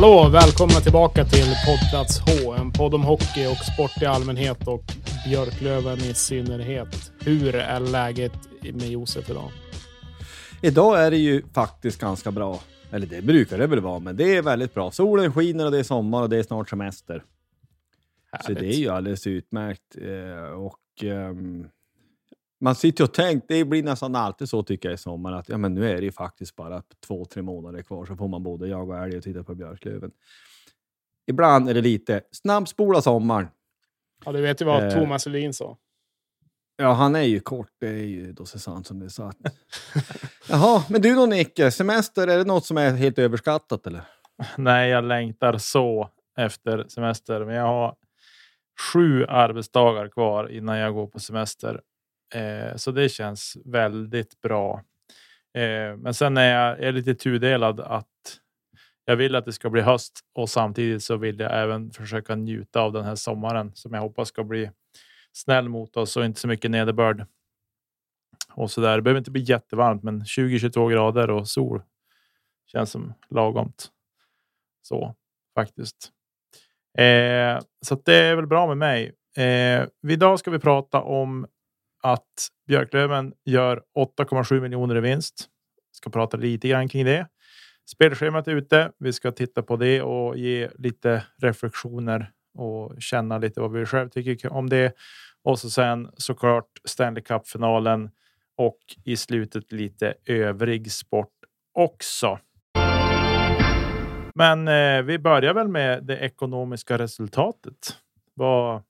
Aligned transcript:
Hallå! 0.00 0.28
Välkomna 0.28 0.74
tillbaka 0.74 1.24
till 1.24 1.54
poddplats 1.66 2.20
H. 2.20 2.52
En 2.54 2.72
podd 2.72 2.94
om 2.94 3.02
hockey 3.02 3.46
och 3.46 3.56
sport 3.56 4.02
i 4.02 4.06
allmänhet 4.06 4.68
och 4.68 4.84
Björklöven 5.26 5.98
i 5.98 6.14
synnerhet. 6.14 7.12
Hur 7.24 7.54
är 7.54 7.80
läget 7.80 8.32
med 8.62 8.88
Josef 8.88 9.30
idag? 9.30 9.50
Idag 10.62 11.02
är 11.06 11.10
det 11.10 11.16
ju 11.16 11.42
faktiskt 11.52 12.00
ganska 12.00 12.30
bra. 12.30 12.60
Eller 12.90 13.06
det 13.06 13.22
brukar 13.22 13.58
det 13.58 13.66
väl 13.66 13.80
vara, 13.80 13.98
men 13.98 14.16
det 14.16 14.36
är 14.36 14.42
väldigt 14.42 14.74
bra. 14.74 14.90
Solen 14.90 15.32
skiner 15.32 15.64
och 15.64 15.70
det 15.70 15.78
är 15.78 15.82
sommar 15.82 16.22
och 16.22 16.30
det 16.30 16.36
är 16.36 16.42
snart 16.42 16.68
semester. 16.70 17.22
Så 18.46 18.52
det 18.52 18.66
är 18.66 18.78
ju 18.78 18.88
alldeles 18.88 19.26
utmärkt. 19.26 19.96
Eh, 20.02 20.52
Och 20.52 21.04
ehm, 21.04 21.66
man 22.60 22.74
sitter 22.74 23.04
och 23.04 23.14
tänker, 23.14 23.46
det 23.48 23.64
blir 23.64 23.82
nästan 23.82 24.14
alltid 24.14 24.48
så 24.48 24.62
tycker 24.62 24.88
jag 24.88 24.94
i 24.94 24.98
sommar, 24.98 25.32
att 25.32 25.48
ja, 25.48 25.58
men 25.58 25.74
nu 25.74 25.90
är 25.90 25.96
det 25.96 26.04
ju 26.04 26.12
faktiskt 26.12 26.56
bara 26.56 26.82
två, 27.06 27.24
tre 27.24 27.42
månader 27.42 27.82
kvar 27.82 28.04
så 28.04 28.16
får 28.16 28.28
man 28.28 28.42
både 28.42 28.68
jaga 28.68 28.98
älg 29.04 29.16
och 29.16 29.22
titta 29.22 29.44
på 29.44 29.54
Björklöven. 29.54 30.10
Ibland 31.26 31.68
är 31.68 31.74
det 31.74 31.80
lite 31.80 32.20
snabbspola 32.32 33.02
sommaren. 33.02 33.48
Ja, 34.24 34.32
du 34.32 34.40
vet 34.40 34.60
ju 34.60 34.64
vad 34.64 34.84
Eh. 34.84 34.94
Thomas 34.94 35.26
Elin 35.26 35.54
sa. 35.54 35.76
Ja, 36.76 36.92
han 36.92 37.16
är 37.16 37.22
ju 37.22 37.40
kort. 37.40 37.70
Det 37.80 37.88
är 37.88 38.04
ju 38.04 38.32
då 38.32 38.44
så 38.44 38.58
sant 38.58 38.86
som 38.86 38.98
det 38.98 39.04
är 39.04 39.08
sagt. 39.08 39.38
Jaha, 40.48 40.84
men 40.88 41.02
du 41.02 41.14
då 41.14 41.26
Nicke, 41.26 41.70
semester, 41.70 42.28
är 42.28 42.38
det 42.38 42.44
något 42.44 42.66
som 42.66 42.78
är 42.78 42.90
helt 42.90 43.18
överskattat 43.18 43.86
eller? 43.86 44.02
Nej, 44.56 44.90
jag 44.90 45.04
längtar 45.04 45.58
så 45.58 46.10
efter 46.36 46.84
semester, 46.88 47.44
men 47.44 47.54
jag 47.54 47.66
har 47.66 47.94
sju 48.92 49.24
arbetsdagar 49.26 50.08
kvar 50.08 50.48
innan 50.48 50.78
jag 50.78 50.94
går 50.94 51.06
på 51.06 51.20
semester. 51.20 51.80
Eh, 52.34 52.76
så 52.76 52.90
det 52.90 53.08
känns 53.08 53.56
väldigt 53.64 54.40
bra. 54.40 54.82
Eh, 55.54 55.96
men 55.96 56.14
sen 56.14 56.36
är 56.36 56.54
jag, 56.54 56.80
är 56.80 56.92
lite 56.92 57.14
tudelad 57.14 57.80
att 57.80 58.06
jag 59.04 59.16
vill 59.16 59.34
att 59.34 59.44
det 59.44 59.52
ska 59.52 59.70
bli 59.70 59.80
höst 59.80 60.20
och 60.34 60.50
samtidigt 60.50 61.02
så 61.02 61.16
vill 61.16 61.40
jag 61.40 61.62
även 61.62 61.90
försöka 61.90 62.34
njuta 62.34 62.80
av 62.80 62.92
den 62.92 63.04
här 63.04 63.14
sommaren 63.14 63.72
som 63.74 63.94
jag 63.94 64.00
hoppas 64.00 64.28
ska 64.28 64.44
bli 64.44 64.70
snäll 65.32 65.68
mot 65.68 65.96
oss 65.96 66.16
och 66.16 66.24
inte 66.24 66.40
så 66.40 66.48
mycket 66.48 66.70
nederbörd. 66.70 67.26
Och 68.54 68.70
så 68.70 68.80
där. 68.80 68.96
Det 68.96 69.02
behöver 69.02 69.18
inte 69.18 69.30
bli 69.30 69.42
jättevarmt, 69.42 70.02
men 70.02 70.20
20-22 70.20 70.90
grader 70.90 71.30
och 71.30 71.48
sol 71.48 71.82
känns 72.66 72.90
som 72.90 73.14
lagomt. 73.30 73.90
Så 74.82 75.14
faktiskt. 75.54 76.12
Eh, 76.98 77.60
så 77.86 77.94
att 77.94 78.04
det 78.04 78.14
är 78.14 78.36
väl 78.36 78.46
bra 78.46 78.66
med 78.66 78.76
mig. 78.76 79.14
Eh, 79.36 79.86
idag 80.08 80.38
ska 80.38 80.50
vi 80.50 80.58
prata 80.58 81.00
om 81.00 81.46
att 82.02 82.48
Björklöven 82.66 83.32
gör 83.44 83.82
8,7 83.98 84.60
miljoner 84.60 84.96
i 84.96 85.00
vinst. 85.00 85.48
Ska 85.92 86.10
prata 86.10 86.36
lite 86.36 86.68
grann 86.68 86.88
kring 86.88 87.04
det. 87.04 87.26
Spelschemat 87.90 88.48
är 88.48 88.52
ute. 88.52 88.92
Vi 88.98 89.12
ska 89.12 89.32
titta 89.32 89.62
på 89.62 89.76
det 89.76 90.02
och 90.02 90.38
ge 90.38 90.68
lite 90.78 91.24
reflektioner 91.38 92.30
och 92.54 93.02
känna 93.02 93.38
lite 93.38 93.60
vad 93.60 93.72
vi 93.72 93.86
själv 93.86 94.08
tycker 94.08 94.52
om 94.52 94.68
det. 94.68 94.92
Och 95.42 95.58
så 95.58 95.70
sen 95.70 96.10
såklart 96.16 96.68
Stanley 96.84 97.22
Cup-finalen 97.22 98.10
och 98.56 98.78
i 99.04 99.16
slutet 99.16 99.72
lite 99.72 100.14
övrig 100.26 100.92
sport 100.92 101.34
också. 101.74 102.38
Men 104.34 104.68
eh, 104.68 105.02
vi 105.02 105.18
börjar 105.18 105.54
väl 105.54 105.68
med 105.68 106.04
det 106.04 106.18
ekonomiska 106.18 106.98
resultatet. 106.98 107.96
Vad, 108.34 108.82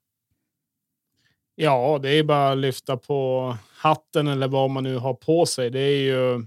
Ja, 1.55 1.99
det 2.01 2.09
är 2.09 2.23
bara 2.23 2.51
att 2.51 2.57
lyfta 2.57 2.97
på 2.97 3.55
hatten 3.77 4.27
eller 4.27 4.47
vad 4.47 4.69
man 4.69 4.83
nu 4.83 4.97
har 4.97 5.13
på 5.13 5.45
sig. 5.45 5.69
Det 5.69 5.79
är 5.79 6.01
ju 6.01 6.45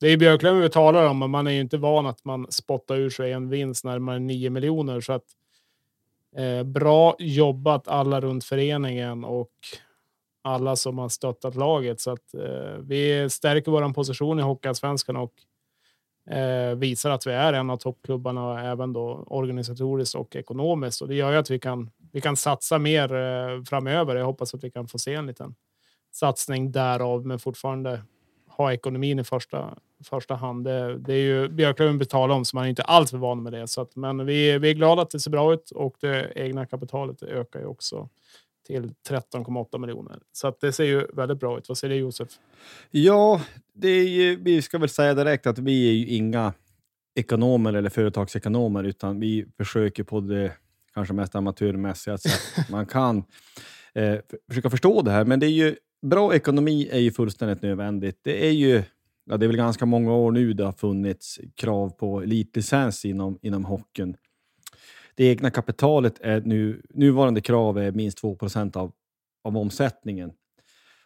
det 0.00 0.08
är 0.08 0.16
Björklöven 0.16 0.60
vi 0.60 0.70
talar 0.70 1.06
om, 1.06 1.18
men 1.18 1.30
man 1.30 1.46
är 1.46 1.50
ju 1.50 1.60
inte 1.60 1.76
van 1.76 2.06
att 2.06 2.24
man 2.24 2.46
spottar 2.50 2.96
ur 2.96 3.10
sig 3.10 3.32
en 3.32 3.48
vinst 3.48 3.84
närmare 3.84 4.18
9 4.18 4.50
miljoner. 4.50 5.00
Så 5.00 5.12
att, 5.12 5.24
eh, 6.36 6.62
bra 6.62 7.16
jobbat 7.18 7.88
alla 7.88 8.20
runt 8.20 8.44
föreningen 8.44 9.24
och 9.24 9.50
alla 10.42 10.76
som 10.76 10.98
har 10.98 11.08
stöttat 11.08 11.54
laget. 11.54 12.00
Så 12.00 12.10
att, 12.10 12.34
eh, 12.34 12.78
vi 12.80 13.30
stärker 13.30 13.72
vår 13.72 13.92
position 13.92 14.38
i 14.38 14.42
Hockeyallsvenskan 14.42 15.16
och 15.16 15.32
eh, 16.34 16.74
visar 16.74 17.10
att 17.10 17.26
vi 17.26 17.32
är 17.32 17.52
en 17.52 17.70
av 17.70 17.76
toppklubbarna 17.76 18.70
även 18.70 18.92
då 18.92 19.24
organisatoriskt 19.26 20.14
och 20.14 20.36
ekonomiskt. 20.36 21.02
Och 21.02 21.08
det 21.08 21.14
gör 21.14 21.32
ju 21.32 21.38
att 21.38 21.50
vi 21.50 21.58
kan, 21.58 21.90
vi 22.12 22.20
kan 22.20 22.36
satsa 22.36 22.78
mer 22.78 23.14
eh, 23.14 23.62
framöver. 23.64 24.16
Jag 24.16 24.26
hoppas 24.26 24.54
att 24.54 24.64
vi 24.64 24.70
kan 24.70 24.88
få 24.88 24.98
se 24.98 25.14
en 25.14 25.26
liten 25.26 25.54
satsning 26.12 26.72
därav, 26.72 27.26
men 27.26 27.38
fortfarande 27.38 28.02
ha 28.48 28.72
ekonomin 28.72 29.18
i 29.18 29.24
första, 29.24 29.78
första 30.04 30.34
hand. 30.34 30.64
Det, 30.64 30.98
det 30.98 31.14
är 31.14 31.22
ju 31.22 31.48
Björklöven 31.48 31.98
betalar 31.98 32.34
om, 32.34 32.44
så 32.44 32.56
man 32.56 32.64
är 32.64 32.68
inte 32.68 32.82
alls 32.82 33.12
van 33.12 33.42
med 33.42 33.52
det. 33.52 33.68
Så 33.68 33.80
att, 33.80 33.96
men 33.96 34.26
vi, 34.26 34.58
vi 34.58 34.70
är 34.70 34.74
glada 34.74 35.02
att 35.02 35.10
det 35.10 35.20
ser 35.20 35.30
bra 35.30 35.52
ut 35.52 35.70
och 35.70 35.96
det 36.00 36.32
egna 36.36 36.66
kapitalet 36.66 37.22
ökar 37.22 37.60
ju 37.60 37.66
också 37.66 38.08
till 38.66 38.94
13,8 39.08 39.78
miljoner. 39.78 40.18
Så 40.32 40.48
att 40.48 40.60
det 40.60 40.72
ser 40.72 40.84
ju 40.84 41.06
väldigt 41.12 41.40
bra 41.40 41.58
ut. 41.58 41.68
Vad 41.68 41.78
säger 41.78 41.94
du 41.94 42.00
Josef? 42.00 42.28
Ja, 42.90 43.40
det 43.74 43.88
är 43.88 44.08
ju, 44.08 44.36
vi 44.36 44.62
ska 44.62 44.78
väl 44.78 44.88
säga 44.88 45.14
direkt 45.14 45.46
att 45.46 45.58
vi 45.58 45.88
är 45.88 45.92
ju 45.92 46.06
inga 46.06 46.52
ekonomer 47.14 47.72
eller 47.72 47.90
företagsekonomer, 47.90 48.84
utan 48.84 49.20
vi 49.20 49.46
försöker 49.56 50.04
på 50.04 50.20
det 50.20 50.52
kanske 50.94 51.14
mest 51.14 51.34
amatörmässiga 51.34 52.18
sätt 52.18 52.32
alltså, 52.32 52.72
man 52.72 52.86
kan 52.86 53.16
eh, 53.18 53.22
för- 54.02 54.48
försöka 54.48 54.70
förstå 54.70 55.02
det 55.02 55.10
här. 55.10 55.24
Men 55.24 55.40
det 55.40 55.46
är 55.46 55.50
ju, 55.50 55.76
bra 56.06 56.34
ekonomi 56.34 56.88
är 56.92 56.98
ju 56.98 57.12
fullständigt 57.12 57.62
nödvändigt. 57.62 58.20
Det 58.22 58.46
är 58.46 58.52
ju 58.52 58.82
ja, 59.24 59.36
det 59.36 59.46
är 59.46 59.48
väl 59.48 59.56
ganska 59.56 59.86
många 59.86 60.12
år 60.12 60.32
nu 60.32 60.52
det 60.52 60.64
har 60.64 60.72
funnits 60.72 61.40
krav 61.54 61.90
på 61.90 62.22
elitlicens 62.22 63.04
inom, 63.04 63.38
inom 63.42 63.64
hockeyn. 63.64 64.16
Det 65.14 65.24
egna 65.24 65.50
kapitalet 65.50 66.18
är 66.20 66.40
nu, 66.40 66.82
nuvarande 66.90 67.40
krav 67.40 67.78
är 67.78 67.92
minst 67.92 68.18
2 68.18 68.38
av, 68.74 68.92
av 69.44 69.56
omsättningen. 69.56 70.32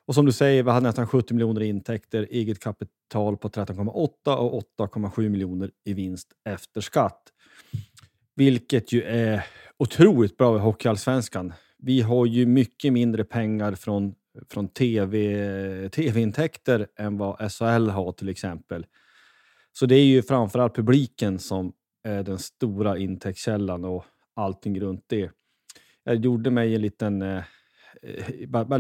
Och 0.07 0.15
som 0.15 0.27
du 0.27 0.33
säger, 0.33 0.63
vi 0.63 0.71
hade 0.71 0.87
nästan 0.87 1.07
70 1.07 1.35
miljoner 1.35 1.63
i 1.63 1.67
intäkter, 1.67 2.27
eget 2.31 2.61
kapital 2.61 3.37
på 3.37 3.49
13,8 3.49 4.37
och 4.37 4.63
8,7 4.79 5.29
miljoner 5.29 5.71
i 5.85 5.93
vinst 5.93 6.29
efter 6.45 6.81
skatt. 6.81 7.23
Vilket 8.37 8.93
ju 8.93 9.03
är 9.03 9.47
otroligt 9.79 10.37
bra 10.37 10.57
i 10.57 10.61
Hockeyallsvenskan. 10.61 11.53
Vi 11.79 12.01
har 12.01 12.27
ju 12.27 12.47
mycket 12.47 12.93
mindre 12.93 13.25
pengar 13.25 13.75
från, 13.75 14.15
från 14.49 14.69
TV, 14.69 15.89
tv-intäkter 15.89 16.87
än 16.97 17.19
vad 17.19 17.53
SHL 17.53 17.89
har 17.89 18.13
till 18.13 18.29
exempel. 18.29 18.87
Så 19.73 19.87
det 19.87 19.95
är 19.95 20.05
ju 20.05 20.23
framförallt 20.23 20.75
publiken 20.75 21.39
som 21.39 21.73
är 22.05 22.23
den 22.23 22.39
stora 22.39 22.99
intäktskällan 22.99 23.85
och 23.85 24.05
allting 24.35 24.81
runt 24.81 25.05
det. 25.07 25.31
Jag 26.05 26.25
gjorde 26.25 26.51
mig 26.51 26.75
en 26.75 26.81
liten... 26.81 27.23
Eh, 27.23 27.43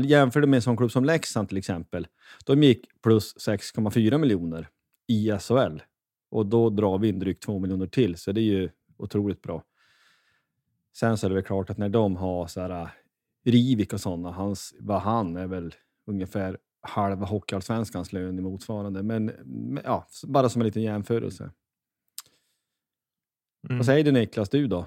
jämförde 0.04 0.46
med 0.46 0.56
en 0.56 0.62
sån 0.62 0.76
klubb 0.76 0.90
som 0.90 1.04
Leksand 1.04 1.48
till 1.48 1.58
exempel. 1.58 2.06
De 2.44 2.62
gick 2.62 2.86
plus 3.02 3.34
6,4 3.48 4.18
miljoner 4.18 4.68
i 5.08 5.30
SHL. 5.40 5.82
Och 6.30 6.46
då 6.46 6.70
drar 6.70 6.98
vi 6.98 7.08
in 7.08 7.18
drygt 7.18 7.42
2 7.42 7.58
miljoner 7.58 7.86
till, 7.86 8.16
så 8.16 8.32
det 8.32 8.40
är 8.40 8.42
ju 8.42 8.68
otroligt 8.98 9.42
bra. 9.42 9.62
Sen 10.96 11.18
så 11.18 11.26
är 11.26 11.28
det 11.28 11.34
väl 11.34 11.44
klart 11.44 11.70
att 11.70 11.78
när 11.78 11.88
de 11.88 12.16
har 12.16 12.46
så 12.46 12.60
här, 12.60 12.88
Rivik 13.44 13.92
och 13.92 14.00
sådana, 14.00 14.30
hans, 14.30 14.74
vad 14.80 15.00
han 15.00 15.36
är 15.36 15.46
väl 15.46 15.74
ungefär 16.06 16.58
halva 16.82 17.26
Hockeyallsvenskans 17.26 18.12
lön 18.12 18.38
i 18.38 18.42
motsvarande. 18.42 19.02
Men 19.02 19.32
ja, 19.84 20.06
bara 20.26 20.48
som 20.48 20.62
en 20.62 20.66
liten 20.66 20.82
jämförelse. 20.82 21.50
Mm. 23.68 23.78
Vad 23.78 23.86
säger 23.86 24.04
du 24.04 24.12
Niklas, 24.12 24.48
du 24.48 24.66
då? 24.66 24.86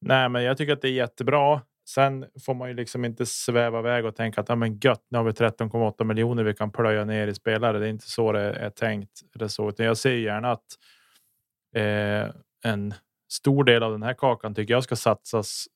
Nej, 0.00 0.28
men 0.28 0.42
jag 0.42 0.56
tycker 0.56 0.72
att 0.72 0.82
det 0.82 0.88
är 0.88 0.92
jättebra. 0.92 1.60
Sen 1.88 2.26
får 2.44 2.54
man 2.54 2.68
ju 2.68 2.74
liksom 2.74 3.04
inte 3.04 3.26
sväva 3.26 3.78
iväg 3.78 4.04
och 4.04 4.16
tänka 4.16 4.40
att 4.40 4.48
ja, 4.48 4.54
men 4.54 4.78
gött, 4.78 5.06
nu 5.08 5.18
har 5.18 5.24
vi 5.24 5.30
13,8 5.30 6.04
miljoner 6.04 6.44
vi 6.44 6.54
kan 6.54 6.70
plöja 6.70 7.04
ner 7.04 7.28
i 7.28 7.34
spelare. 7.34 7.78
Det 7.78 7.86
är 7.86 7.90
inte 7.90 8.10
så 8.10 8.32
det 8.32 8.40
är 8.40 8.70
tänkt. 8.70 9.22
Det 9.34 9.48
så, 9.48 9.68
utan 9.68 9.86
jag 9.86 9.96
ser 9.96 10.14
gärna 10.14 10.52
att 10.52 10.66
eh, 11.74 12.34
en 12.64 12.94
stor 13.32 13.64
del 13.64 13.82
av 13.82 13.92
den 13.92 14.02
här 14.02 14.14
kakan 14.14 14.54
tycker 14.54 14.74
jag 14.74 14.84
ska 14.84 14.96
satsas 14.96 15.66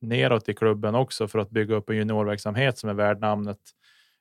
neråt 0.00 0.48
i 0.48 0.54
klubben 0.54 0.94
också 0.94 1.28
för 1.28 1.38
att 1.38 1.50
bygga 1.50 1.74
upp 1.74 1.90
en 1.90 1.96
juniorverksamhet 1.96 2.78
som 2.78 2.90
är 2.90 2.94
värd 2.94 3.20
namnet. 3.20 3.58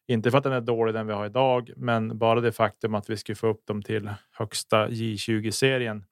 Inte 0.08 0.32
för 0.32 0.38
att 0.38 0.44
den 0.44 0.54
är 0.54 0.62
dålig 0.62 0.94
den 0.96 1.08
vi 1.08 1.14
har 1.14 1.26
idag, 1.26 1.72
men 1.78 2.18
bara 2.18 2.42
det 2.42 2.52
faktum 2.52 2.96
att 2.96 3.10
vi 3.10 3.18
ska 3.18 3.36
få 3.36 3.48
upp 3.48 3.66
dem 3.66 3.82
till 3.82 4.10
högsta 4.32 4.88
J20 4.88 5.52
serien 5.52 6.06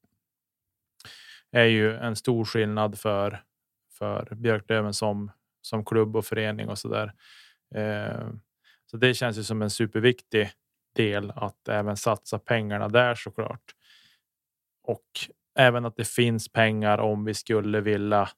är 1.51 1.65
ju 1.65 1.95
en 1.95 2.15
stor 2.15 2.45
skillnad 2.45 2.99
för 2.99 3.43
för 3.91 4.35
Björklöven 4.35 4.93
som 4.93 5.31
som 5.61 5.85
klubb 5.85 6.15
och 6.15 6.25
förening 6.25 6.69
och 6.69 6.77
så 6.77 6.87
där. 6.87 7.13
Eh, 7.75 8.29
så 8.85 8.97
det 8.97 9.13
känns 9.13 9.37
ju 9.37 9.43
som 9.43 9.61
en 9.61 9.69
superviktig 9.69 10.51
del 10.95 11.31
att 11.35 11.67
även 11.67 11.97
satsa 11.97 12.39
pengarna 12.39 12.89
där 12.89 13.15
såklart. 13.15 13.75
Och 14.83 15.07
även 15.55 15.85
att 15.85 15.95
det 15.95 16.07
finns 16.07 16.49
pengar 16.49 16.97
om 16.97 17.25
vi 17.25 17.33
skulle 17.33 17.81
vilja 17.81 18.29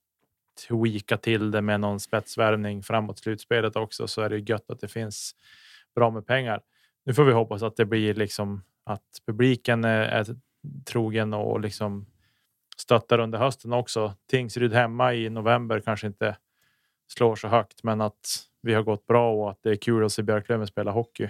tweaka 0.68 1.18
till 1.18 1.52
det 1.52 1.62
med 1.62 1.80
någon 1.80 2.00
spetsvärvning 2.00 2.84
framåt 2.84 3.20
slutspelet 3.20 3.76
också 3.76 4.08
så 4.08 4.22
är 4.22 4.30
det 4.30 4.50
gött 4.50 4.72
att 4.72 4.80
det 4.80 4.88
finns 4.88 5.36
bra 5.96 6.10
med 6.12 6.28
pengar. 6.28 6.62
Nu 7.06 7.14
får 7.14 7.24
vi 7.24 7.32
hoppas 7.32 7.64
att 7.64 7.76
det 7.76 7.86
blir 7.86 8.14
liksom 8.14 8.64
att 8.84 9.22
publiken 9.26 9.84
är, 9.84 10.02
är 10.02 10.26
trogen 10.86 11.34
och 11.34 11.60
liksom 11.60 12.06
stöttar 12.78 13.20
under 13.20 13.40
hösten 13.40 13.74
också. 13.74 14.14
Tingsryd 14.30 14.74
hemma 14.74 15.14
i 15.14 15.30
november 15.30 15.80
kanske 15.80 16.08
inte 16.08 16.38
slår 17.08 17.36
så 17.36 17.48
högt, 17.48 17.84
men 17.84 18.02
att 18.02 18.48
vi 18.62 18.74
har 18.74 18.84
gått 18.84 19.08
bra 19.08 19.34
och 19.34 19.52
att 19.52 19.64
det 19.64 19.72
är 19.72 19.76
kul 19.76 20.06
att 20.06 20.12
se 20.12 20.24
Björklöven 20.24 20.68
spela 20.68 20.92
hockey 20.92 21.30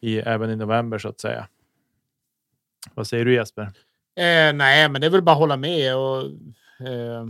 i 0.00 0.18
även 0.18 0.50
i 0.50 0.56
november 0.56 0.98
så 0.98 1.08
att 1.08 1.20
säga. 1.20 1.48
Vad 2.94 3.06
säger 3.06 3.24
du 3.24 3.34
Jesper? 3.34 3.72
Eh, 4.16 4.52
nej, 4.54 4.88
men 4.88 5.00
det 5.00 5.06
är 5.06 5.10
väl 5.10 5.22
bara 5.22 5.32
att 5.32 5.38
hålla 5.38 5.56
med 5.56 5.96
och. 5.96 6.22
Eh, 6.86 7.26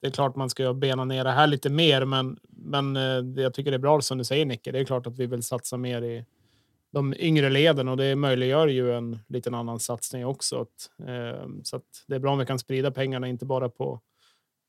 det 0.00 0.06
är 0.06 0.10
klart 0.10 0.36
man 0.36 0.50
ska 0.50 0.72
bena 0.74 1.04
ner 1.04 1.24
det 1.24 1.30
här 1.30 1.46
lite 1.46 1.70
mer, 1.70 2.04
men 2.04 2.38
men 2.48 2.96
eh, 2.96 3.42
jag 3.42 3.54
tycker 3.54 3.70
det 3.70 3.76
är 3.76 3.78
bra 3.78 4.00
som 4.00 4.18
du 4.18 4.24
säger 4.24 4.46
Nicke. 4.46 4.72
Det 4.72 4.78
är 4.78 4.84
klart 4.84 5.06
att 5.06 5.18
vi 5.18 5.26
vill 5.26 5.42
satsa 5.42 5.76
mer 5.76 6.02
i 6.02 6.24
de 6.92 7.14
yngre 7.18 7.50
leden 7.50 7.88
och 7.88 7.96
det 7.96 8.16
möjliggör 8.16 8.68
ju 8.68 8.92
en 8.94 9.18
liten 9.28 9.54
annan 9.54 9.80
satsning 9.80 10.26
också. 10.26 10.60
Att, 10.60 11.08
eh, 11.08 11.48
så 11.64 11.76
att 11.76 12.04
det 12.06 12.14
är 12.14 12.18
bra 12.18 12.32
om 12.32 12.38
vi 12.38 12.46
kan 12.46 12.58
sprida 12.58 12.90
pengarna, 12.90 13.28
inte 13.28 13.46
bara 13.46 13.68
på 13.68 14.00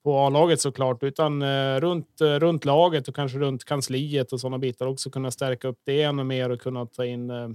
på 0.04 0.18
A-laget 0.20 0.62
såklart, 0.62 1.04
utan 1.04 1.42
eh, 1.42 1.76
runt, 1.82 2.22
eh, 2.22 2.26
runt 2.40 2.66
laget 2.66 3.08
och 3.08 3.16
kanske 3.16 3.38
runt 3.40 3.66
kansliet 3.66 4.34
och 4.34 4.40
sådana 4.40 4.58
bitar 4.58 4.88
också 4.88 5.10
kunna 5.10 5.32
stärka 5.32 5.68
upp 5.68 5.80
det 5.86 6.02
ännu 6.04 6.24
mer 6.24 6.50
och 6.50 6.62
kunna 6.62 6.86
ta 6.86 7.06
in 7.06 7.30
eh, 7.30 7.50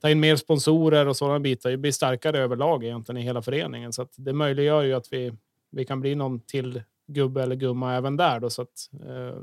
ta 0.00 0.10
in 0.10 0.20
mer 0.20 0.36
sponsorer 0.36 1.08
och 1.08 1.16
sådana 1.16 1.40
bitar. 1.40 1.70
Det 1.70 1.76
blir 1.76 1.92
starkare 1.92 2.38
överlag 2.38 2.84
egentligen 2.84 3.20
i 3.20 3.24
hela 3.24 3.42
föreningen 3.42 3.92
så 3.92 4.02
att 4.02 4.12
det 4.16 4.32
möjliggör 4.32 4.82
ju 4.82 4.92
att 4.92 5.12
vi 5.12 5.32
vi 5.70 5.84
kan 5.84 6.00
bli 6.00 6.14
någon 6.14 6.40
till 6.40 6.82
gubbe 7.06 7.42
eller 7.42 7.56
gumma 7.56 7.94
även 7.94 8.16
där 8.16 8.40
då 8.40 8.50
så 8.50 8.62
att 8.62 8.90
eh, 9.06 9.40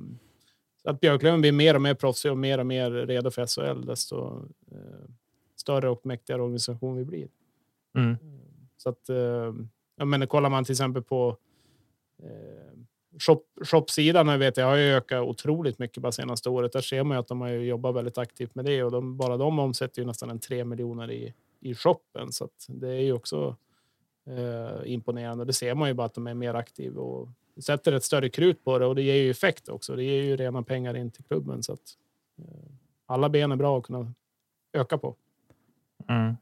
att 0.84 1.00
Björklöven 1.00 1.42
blir 1.42 1.52
mer 1.52 1.76
och 1.76 1.82
mer 1.82 1.94
proffsig 1.94 2.32
och 2.32 2.38
mer 2.38 2.58
och 2.58 2.66
mer 2.66 2.92
redo 2.92 3.32
för 3.32 3.46
SHL, 3.46 3.86
desto 3.86 4.46
eh, 4.72 5.10
större 5.56 5.90
och 5.90 6.06
mäktigare 6.06 6.42
organisation 6.42 6.98
vi 6.98 7.06
blir. 7.06 7.28
Mm. 7.98 8.16
Så 8.78 8.90
att, 8.90 9.10
eh, 9.10 9.54
jag 9.96 10.08
menar, 10.08 10.26
kollar 10.26 10.50
man 10.50 10.64
till 10.64 10.72
exempel 10.72 11.04
på 11.04 11.38
eh, 12.24 12.80
shop, 13.20 13.42
shopsidan, 13.62 14.28
jag 14.28 14.38
vet 14.38 14.58
jag 14.58 14.66
har 14.66 14.76
ju 14.76 14.94
ökat 14.94 15.24
otroligt 15.24 15.80
mycket 15.80 16.04
bara 16.04 16.12
senaste 16.12 16.50
året. 16.50 16.74
Där 16.74 16.82
ser 16.82 17.04
man 17.04 17.18
ju 17.18 17.20
att 17.20 17.28
de 17.28 17.42
har 17.42 17.50
jobbat 17.50 17.96
väldigt 17.96 18.18
aktivt 18.18 18.56
med 18.56 18.66
det 18.66 18.84
och 18.84 18.92
de, 18.92 19.18
bara 19.18 19.38
de 19.38 19.60
omsätter 19.60 20.02
ju 20.02 20.06
nästan 20.06 20.30
en 20.30 20.40
3 20.40 20.64
miljoner 20.64 21.12
i, 21.12 21.34
i 21.60 21.76
shoppen. 21.76 22.32
Så 22.32 22.44
att 22.44 22.66
det 22.68 22.90
är 22.90 23.02
ju 23.02 23.14
också 23.14 23.56
eh, 24.28 24.92
imponerande. 24.94 25.46
Det 25.46 25.54
ser 25.54 25.76
man 25.76 25.88
ju 25.88 25.94
bara 25.94 26.06
att 26.06 26.14
de 26.14 26.28
är 26.28 26.34
mer 26.34 26.54
aktiva 26.54 27.02
och 27.02 27.30
sätter 27.64 27.92
ett 27.92 28.04
större 28.04 28.30
krut 28.30 28.64
på 28.64 28.80
det 28.80 28.86
och 28.86 28.96
det 28.96 29.02
ger 29.02 29.16
ju 29.16 29.32
effekt 29.32 29.70
också. 29.70 29.96
Det 29.96 30.04
ger 30.04 30.24
ju 30.24 30.36
rena 30.36 30.64
pengar 30.64 30.98
in 30.98 31.12
till 31.12 31.24
klubben 31.24 31.64
så 31.64 31.74
att 31.74 31.98
eh, 32.38 32.72
alla 33.06 33.30
ben 33.30 33.52
är 33.52 33.56
bra 33.56 33.78
att 33.78 33.84
kunna 33.84 34.14
öka 34.74 34.98
på. 34.98 35.16
Mm. 36.10 36.36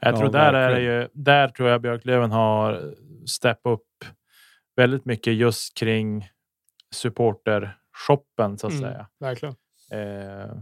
Jag 0.00 0.16
tror 0.16 0.26
ja, 0.26 0.32
där 0.32 0.52
är 0.52 0.74
det 0.74 0.80
ju. 0.80 1.08
Där 1.12 1.48
tror 1.48 1.68
jag 1.68 1.80
Björklöven 1.80 2.30
har 2.30 2.94
steppat 3.26 3.72
upp 3.72 4.04
väldigt 4.76 5.04
mycket 5.04 5.34
just 5.34 5.78
kring 5.78 6.28
supportershoppen 6.94 8.58
så 8.58 8.66
att 8.66 8.72
mm, 8.72 8.82
säga. 8.82 9.08
Verkligen. 9.20 9.54
Eh, 9.90 10.56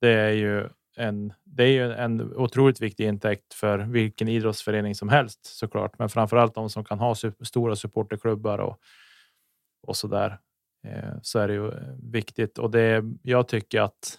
det 0.00 0.12
är 0.12 0.32
ju 0.32 0.68
en, 0.96 1.32
det 1.44 1.62
är 1.62 1.68
ju 1.68 1.92
en 1.92 2.34
otroligt 2.36 2.80
viktig 2.80 3.06
intäkt 3.06 3.54
för 3.54 3.78
vilken 3.78 4.28
idrottsförening 4.28 4.94
som 4.94 5.08
helst 5.08 5.44
såklart, 5.44 5.98
men 5.98 6.08
framför 6.08 6.36
allt 6.36 6.54
de 6.54 6.70
som 6.70 6.84
kan 6.84 6.98
ha 6.98 7.14
su 7.14 7.32
stora 7.40 7.76
supporterklubbar 7.76 8.58
och, 8.58 8.78
och 9.86 9.96
så 9.96 10.06
där. 10.06 10.38
Eh, 10.86 11.14
så 11.22 11.38
är 11.38 11.48
det 11.48 11.54
ju 11.54 11.72
viktigt 12.02 12.58
och 12.58 12.70
det. 12.70 13.04
Jag 13.22 13.48
tycker 13.48 13.80
att 13.80 14.18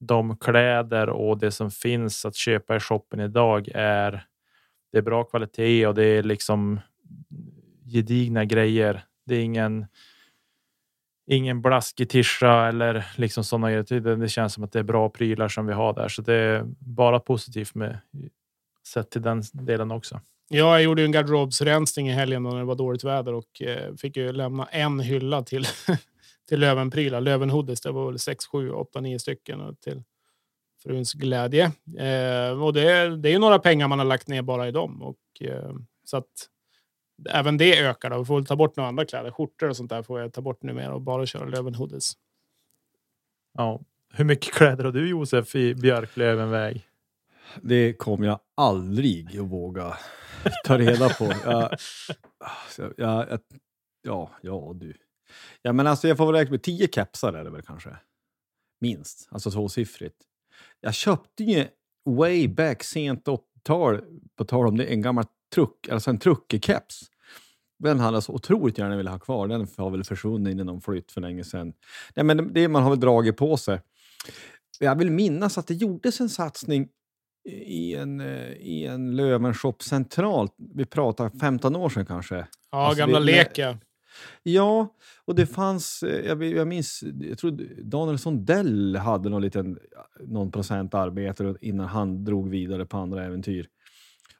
de 0.00 0.36
kläder 0.36 1.08
och 1.08 1.38
det 1.38 1.50
som 1.50 1.70
finns 1.70 2.24
att 2.24 2.34
köpa 2.34 2.76
i 2.76 2.80
shoppen 2.80 3.20
idag 3.20 3.68
är. 3.74 4.26
Det 4.92 4.98
är 4.98 5.02
bra 5.02 5.24
kvalitet 5.24 5.86
och 5.86 5.94
det 5.94 6.04
är 6.04 6.22
liksom 6.22 6.80
gedigna 7.92 8.44
grejer. 8.44 9.04
Det 9.26 9.34
är 9.34 9.40
ingen 9.40 9.86
ingen 11.26 11.62
blaskig 11.62 12.08
tischa 12.08 12.68
eller 12.68 13.06
liksom 13.16 13.44
sådana 13.44 13.70
grejer. 13.70 13.82
Typ, 13.82 14.04
det 14.04 14.28
känns 14.28 14.54
som 14.54 14.64
att 14.64 14.72
det 14.72 14.78
är 14.78 14.82
bra 14.82 15.08
prylar 15.08 15.48
som 15.48 15.66
vi 15.66 15.72
har 15.72 15.92
där, 15.92 16.08
så 16.08 16.22
det 16.22 16.34
är 16.34 16.64
bara 16.78 17.20
positivt 17.20 17.74
med 17.74 17.98
sett 18.86 19.10
till 19.10 19.22
den 19.22 19.42
delen 19.52 19.90
också. 19.90 20.20
Ja, 20.48 20.72
jag 20.72 20.82
gjorde 20.82 21.04
en 21.04 21.12
garderobsrensning 21.12 22.08
i 22.08 22.12
helgen 22.12 22.42
när 22.42 22.56
det 22.56 22.64
var 22.64 22.74
dåligt 22.74 23.04
väder 23.04 23.34
och 23.34 23.62
eh, 23.62 23.94
fick 23.94 24.16
ju 24.16 24.32
lämna 24.32 24.66
en 24.66 25.00
hylla 25.00 25.42
till 25.42 25.64
till 26.48 26.60
Lövenprylar. 26.60 27.20
Lövenhoodies, 27.20 27.80
det 27.80 27.92
var 27.92 28.06
väl 28.06 28.18
6, 28.18 28.46
7, 28.46 28.70
8, 28.70 29.00
9 29.00 29.18
stycken 29.18 29.76
till 29.80 30.02
fruns 30.82 31.12
glädje. 31.12 31.64
Eh, 31.98 32.62
och 32.62 32.72
det, 32.72 33.16
det 33.16 33.28
är 33.28 33.32
ju 33.32 33.38
några 33.38 33.58
pengar 33.58 33.88
man 33.88 33.98
har 33.98 34.06
lagt 34.06 34.28
ner 34.28 34.42
bara 34.42 34.68
i 34.68 34.72
dem 34.72 35.02
och 35.02 35.18
eh, 35.40 35.72
så 36.04 36.16
att 36.16 36.48
även 37.30 37.56
det 37.56 37.78
ökar. 37.78 38.10
Då. 38.10 38.18
Vi 38.18 38.24
får 38.24 38.42
ta 38.42 38.56
bort 38.56 38.76
några 38.76 38.88
andra 38.88 39.04
kläder, 39.04 39.30
skjortor 39.30 39.68
och 39.68 39.76
sånt 39.76 39.90
där 39.90 40.02
får 40.02 40.20
jag 40.20 40.32
ta 40.32 40.40
bort 40.40 40.62
numera 40.62 40.94
och 40.94 41.00
bara 41.02 41.26
köra 41.26 41.44
Löven-hoodies. 41.44 42.12
Ja, 43.54 43.80
hur 44.14 44.24
mycket 44.24 44.54
kläder 44.54 44.84
har 44.84 44.92
du 44.92 45.08
Josef 45.08 45.54
i 45.54 45.74
Björklövenväg? 45.74 46.88
Det 47.62 47.92
kommer 47.92 48.26
jag 48.26 48.40
aldrig 48.54 49.38
att 49.38 49.46
våga 49.46 49.96
ta 50.64 50.78
reda 50.78 51.08
på. 51.08 51.24
Jag, 51.44 52.94
jag, 52.96 53.30
jag, 53.30 53.40
ja, 54.02 54.30
ja 54.42 54.72
du. 54.74 54.94
Ja, 55.62 55.72
men 55.72 55.86
alltså 55.86 56.08
jag 56.08 56.16
får 56.16 56.26
väl 56.26 56.34
räkna 56.34 56.50
med 56.50 56.62
tio 56.62 56.88
kepsar 56.88 57.32
är 57.32 57.44
det 57.44 57.50
väl 57.50 57.62
kanske. 57.62 57.96
Minst, 58.80 59.28
alltså 59.30 59.50
tvåsiffrigt. 59.50 60.16
Jag 60.80 60.94
köpte 60.94 61.44
ju 61.44 61.66
way 62.04 62.48
back 62.48 62.82
sent 62.82 63.26
80-tal, 63.26 64.00
på 64.36 64.44
tal 64.44 64.66
om 64.66 64.76
det, 64.76 64.84
en 64.84 65.02
gammal 65.02 65.24
truck, 65.54 65.88
alltså 65.88 66.10
en 66.10 66.18
truckerkeps. 66.18 67.00
Den 67.78 68.00
hade 68.00 68.16
jag 68.16 68.22
så 68.22 68.32
otroligt 68.32 68.78
gärna 68.78 68.96
velat 68.96 69.12
ha 69.12 69.18
kvar. 69.18 69.48
Den 69.48 69.68
har 69.76 69.90
väl 69.90 70.04
försvunnit 70.04 70.52
innan 70.52 70.66
de 70.66 70.80
flytt 70.80 71.12
för 71.12 71.20
länge 71.20 71.44
sedan. 71.44 71.72
Nej, 72.14 72.24
men 72.24 72.52
det 72.52 72.68
man 72.68 72.82
har 72.82 72.90
väl 72.90 73.00
dragit 73.00 73.36
på 73.36 73.56
sig. 73.56 73.80
Jag 74.80 74.96
vill 74.96 75.10
minnas 75.10 75.58
att 75.58 75.66
det 75.66 75.74
gjordes 75.74 76.20
en 76.20 76.28
satsning 76.28 76.88
i 77.66 77.94
en, 77.94 78.20
eh, 78.20 78.52
i 78.52 78.86
en 78.86 79.16
Löwenshop 79.16 79.82
centralt. 79.82 80.54
Vi 80.74 80.84
pratar 80.84 81.30
15 81.40 81.76
år 81.76 81.88
sedan 81.88 82.06
kanske. 82.06 82.34
Ja, 82.36 82.46
Alltså, 82.70 82.98
gamla 82.98 83.18
Leka. 83.18 83.78
Ja, 84.42 84.94
och 85.24 85.34
det 85.34 85.46
fanns, 85.46 86.02
eh, 86.02 86.26
jag, 86.26 86.44
jag 86.44 86.68
minns, 86.68 87.04
jag 87.20 87.38
tror 87.38 87.50
Daniel 87.82 88.18
Sondell 88.18 88.96
hade 88.96 89.28
någon 89.28 89.42
liten, 89.42 89.78
någon 90.20 90.50
procent 90.50 90.94
arbete 90.94 91.54
innan 91.60 91.86
han 91.86 92.24
drog 92.24 92.48
vidare 92.48 92.86
på 92.86 92.96
andra 92.96 93.24
äventyr. 93.24 93.68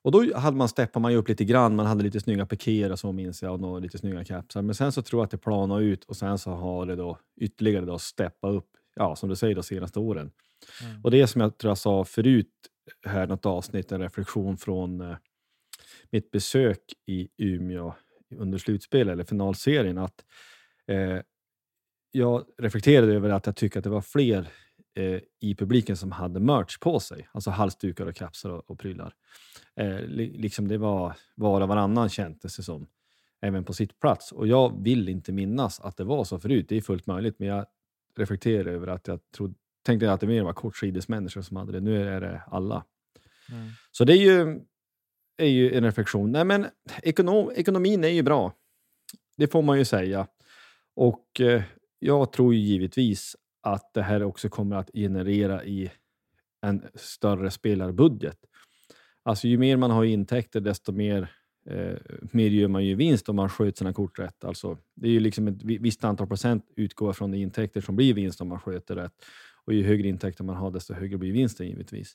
Och 0.06 0.12
då 0.12 0.36
hade 0.38 0.56
man 0.56 0.68
steppade 0.68 1.02
man 1.02 1.12
ju 1.12 1.18
upp 1.18 1.28
lite 1.28 1.44
grann, 1.44 1.76
man 1.76 1.86
hade 1.86 2.02
lite 2.02 2.20
snygga 2.20 2.46
pikéer 2.46 2.92
och 2.92 2.98
så 2.98 3.12
minns 3.12 3.42
jag, 3.42 3.52
och 3.52 3.60
några 3.60 3.78
lite 3.78 3.98
snygga 3.98 4.24
kapsar. 4.24 4.62
Men 4.62 4.74
sen 4.74 4.92
så 4.92 5.02
tror 5.02 5.20
jag 5.20 5.24
att 5.24 5.30
det 5.30 5.38
planade 5.38 5.84
ut 5.84 6.04
och 6.04 6.16
sen 6.16 6.38
så 6.38 6.50
har 6.50 6.86
det 6.86 6.96
då 6.96 7.18
ytterligare 7.40 7.84
då 7.84 7.98
steppat 7.98 8.54
upp, 8.54 8.68
ja 8.94 9.16
som 9.16 9.28
du 9.28 9.36
säger, 9.36 9.54
de 9.54 9.62
senaste 9.62 9.98
åren. 9.98 10.30
Mm. 10.82 11.04
Och 11.04 11.10
det 11.10 11.20
är 11.20 11.26
som 11.26 11.40
jag 11.40 11.58
tror 11.58 11.70
jag 11.70 11.78
sa 11.78 12.04
förut 12.04 12.50
här 13.06 13.26
något 13.26 13.46
avsnitt, 13.46 13.92
en 13.92 14.00
reflektion 14.00 14.56
från 14.56 15.00
eh, 15.00 15.16
mitt 16.10 16.30
besök 16.30 16.80
i 17.06 17.28
Umeå 17.38 17.94
under 18.36 18.58
slutspel 18.58 19.08
eller 19.08 19.24
finalserien 19.24 19.98
att 19.98 20.24
eh, 20.86 21.18
jag 22.10 22.44
reflekterade 22.58 23.14
över 23.14 23.30
att 23.30 23.46
jag 23.46 23.56
tycker 23.56 23.80
att 23.80 23.84
det 23.84 23.90
var 23.90 24.02
fler 24.02 24.48
eh, 24.96 25.20
i 25.40 25.54
publiken 25.58 25.96
som 25.96 26.12
hade 26.12 26.40
merch 26.40 26.78
på 26.78 27.00
sig, 27.00 27.28
alltså 27.32 27.50
halsdukar 27.50 28.06
och 28.06 28.16
kapsar 28.16 28.50
och, 28.50 28.70
och 28.70 28.78
prylar. 28.78 29.14
Eh, 29.76 30.00
li, 30.00 30.38
liksom 30.38 30.68
det 30.68 30.78
var 30.78 31.16
var 31.34 31.60
och 31.60 31.68
varannan 31.68 32.08
kändes 32.08 32.56
det 32.56 32.62
som, 32.62 32.86
även 33.40 33.64
på 33.64 33.72
sitt 33.72 34.00
plats. 34.00 34.32
Och 34.32 34.46
jag 34.46 34.82
vill 34.82 35.08
inte 35.08 35.32
minnas 35.32 35.80
att 35.80 35.96
det 35.96 36.04
var 36.04 36.24
så 36.24 36.38
förut, 36.38 36.66
det 36.68 36.76
är 36.76 36.80
fullt 36.80 37.06
möjligt, 37.06 37.38
men 37.38 37.48
jag 37.48 37.66
reflekterar 38.16 38.72
över 38.72 38.86
att 38.86 39.08
jag 39.08 39.20
trodde, 39.36 39.54
tänkte 39.82 40.12
att 40.12 40.20
det 40.20 40.26
mer 40.26 40.42
var 40.42 40.52
kortsidesmänniskor 40.52 41.42
som 41.42 41.56
hade 41.56 41.72
det. 41.72 41.80
Nu 41.80 42.08
är 42.08 42.20
det 42.20 42.42
alla. 42.46 42.84
Mm. 43.50 43.68
Så 43.90 44.04
det 44.04 44.12
är 44.12 44.16
ju, 44.16 44.60
är 45.36 45.48
ju 45.48 45.74
en 45.76 45.84
reflektion. 45.84 46.32
Nej, 46.32 46.44
men 46.44 46.66
ekonom, 47.02 47.52
ekonomin 47.56 48.04
är 48.04 48.08
ju 48.08 48.22
bra. 48.22 48.52
Det 49.36 49.46
får 49.46 49.62
man 49.62 49.78
ju 49.78 49.84
säga. 49.84 50.26
Och 50.94 51.40
eh, 51.40 51.62
jag 51.98 52.32
tror 52.32 52.54
ju 52.54 52.60
givetvis 52.60 53.36
att 53.62 53.94
det 53.94 54.02
här 54.02 54.22
också 54.22 54.48
kommer 54.48 54.76
att 54.76 54.90
generera 54.94 55.64
i 55.64 55.90
en 56.60 56.82
större 56.94 57.50
spelarbudget. 57.50 58.38
Alltså 59.26 59.48
ju 59.48 59.58
mer 59.58 59.76
man 59.76 59.90
har 59.90 60.04
i 60.04 60.12
intäkter, 60.12 60.60
desto 60.60 60.92
mer, 60.92 61.30
eh, 61.70 61.94
mer 62.32 62.48
gör 62.48 62.68
man 62.68 62.84
ju 62.84 62.94
vinst 62.94 63.28
om 63.28 63.36
man 63.36 63.48
sköter 63.48 63.78
sina 63.78 63.92
kort 63.92 64.18
rätt. 64.18 64.44
Alltså, 64.44 64.78
det 64.94 65.08
är 65.08 65.12
ju 65.12 65.20
liksom 65.20 65.48
ett 65.48 65.62
visst 65.62 66.04
antal 66.04 66.26
procent 66.26 66.64
utgår 66.76 67.12
från 67.12 67.30
de 67.30 67.38
intäkter 67.38 67.80
som 67.80 67.96
blir 67.96 68.14
vinst 68.14 68.40
om 68.40 68.48
man 68.48 68.60
sköter 68.60 68.96
rätt. 68.96 69.12
Och 69.64 69.72
ju 69.74 69.82
högre 69.82 70.08
intäkter 70.08 70.44
man 70.44 70.56
har, 70.56 70.70
desto 70.70 70.94
högre 70.94 71.18
blir 71.18 71.32
vinsten 71.32 71.68
givetvis. 71.68 72.14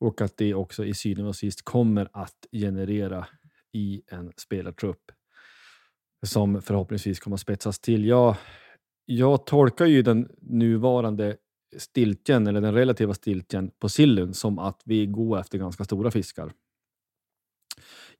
Och 0.00 0.20
att 0.20 0.36
det 0.36 0.54
också 0.54 0.84
i 0.84 0.94
syvende 0.94 1.28
och 1.28 1.36
sist 1.36 1.62
kommer 1.62 2.08
att 2.12 2.46
generera 2.52 3.26
i 3.72 4.02
en 4.06 4.32
spelartrupp 4.36 5.12
som 6.26 6.62
förhoppningsvis 6.62 7.20
kommer 7.20 7.34
att 7.34 7.40
spetsas 7.40 7.78
till. 7.78 8.04
Jag, 8.04 8.36
jag 9.04 9.46
tolkar 9.46 9.86
ju 9.86 10.02
den 10.02 10.28
nuvarande 10.40 11.36
stiltjen, 11.76 12.46
eller 12.46 12.60
den 12.60 12.74
relativa 12.74 13.14
stiltjen 13.14 13.70
på 13.78 13.88
sillen 13.88 14.34
som 14.34 14.58
att 14.58 14.82
vi 14.84 15.06
går 15.06 15.40
efter 15.40 15.58
ganska 15.58 15.84
stora 15.84 16.10
fiskar. 16.10 16.52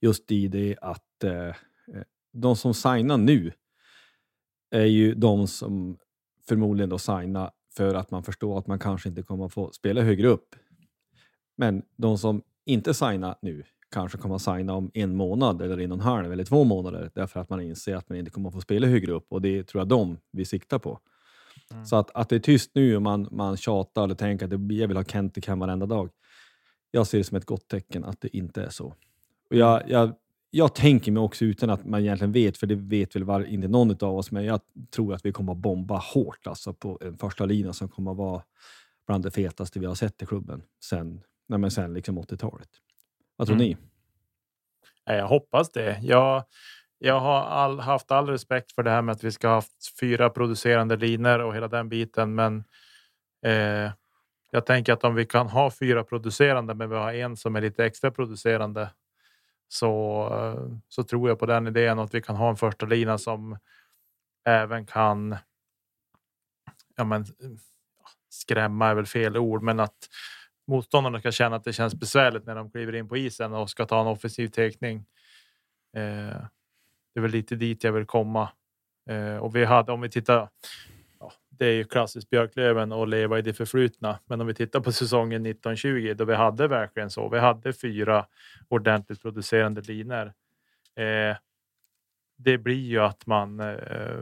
Just 0.00 0.30
i 0.30 0.48
det 0.48 0.76
att 0.80 1.24
eh, 1.24 1.32
eh, 1.32 1.54
de 2.32 2.56
som 2.56 2.74
signar 2.74 3.18
nu 3.18 3.52
är 4.70 4.84
ju 4.84 5.14
de 5.14 5.46
som 5.46 5.98
förmodligen 6.48 6.90
då 6.90 6.98
signar 6.98 7.50
för 7.76 7.94
att 7.94 8.10
man 8.10 8.22
förstår 8.22 8.58
att 8.58 8.66
man 8.66 8.78
kanske 8.78 9.08
inte 9.08 9.22
kommer 9.22 9.48
få 9.48 9.72
spela 9.72 10.02
högre 10.02 10.28
upp. 10.28 10.56
Men 11.56 11.82
de 11.96 12.18
som 12.18 12.42
inte 12.64 12.94
signar 12.94 13.36
nu 13.42 13.64
kanske 13.90 14.18
kommer 14.18 14.34
att 14.34 14.42
signa 14.42 14.74
om 14.74 14.90
en 14.94 15.16
månad 15.16 15.62
eller 15.62 15.80
en 15.80 15.92
och 15.92 15.98
en 15.98 16.04
halv 16.04 16.32
eller 16.32 16.44
två 16.44 16.64
månader 16.64 17.10
därför 17.14 17.40
att 17.40 17.50
man 17.50 17.60
inser 17.60 17.96
att 17.96 18.08
man 18.08 18.18
inte 18.18 18.30
kommer 18.30 18.48
att 18.48 18.54
få 18.54 18.60
spela 18.60 18.86
högre 18.86 19.12
upp 19.12 19.32
och 19.32 19.42
det 19.42 19.64
tror 19.64 19.80
jag 19.80 19.88
de 19.88 20.18
vi 20.30 20.44
siktar 20.44 20.78
på. 20.78 21.00
Mm. 21.72 21.84
Så 21.86 21.96
att, 21.96 22.10
att 22.10 22.28
det 22.28 22.36
är 22.36 22.40
tyst 22.40 22.70
nu 22.74 22.96
och 22.96 23.02
man, 23.02 23.28
man 23.30 23.56
tjatar 23.56 24.04
eller 24.04 24.14
tänker 24.14 24.46
att 24.46 24.52
jag 24.52 24.88
vill 24.88 24.96
ha 24.96 25.04
Kent 25.04 25.38
i 25.38 25.50
varenda 25.50 25.86
dag. 25.86 26.10
Jag 26.90 27.06
ser 27.06 27.18
det 27.18 27.24
som 27.24 27.36
ett 27.36 27.44
gott 27.44 27.68
tecken 27.68 28.04
att 28.04 28.20
det 28.20 28.36
inte 28.36 28.62
är 28.62 28.68
så. 28.70 28.86
Och 29.50 29.56
jag, 29.56 29.90
jag, 29.90 30.12
jag 30.50 30.74
tänker 30.74 31.12
mig 31.12 31.20
också 31.22 31.44
utan 31.44 31.70
att 31.70 31.84
man 31.84 32.00
egentligen 32.00 32.32
vet, 32.32 32.56
för 32.56 32.66
det 32.66 32.74
vet 32.74 33.16
väl 33.16 33.24
var, 33.24 33.44
inte 33.44 33.68
någon 33.68 33.90
av 33.90 34.16
oss, 34.16 34.30
men 34.30 34.44
jag 34.44 34.60
tror 34.90 35.14
att 35.14 35.24
vi 35.24 35.32
kommer 35.32 35.52
att 35.52 35.58
bomba 35.58 35.96
hårt 35.98 36.46
alltså 36.46 36.72
på 36.74 36.98
en 37.00 37.18
första 37.18 37.44
lina 37.46 37.72
som 37.72 37.88
kommer 37.88 38.10
att 38.10 38.16
vara 38.16 38.42
bland 39.06 39.24
det 39.24 39.30
fetaste 39.30 39.80
vi 39.80 39.86
har 39.86 39.94
sett 39.94 40.22
i 40.22 40.26
klubben 40.26 40.62
sen, 40.84 41.22
nej 41.48 41.58
men 41.58 41.70
sen 41.70 41.94
liksom 41.94 42.18
80-talet. 42.18 42.68
Vad 43.36 43.46
tror 43.48 43.56
Mm. 43.56 43.68
ni? 43.68 43.76
Ja, 45.04 45.14
Jag 45.14 45.28
hoppas 45.28 45.70
det. 45.72 45.98
Jag, 46.02 46.44
jag 47.02 47.20
har 47.20 47.40
all, 47.42 47.80
haft 47.80 48.10
all 48.10 48.28
respekt 48.28 48.72
för 48.72 48.82
det 48.82 48.90
här 48.90 49.02
med 49.02 49.12
att 49.12 49.24
vi 49.24 49.32
ska 49.32 49.48
ha 49.48 49.54
haft 49.54 49.98
fyra 50.00 50.30
producerande 50.30 50.96
linor 50.96 51.38
och 51.38 51.54
hela 51.54 51.68
den 51.68 51.88
biten. 51.88 52.34
Men 52.34 52.64
eh, 53.46 53.92
jag 54.50 54.66
tänker 54.66 54.92
att 54.92 55.04
om 55.04 55.14
vi 55.14 55.26
kan 55.26 55.48
ha 55.48 55.70
fyra 55.70 56.04
producerande, 56.04 56.74
men 56.74 56.90
vi 56.90 56.96
har 56.96 57.12
en 57.12 57.36
som 57.36 57.56
är 57.56 57.60
lite 57.60 57.84
extra 57.84 58.10
producerande. 58.10 58.90
Så, 59.68 60.22
eh, 60.32 60.78
så 60.88 61.02
tror 61.02 61.28
jag 61.28 61.38
på 61.38 61.46
den 61.46 61.66
idén 61.66 61.98
och 61.98 62.04
att 62.04 62.14
vi 62.14 62.22
kan 62.22 62.36
ha 62.36 62.50
en 62.50 62.56
första 62.56 62.86
lina 62.86 63.18
som 63.18 63.58
även 64.44 64.86
kan. 64.86 65.36
Ja, 66.96 67.04
men 67.04 67.26
skrämma 68.28 68.88
är 68.88 68.94
väl 68.94 69.06
fel 69.06 69.36
ord, 69.36 69.62
men 69.62 69.80
att 69.80 70.08
motståndarna 70.66 71.18
ska 71.18 71.32
känna 71.32 71.56
att 71.56 71.64
det 71.64 71.72
känns 71.72 71.94
besvärligt 71.94 72.46
när 72.46 72.54
de 72.54 72.70
kliver 72.70 72.94
in 72.94 73.08
på 73.08 73.16
isen 73.16 73.52
och 73.52 73.70
ska 73.70 73.86
ta 73.86 74.00
en 74.00 74.06
offensiv 74.06 74.48
teckning. 74.48 75.04
Eh, 75.96 76.42
det 77.14 77.20
är 77.20 77.22
väl 77.22 77.30
lite 77.30 77.56
dit 77.56 77.84
jag 77.84 77.92
vill 77.92 78.06
komma. 78.06 78.48
Eh, 79.10 79.36
och 79.36 79.56
vi 79.56 79.64
hade, 79.64 79.92
om 79.92 80.00
vi 80.00 80.10
tittar, 80.10 80.48
ja, 81.20 81.32
det 81.48 81.66
är 81.66 81.72
ju 81.72 81.84
klassiskt 81.84 82.30
Björklöven 82.30 82.92
och 82.92 83.08
leva 83.08 83.38
i 83.38 83.42
det 83.42 83.54
förflutna. 83.54 84.18
Men 84.26 84.40
om 84.40 84.46
vi 84.46 84.54
tittar 84.54 84.80
på 84.80 84.92
säsongen 84.92 85.46
1920 85.46 86.14
då 86.16 86.24
vi 86.24 86.34
hade 86.34 86.68
verkligen 86.68 87.10
så. 87.10 87.28
Vi 87.28 87.38
hade 87.38 87.72
fyra 87.72 88.26
ordentligt 88.68 89.22
producerande 89.22 89.80
linor. 89.80 90.32
Eh, 90.96 91.36
det 92.36 92.58
blir 92.58 92.86
ju 92.86 92.98
att 92.98 93.26
man 93.26 93.60
eh, 93.60 94.20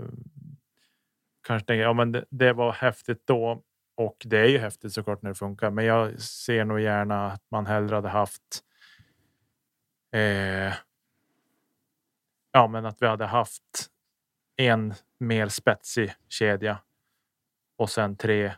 kanske 1.47 1.67
tänker, 1.67 1.83
ja 1.83 1.93
men 1.93 2.13
det, 2.13 2.25
det 2.31 2.53
var 2.53 2.73
häftigt 2.73 3.23
då 3.27 3.63
och 3.99 4.17
det 4.25 4.39
är 4.39 4.49
ju 4.49 4.59
häftigt 4.59 4.93
såklart 4.93 5.23
när 5.23 5.31
det 5.31 5.35
funkar. 5.35 5.71
Men 5.71 5.85
jag 5.85 6.21
ser 6.21 6.65
nog 6.65 6.81
gärna 6.81 7.33
att 7.33 7.43
man 7.51 7.67
hellre 7.67 7.95
hade 7.95 8.09
haft. 8.09 8.65
Eh, 10.13 10.75
ja, 12.53 12.69
men 12.69 12.87
att 12.87 13.03
vi 13.03 13.07
hade 13.07 13.27
haft 13.27 13.91
en 14.57 14.95
mer 15.19 15.49
spetsig 15.49 16.13
kedja 16.29 16.79
och 17.77 17.91
sen 17.91 18.17
tre 18.17 18.53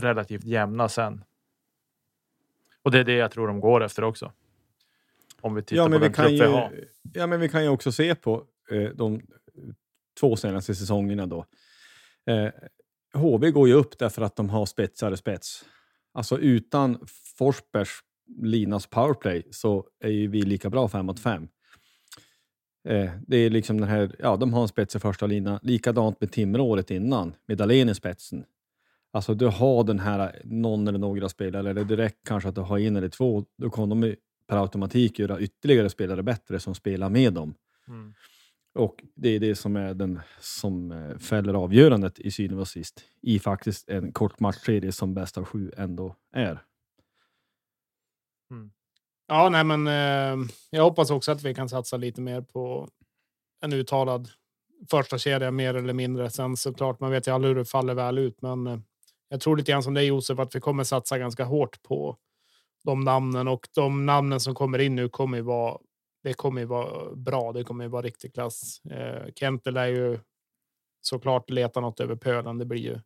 relativt 0.00 0.44
jämna 0.44 0.88
sen. 0.88 1.24
Och 2.82 2.90
det 2.90 2.98
är 2.98 3.04
det 3.04 3.14
jag 3.14 3.30
tror 3.30 3.46
de 3.48 3.60
går 3.60 3.84
efter 3.84 4.04
också. 4.04 4.32
Om 5.40 5.54
vi 5.54 5.62
tittar 5.62 5.76
Ja 5.76 5.84
på 5.84 5.90
men, 5.90 6.00
vi 6.00 6.06
den 6.06 6.14
kan 6.14 6.26
vi 6.26 6.40
har. 6.40 6.70
ju, 6.70 6.88
ja, 7.14 7.26
men 7.26 7.40
vi 7.40 7.48
kan 7.48 7.62
ju 7.62 7.68
också 7.68 7.92
se 7.92 8.14
på 8.14 8.46
eh, 8.70 8.82
de 8.82 9.22
två 10.20 10.36
senaste 10.36 10.74
säsongerna 10.74 11.26
då. 11.26 11.46
Eh, 12.26 12.50
HV 13.14 13.50
går 13.50 13.68
ju 13.68 13.74
upp 13.74 13.98
därför 13.98 14.22
att 14.22 14.36
de 14.36 14.50
har 14.50 14.66
spetsare 14.66 15.16
spets. 15.16 15.64
Alltså 16.12 16.38
utan 16.38 17.06
Forsbergs 17.38 18.00
Linas 18.42 18.86
powerplay 18.86 19.48
så 19.50 19.86
är 20.00 20.08
ju 20.08 20.28
vi 20.28 20.42
lika 20.42 20.70
bra 20.70 20.88
5 20.88 21.06
mot 21.06 21.20
5. 21.20 21.48
Eh, 22.84 23.10
det 23.26 23.36
är 23.36 23.50
liksom 23.50 23.80
den 23.80 23.88
här, 23.88 24.16
ja 24.18 24.36
de 24.36 24.52
har 24.52 24.62
en 24.62 24.68
spets 24.68 24.96
i 24.96 24.98
första 24.98 25.26
lina. 25.26 25.60
Likadant 25.62 26.20
med 26.20 26.32
Timrå 26.32 26.64
året 26.64 26.90
innan 26.90 27.34
med 27.46 27.58
Dahlén 27.58 27.88
i 27.88 27.94
spetsen. 27.94 28.44
Alltså 29.12 29.34
du 29.34 29.46
har 29.46 29.84
den 29.84 29.98
här 29.98 30.40
någon 30.44 30.88
eller 30.88 30.98
några 30.98 31.28
spelare, 31.28 31.70
eller 31.70 31.84
direkt 31.84 32.18
kanske 32.24 32.48
att 32.48 32.54
du 32.54 32.60
har 32.60 32.78
en 32.78 32.96
eller 32.96 33.08
två, 33.08 33.44
då 33.58 33.70
kommer 33.70 33.86
de 33.86 34.14
per 34.46 34.56
automatik 34.56 35.18
göra 35.18 35.40
ytterligare 35.40 35.90
spelare 35.90 36.22
bättre 36.22 36.60
som 36.60 36.74
spelar 36.74 37.10
med 37.10 37.32
dem. 37.32 37.54
Mm. 37.88 38.14
Och 38.74 39.04
det 39.14 39.28
är 39.28 39.40
det 39.40 39.54
som 39.54 39.76
är 39.76 39.94
den 39.94 40.20
som 40.40 40.92
eh, 40.92 41.18
fäller 41.18 41.54
avgörandet 41.54 42.18
i 42.18 42.30
syvende 42.30 42.60
och 42.60 42.68
sist 42.68 43.04
i 43.22 43.38
faktiskt 43.38 43.88
en 43.88 44.12
kort 44.12 44.40
matchserie 44.40 44.92
som 44.92 45.14
bäst 45.14 45.38
av 45.38 45.44
sju 45.44 45.70
ändå 45.76 46.16
är. 46.32 46.62
Ja, 49.26 49.48
nej, 49.48 49.64
men 49.64 49.86
eh, 49.86 50.46
jag 50.70 50.82
hoppas 50.82 51.10
också 51.10 51.32
att 51.32 51.42
vi 51.42 51.54
kan 51.54 51.68
satsa 51.68 51.96
lite 51.96 52.20
mer 52.20 52.40
på 52.40 52.88
en 53.60 53.72
uttalad 53.72 54.28
första 54.90 55.18
kedja 55.18 55.50
mer 55.50 55.74
eller 55.74 55.92
mindre. 55.92 56.30
Sen 56.30 56.56
såklart, 56.56 57.00
man 57.00 57.10
vet 57.10 57.26
ju 57.26 57.30
aldrig 57.34 57.48
hur 57.54 57.58
det 57.58 57.64
faller 57.64 57.94
väl 57.94 58.18
ut, 58.18 58.42
men 58.42 58.66
eh, 58.66 58.78
jag 59.28 59.40
tror 59.40 59.56
lite 59.56 59.72
grann 59.72 59.82
som 59.82 59.94
det 59.94 60.02
Josef, 60.02 60.38
att 60.38 60.54
vi 60.56 60.60
kommer 60.60 60.84
satsa 60.84 61.18
ganska 61.18 61.44
hårt 61.44 61.82
på 61.82 62.16
de 62.84 63.00
namnen 63.00 63.48
och 63.48 63.68
de 63.74 64.06
namnen 64.06 64.40
som 64.40 64.54
kommer 64.54 64.78
in 64.78 64.94
nu 64.94 65.08
kommer 65.08 65.36
ju 65.36 65.42
vara. 65.42 65.78
Det 66.22 66.34
kommer 66.34 66.60
ju 66.60 66.66
vara 66.66 67.14
bra. 67.14 67.52
Det 67.52 67.64
kommer 67.64 67.84
ju 67.84 67.90
vara 67.90 68.02
riktig 68.02 68.34
klass. 68.34 68.80
Eh, 68.90 69.32
Kentel 69.34 69.76
är 69.76 69.86
ju 69.86 70.18
såklart 71.00 71.50
leta 71.50 71.80
något 71.80 72.00
över 72.00 72.16
pölen. 72.16 72.58
Det 72.58 72.64
blir 72.64 72.80
ju. 72.80 73.00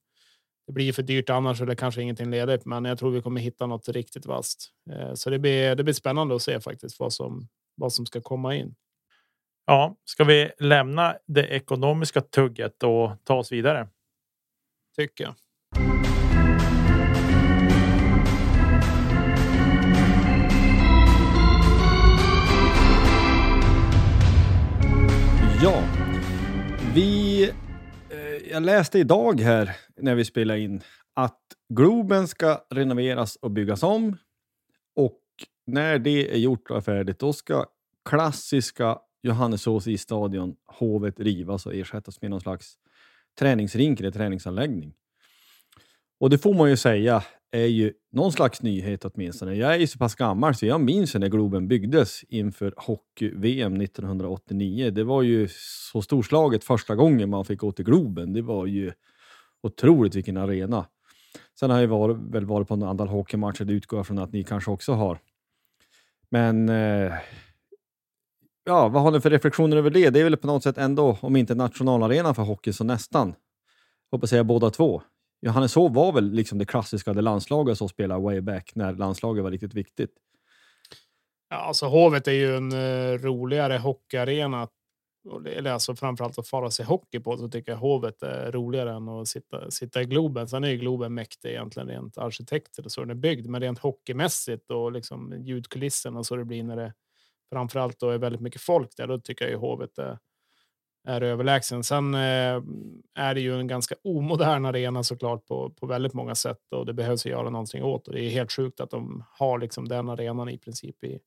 Det 0.66 0.73
blir 0.73 0.92
för 0.92 1.02
dyrt 1.02 1.30
annars 1.30 1.61
eller 1.61 1.75
kanske 1.75 2.02
ingenting 2.02 2.30
ledigt, 2.30 2.64
men 2.64 2.85
jag 2.85 2.99
tror 2.99 3.11
vi 3.11 3.23
kommer 3.23 3.40
hitta 3.40 3.66
något 3.66 3.88
riktigt 3.88 4.26
vasst. 4.26 4.70
Eh, 4.90 5.14
så 5.14 5.30
det 5.30 5.38
blir. 5.38 5.75
Det 5.75 5.85
blir 5.85 5.94
spännande 5.94 6.35
att 6.37 6.42
se 6.42 6.61
faktiskt 6.61 7.00
vad 7.00 7.12
som 7.12 7.49
vad 7.75 7.92
som 7.92 8.06
ska 8.06 8.20
komma 8.20 8.54
in. 8.54 8.75
Ja, 9.66 9.96
ska 10.04 10.25
vi 10.25 10.50
lämna 10.58 11.16
det 11.26 11.46
ekonomiska 11.46 12.20
tugget 12.20 12.82
och 12.82 13.11
ta 13.25 13.35
oss 13.35 13.52
vidare? 13.52 13.88
Tycker 14.96 15.25
jag. 15.25 15.35
Ja, 25.62 25.82
vi. 26.94 27.52
Jag 28.56 28.62
läste 28.62 28.98
idag 28.98 29.40
här 29.40 29.76
när 29.96 30.14
vi 30.14 30.25
spelade 30.25 30.60
in 30.60 30.82
att 31.14 31.40
Globen 31.68 32.28
ska 32.28 32.64
renoveras 32.70 33.36
och 33.36 33.50
byggas 33.50 33.82
om. 33.82 34.16
Och 34.94 35.20
när 35.66 35.98
det 35.98 36.32
är 36.32 36.38
gjort 36.38 36.70
och 36.70 36.76
är 36.76 36.80
färdigt, 36.80 37.18
då 37.18 37.32
ska 37.32 37.66
klassiska 38.04 38.98
Johannesås 39.22 39.86
i 39.86 39.98
stadion 39.98 40.56
Hovet 40.66 41.20
rivas 41.20 41.66
och 41.66 41.75
ersättas 41.75 42.22
med 42.22 42.30
någon 42.30 42.40
slags 42.40 42.75
träningsrink 43.38 44.00
eller 44.00 44.10
träningsanläggning. 44.10 44.94
Och 46.20 46.30
det 46.30 46.38
får 46.38 46.54
man 46.54 46.70
ju 46.70 46.76
säga 46.76 47.22
är 47.50 47.67
ju 47.67 47.93
någon 48.12 48.33
slags 48.33 48.62
nyhet 48.62 49.05
åtminstone. 49.05 49.55
Jag 49.55 49.75
är 49.75 49.79
ju 49.79 49.87
så 49.87 49.99
pass 49.99 50.15
gammal 50.15 50.55
så 50.55 50.67
jag 50.67 50.81
minns 50.81 51.15
när 51.15 51.29
Globen 51.29 51.69
byggdes 51.69 52.25
inför 52.25 52.75
hockey-VM 52.76 53.81
1989. 53.81 54.91
Det 54.91 55.05
var 55.05 55.23
ju 55.23 55.49
så 55.93 56.03
storslaget 56.03 56.65
första 56.65 56.95
gången 56.95 57.31
man 57.31 57.45
fick 57.45 57.61
gå 57.61 57.73
till 57.73 57.85
Globen. 57.85 58.33
Det 58.33 58.43
var 58.43 58.67
ju 58.67 58.93
otroligt 59.62 60.15
vilken 60.15 60.37
arena. 60.37 60.87
Sen 61.59 61.71
har 61.71 61.81
jag 61.81 61.88
varit, 61.88 62.17
väl 62.17 62.47
varit 62.47 62.69
på 62.69 62.75
en 62.75 62.83
antal 62.83 63.09
hockeymatcher, 63.09 63.65
det 63.65 63.73
utgår 63.73 63.99
jag 63.99 64.07
från 64.07 64.19
att 64.19 64.33
ni 64.33 64.45
kanske 64.45 64.71
också 64.71 64.93
har. 64.93 65.19
Men 66.31 66.69
eh, 66.69 67.12
ja, 68.65 68.88
vad 68.88 69.03
har 69.03 69.11
ni 69.11 69.21
för 69.21 69.31
reflektioner 69.31 69.76
över 69.76 69.91
det? 69.91 70.11
Det 70.11 70.21
är 70.21 70.25
väl 70.25 70.37
på 70.37 70.47
något 70.47 70.62
sätt 70.62 70.79
ändå, 70.79 71.19
om 71.21 71.37
inte 71.37 71.55
nationalarenan 71.55 72.35
för 72.35 72.43
hockey, 72.43 72.73
så 72.73 72.85
nästan. 72.85 73.35
Hoppas 74.11 74.31
säga 74.31 74.45
båda 74.45 74.71
två. 74.71 75.03
Johannes 75.40 75.75
Hov 75.75 75.95
var 75.95 76.12
väl 76.12 76.33
liksom 76.33 76.59
det 76.59 76.64
klassiska, 76.64 77.12
det 77.12 77.23
landslaget 77.23 77.78
som 77.78 77.88
spelade 77.88 78.23
way 78.23 78.40
back 78.40 78.73
när 78.75 78.93
landslaget 78.93 79.45
var 79.45 79.50
riktigt 79.50 79.75
viktigt. 79.75 80.11
Ja, 81.49 81.57
alltså 81.57 81.87
Hovet 81.87 82.28
är 82.28 82.33
ju 82.33 82.57
en 82.57 82.73
uh, 82.73 83.19
roligare 83.19 83.78
hockeyarena. 83.78 84.69
Eller 85.47 85.71
alltså 85.71 85.95
framförallt 85.97 86.38
att 86.38 86.49
fara 86.49 86.71
sig 86.71 86.87
hockey 86.87 87.21
på 87.21 87.37
så 87.37 87.49
tycker 87.49 87.73
jag 87.73 87.78
Hovet 87.78 88.23
är 88.23 88.52
roligare 88.52 88.93
än 88.93 89.09
att 89.09 89.28
sitta, 89.28 89.71
sitta 89.71 90.02
i 90.02 90.05
Globen. 90.05 90.49
Sen 90.49 90.64
är 90.64 90.69
ju 90.69 90.76
Globen 90.76 91.14
mäktig 91.14 91.49
egentligen 91.49 91.88
rent 91.88 92.19
arkitekter 92.19 92.85
och 92.85 92.93
så 92.93 93.00
den 93.00 93.11
är 93.11 93.14
byggd, 93.14 93.47
men 93.47 93.61
rent 93.61 93.78
hockeymässigt 93.78 94.71
och 94.71 94.93
liksom 94.93 95.43
ljudkulisserna 95.45 96.25
så 96.25 96.37
det 96.37 96.45
blir 96.45 96.62
när 96.62 96.76
det 96.76 96.95
framförallt 97.52 98.00
då 98.00 98.11
är 98.11 98.19
väldigt 98.19 98.40
mycket 98.40 98.61
folk 98.61 98.97
där. 98.97 99.07
Då 99.07 99.19
tycker 99.19 99.45
jag 99.45 99.52
ju 99.52 99.59
Hovet 99.59 99.99
är, 99.99 100.19
är 101.06 101.20
överlägsen. 101.20 101.84
Sen 101.84 102.14
eh, 102.14 102.62
är 103.14 103.34
det 103.34 103.40
ju 103.40 103.60
en 103.60 103.66
ganska 103.66 103.94
omodern 104.04 104.64
arena 104.64 105.02
såklart 105.02 105.46
på, 105.46 105.70
på 105.70 105.86
väldigt 105.86 106.14
många 106.14 106.34
sätt 106.34 106.72
och 106.72 106.86
det 106.86 106.92
behövs 106.92 107.26
göra 107.26 107.50
någonting 107.50 107.84
åt. 107.84 108.08
Och 108.08 108.14
det 108.14 108.20
är 108.20 108.30
helt 108.30 108.52
sjukt 108.52 108.80
att 108.80 108.90
de 108.90 109.25
har 109.30 109.58
liksom 109.58 109.88
den 109.88 110.08
arenan 110.08 110.48
i 110.48 110.58
princip 110.58 111.04
i, 111.04 111.18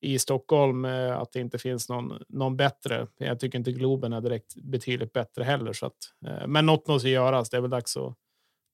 i 0.00 0.18
Stockholm. 0.18 0.84
Eh, 0.84 1.18
att 1.18 1.32
det 1.32 1.40
inte 1.40 1.58
finns 1.58 1.88
någon, 1.88 2.22
någon 2.28 2.56
bättre. 2.56 3.06
Jag 3.16 3.40
tycker 3.40 3.58
inte 3.58 3.72
Globen 3.72 4.12
är 4.12 4.20
direkt 4.20 4.54
betydligt 4.54 5.12
bättre 5.12 5.44
heller. 5.44 5.72
Så 5.72 5.86
att, 5.86 5.98
eh, 6.26 6.46
men 6.46 6.66
något 6.66 6.88
måste 6.88 7.08
göras. 7.08 7.50
Det 7.50 7.56
är 7.56 7.60
väl 7.60 7.70
dags 7.70 7.96
att 7.96 8.16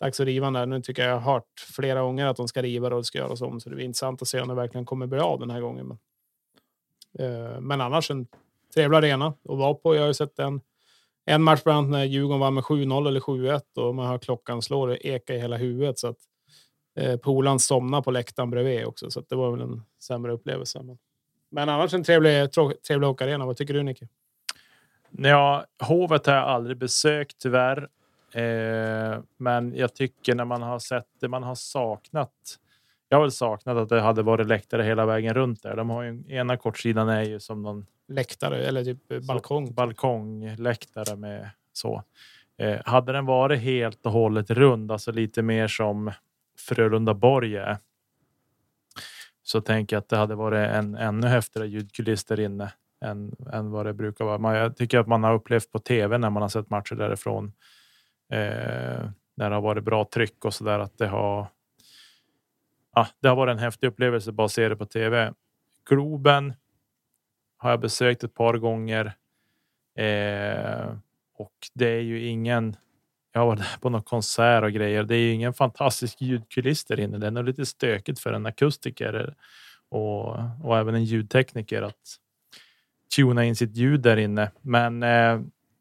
dags 0.00 0.20
att 0.20 0.26
riva 0.26 0.46
den 0.46 0.52
där. 0.52 0.66
Nu 0.66 0.82
tycker 0.82 1.02
jag 1.02 1.10
jag 1.10 1.20
har 1.20 1.32
hört 1.32 1.60
flera 1.76 2.02
gånger 2.02 2.26
att 2.26 2.36
de 2.36 2.48
ska 2.48 2.62
riva 2.62 2.88
och 2.88 2.96
det 2.96 3.04
ska 3.04 3.18
göras 3.18 3.42
om, 3.42 3.60
så 3.60 3.68
det 3.68 3.76
blir 3.76 3.84
intressant 3.84 4.22
att 4.22 4.28
se 4.28 4.40
om 4.40 4.48
det 4.48 4.54
verkligen 4.54 4.86
kommer 4.86 5.06
bli 5.06 5.18
av 5.18 5.40
den 5.40 5.50
här 5.50 5.60
gången. 5.60 5.86
Men, 5.86 5.98
eh, 7.18 7.60
men 7.60 7.80
annars 7.80 8.10
en 8.10 8.26
trevlig 8.76 8.98
arena 8.98 9.26
att 9.26 9.58
vara 9.58 9.74
på. 9.74 9.94
Jag 9.94 10.02
har 10.02 10.08
ju 10.08 10.14
sett 10.14 10.38
en, 10.38 10.60
en 11.26 11.42
match 11.42 11.62
bland 11.64 11.78
annat 11.78 11.90
när 11.90 12.04
Djurgården 12.04 12.40
vann 12.40 12.54
med 12.54 12.64
7-0 12.64 13.08
eller 13.08 13.20
7-1 13.20 13.60
och 13.76 13.94
man 13.94 14.06
hör 14.06 14.18
klockan 14.18 14.62
slå 14.62 14.80
och 14.80 14.96
eka 15.00 15.34
i 15.34 15.38
hela 15.38 15.56
huvudet. 15.56 15.98
Så 15.98 16.08
att 16.08 16.18
eh, 16.98 17.16
Polan 17.16 17.58
somnade 17.58 18.02
på 18.02 18.10
läktaren 18.10 18.50
bredvid 18.50 18.86
också, 18.86 19.10
så 19.10 19.20
det 19.28 19.34
var 19.34 19.50
väl 19.50 19.60
en 19.60 19.82
sämre 20.02 20.32
upplevelse. 20.32 20.82
Men, 20.82 20.98
men 21.50 21.68
annars 21.68 21.94
en 21.94 22.04
trevlig, 22.04 22.52
trevlig 22.86 23.08
åkarena. 23.08 23.46
Vad 23.46 23.56
tycker 23.56 23.74
du 23.74 23.82
Nicke? 23.82 24.08
Ja, 25.10 25.64
Hovet 25.82 26.26
har 26.26 26.34
jag 26.34 26.44
aldrig 26.44 26.76
besökt 26.76 27.38
tyvärr. 27.38 27.88
Eh, 28.32 29.20
men 29.36 29.74
jag 29.76 29.94
tycker 29.94 30.34
när 30.34 30.44
man 30.44 30.62
har 30.62 30.78
sett 30.78 31.06
det 31.20 31.28
man 31.28 31.42
har 31.42 31.54
saknat. 31.54 32.58
Jag 33.08 33.16
har 33.16 33.22
väl 33.22 33.32
saknat 33.32 33.76
att 33.76 33.88
det 33.88 34.00
hade 34.00 34.22
varit 34.22 34.46
läktare 34.46 34.82
hela 34.82 35.06
vägen 35.06 35.34
runt 35.34 35.62
där. 35.62 35.76
De 35.76 35.90
har 35.90 36.02
ju 36.02 36.24
ena 36.28 36.56
kortsidan 36.56 37.08
är 37.08 37.22
ju 37.22 37.40
som 37.40 37.62
någon 37.62 37.86
läktare 38.08 38.64
eller 38.64 38.84
typ 38.84 39.26
balkong. 39.26 39.74
balkongläktare 39.74 41.16
med 41.16 41.50
så. 41.72 42.02
Eh, 42.58 42.80
hade 42.84 43.12
den 43.12 43.26
varit 43.26 43.60
helt 43.60 44.06
och 44.06 44.12
hållet 44.12 44.50
rund, 44.50 44.92
alltså 44.92 45.12
lite 45.12 45.42
mer 45.42 45.68
som 45.68 46.12
Frölunda 46.58 47.14
Borg 47.14 47.56
är. 47.56 47.78
Så 49.42 49.60
tänker 49.60 49.96
jag 49.96 50.00
att 50.00 50.08
det 50.08 50.16
hade 50.16 50.34
varit 50.34 50.70
en 50.70 50.94
ännu 50.94 51.26
häftigare 51.26 51.68
ljudkuliss 51.68 52.24
där 52.24 52.40
inne 52.40 52.72
än, 53.04 53.36
än 53.52 53.70
vad 53.70 53.86
det 53.86 53.92
brukar 53.92 54.24
vara. 54.24 54.38
Man, 54.38 54.54
jag 54.54 54.76
tycker 54.76 54.98
att 54.98 55.06
man 55.06 55.24
har 55.24 55.34
upplevt 55.34 55.72
på 55.72 55.78
tv 55.78 56.18
när 56.18 56.30
man 56.30 56.42
har 56.42 56.48
sett 56.48 56.70
matcher 56.70 56.94
därifrån. 56.94 57.52
Eh, 58.32 59.08
när 59.34 59.50
det 59.50 59.54
har 59.54 59.62
varit 59.62 59.84
bra 59.84 60.04
tryck 60.04 60.44
och 60.44 60.54
så 60.54 60.64
där 60.64 60.78
att 60.78 60.98
det 60.98 61.06
har. 61.06 61.46
Ja, 62.98 63.06
det 63.20 63.28
har 63.28 63.36
varit 63.36 63.52
en 63.52 63.58
häftig 63.58 63.86
upplevelse 63.86 64.32
bara 64.32 64.44
att 64.44 64.52
se 64.52 64.68
det 64.68 64.76
på 64.76 64.86
tv. 64.86 65.32
Globen 65.88 66.54
har 67.56 67.70
jag 67.70 67.80
besökt 67.80 68.24
ett 68.24 68.34
par 68.34 68.54
gånger. 68.54 69.06
Eh, 69.98 70.96
och 71.34 71.52
det 71.74 71.88
är 71.88 72.00
ju 72.00 72.26
ingen. 72.26 72.76
Jag 73.32 73.40
har 73.40 73.46
varit 73.46 73.80
på 73.80 73.90
någon 73.90 74.02
konsert 74.02 74.62
och 74.62 74.72
grejer. 74.72 75.02
Det 75.02 75.14
är 75.14 75.18
ju 75.18 75.32
ingen 75.32 75.54
fantastisk 75.54 76.20
ljudkuliss 76.20 76.84
där 76.84 77.00
inne. 77.00 77.18
Det 77.18 77.26
är 77.26 77.30
nog 77.30 77.44
lite 77.44 77.66
stökigt 77.66 78.20
för 78.20 78.32
en 78.32 78.46
akustiker 78.46 79.34
och, 79.88 80.36
och 80.64 80.78
även 80.78 80.94
en 80.94 81.04
ljudtekniker 81.04 81.82
att 81.82 82.16
tuna 83.16 83.44
in 83.44 83.56
sitt 83.56 83.76
ljud 83.76 84.00
där 84.00 84.16
inne. 84.16 84.50
Men 84.60 85.02
eh, 85.02 85.32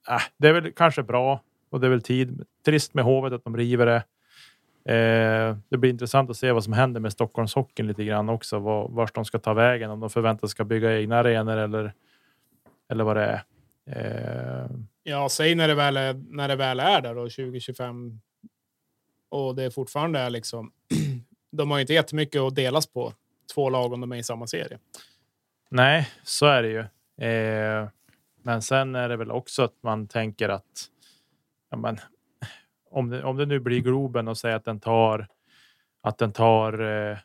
äh, 0.10 0.22
det 0.38 0.48
är 0.48 0.54
väl 0.54 0.72
kanske 0.72 1.04
bra 1.04 1.42
och 1.70 1.80
det 1.80 1.88
är 1.88 1.92
väl 1.92 2.02
tid. 2.02 2.46
Trist 2.66 2.94
med 2.94 3.04
hovet 3.04 3.34
att 3.34 3.44
de 3.44 3.58
river 3.58 3.86
det. 3.86 4.04
Eh, 4.90 5.58
det 5.70 5.78
blir 5.78 5.90
intressant 5.90 6.30
att 6.30 6.38
se 6.38 6.52
vad 6.52 6.64
som 6.64 6.74
händer 6.74 7.00
med 7.00 7.12
Stockholmshockeyn 7.12 7.88
lite 7.88 8.04
grann 8.04 8.30
också. 8.30 8.60
Var, 8.60 8.88
vart 8.90 9.16
de 9.16 9.26
ska 9.26 9.40
ta 9.40 9.54
vägen, 9.54 9.92
om 9.92 10.00
de 10.00 10.10
förväntas 10.10 10.52
ska 10.52 10.64
bygga 10.64 11.00
egna 11.00 11.18
arenor 11.18 11.58
eller, 11.58 11.94
eller 12.90 13.04
vad 13.04 13.18
det 13.18 13.24
är. 13.24 13.44
Eh. 13.86 14.70
Ja, 15.04 15.30
säg 15.30 15.56
när 15.56 15.68
det 15.68 15.76
väl 15.76 15.98
är, 15.98 16.14
när 16.14 16.48
det 16.48 16.56
väl 16.56 16.80
är 16.80 17.02
där 17.02 17.16
då 17.16 17.22
2025. 17.22 18.20
Och 19.30 19.56
det 19.56 19.72
fortfarande 19.72 20.20
är 20.20 20.30
liksom. 20.30 20.72
de 21.52 21.72
har 21.72 21.80
inte 21.80 21.94
jättemycket 21.94 22.42
att 22.42 22.56
delas 22.56 22.88
på. 22.88 23.14
Två 23.54 23.70
lag 23.70 23.94
om 23.94 24.02
de 24.02 24.12
är 24.12 24.16
i 24.16 24.24
samma 24.24 24.48
serie. 24.48 24.80
Nej, 25.70 26.10
så 26.24 26.46
är 26.46 26.64
det 26.64 26.70
ju. 26.70 26.80
Eh, 27.28 27.90
men 28.44 28.62
sen 28.62 28.96
är 28.96 29.10
det 29.10 29.18
väl 29.18 29.32
också 29.32 29.64
att 29.64 29.84
man 29.84 30.08
tänker 30.08 30.50
att 30.50 30.90
ja, 31.70 31.78
men, 31.78 32.00
om 32.96 33.10
det, 33.10 33.24
om 33.24 33.38
det 33.38 33.46
nu 33.46 33.60
blir 33.60 33.82
Globen 33.82 34.28
och 34.28 34.38
säger 34.38 34.56
att 34.56 34.66
den 34.66 34.80
tar 34.80 35.28
att 36.02 36.18
den 36.18 36.32
tar 36.32 36.82
eh, 36.82 37.18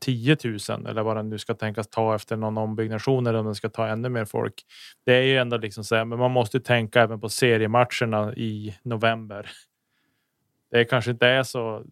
10 0.00 0.36
000 0.44 0.86
eller 0.86 1.02
vad 1.02 1.16
den 1.16 1.28
nu 1.28 1.38
ska 1.38 1.54
tänkas 1.54 1.88
ta 1.88 2.14
efter 2.14 2.36
någon 2.36 2.58
ombyggnation 2.58 3.26
eller 3.26 3.38
om 3.38 3.44
den 3.44 3.54
ska 3.54 3.68
ta 3.68 3.86
ännu 3.86 4.08
mer 4.08 4.24
folk. 4.24 4.54
Det 5.04 5.14
är 5.14 5.22
ju 5.22 5.38
ändå 5.38 5.56
liksom 5.56 5.84
så 5.84 5.96
här, 5.96 6.04
men 6.04 6.18
man 6.18 6.30
måste 6.30 6.60
tänka 6.60 7.02
även 7.02 7.20
på 7.20 7.28
seriematcherna 7.28 8.34
i 8.36 8.76
november. 8.82 9.50
Det 10.70 10.84
kanske 10.84 11.10
inte 11.10 11.26
är 11.26 11.42
så. 11.42 11.84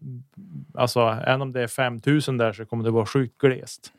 Alltså, 0.73 0.99
även 0.99 1.41
om 1.41 1.51
det 1.51 1.61
är 1.61 1.67
5000 1.67 2.37
där 2.37 2.53
så 2.53 2.65
kommer 2.65 2.83
det 2.83 2.91
vara 2.91 3.05
sjukt 3.05 3.37
glest. 3.37 3.93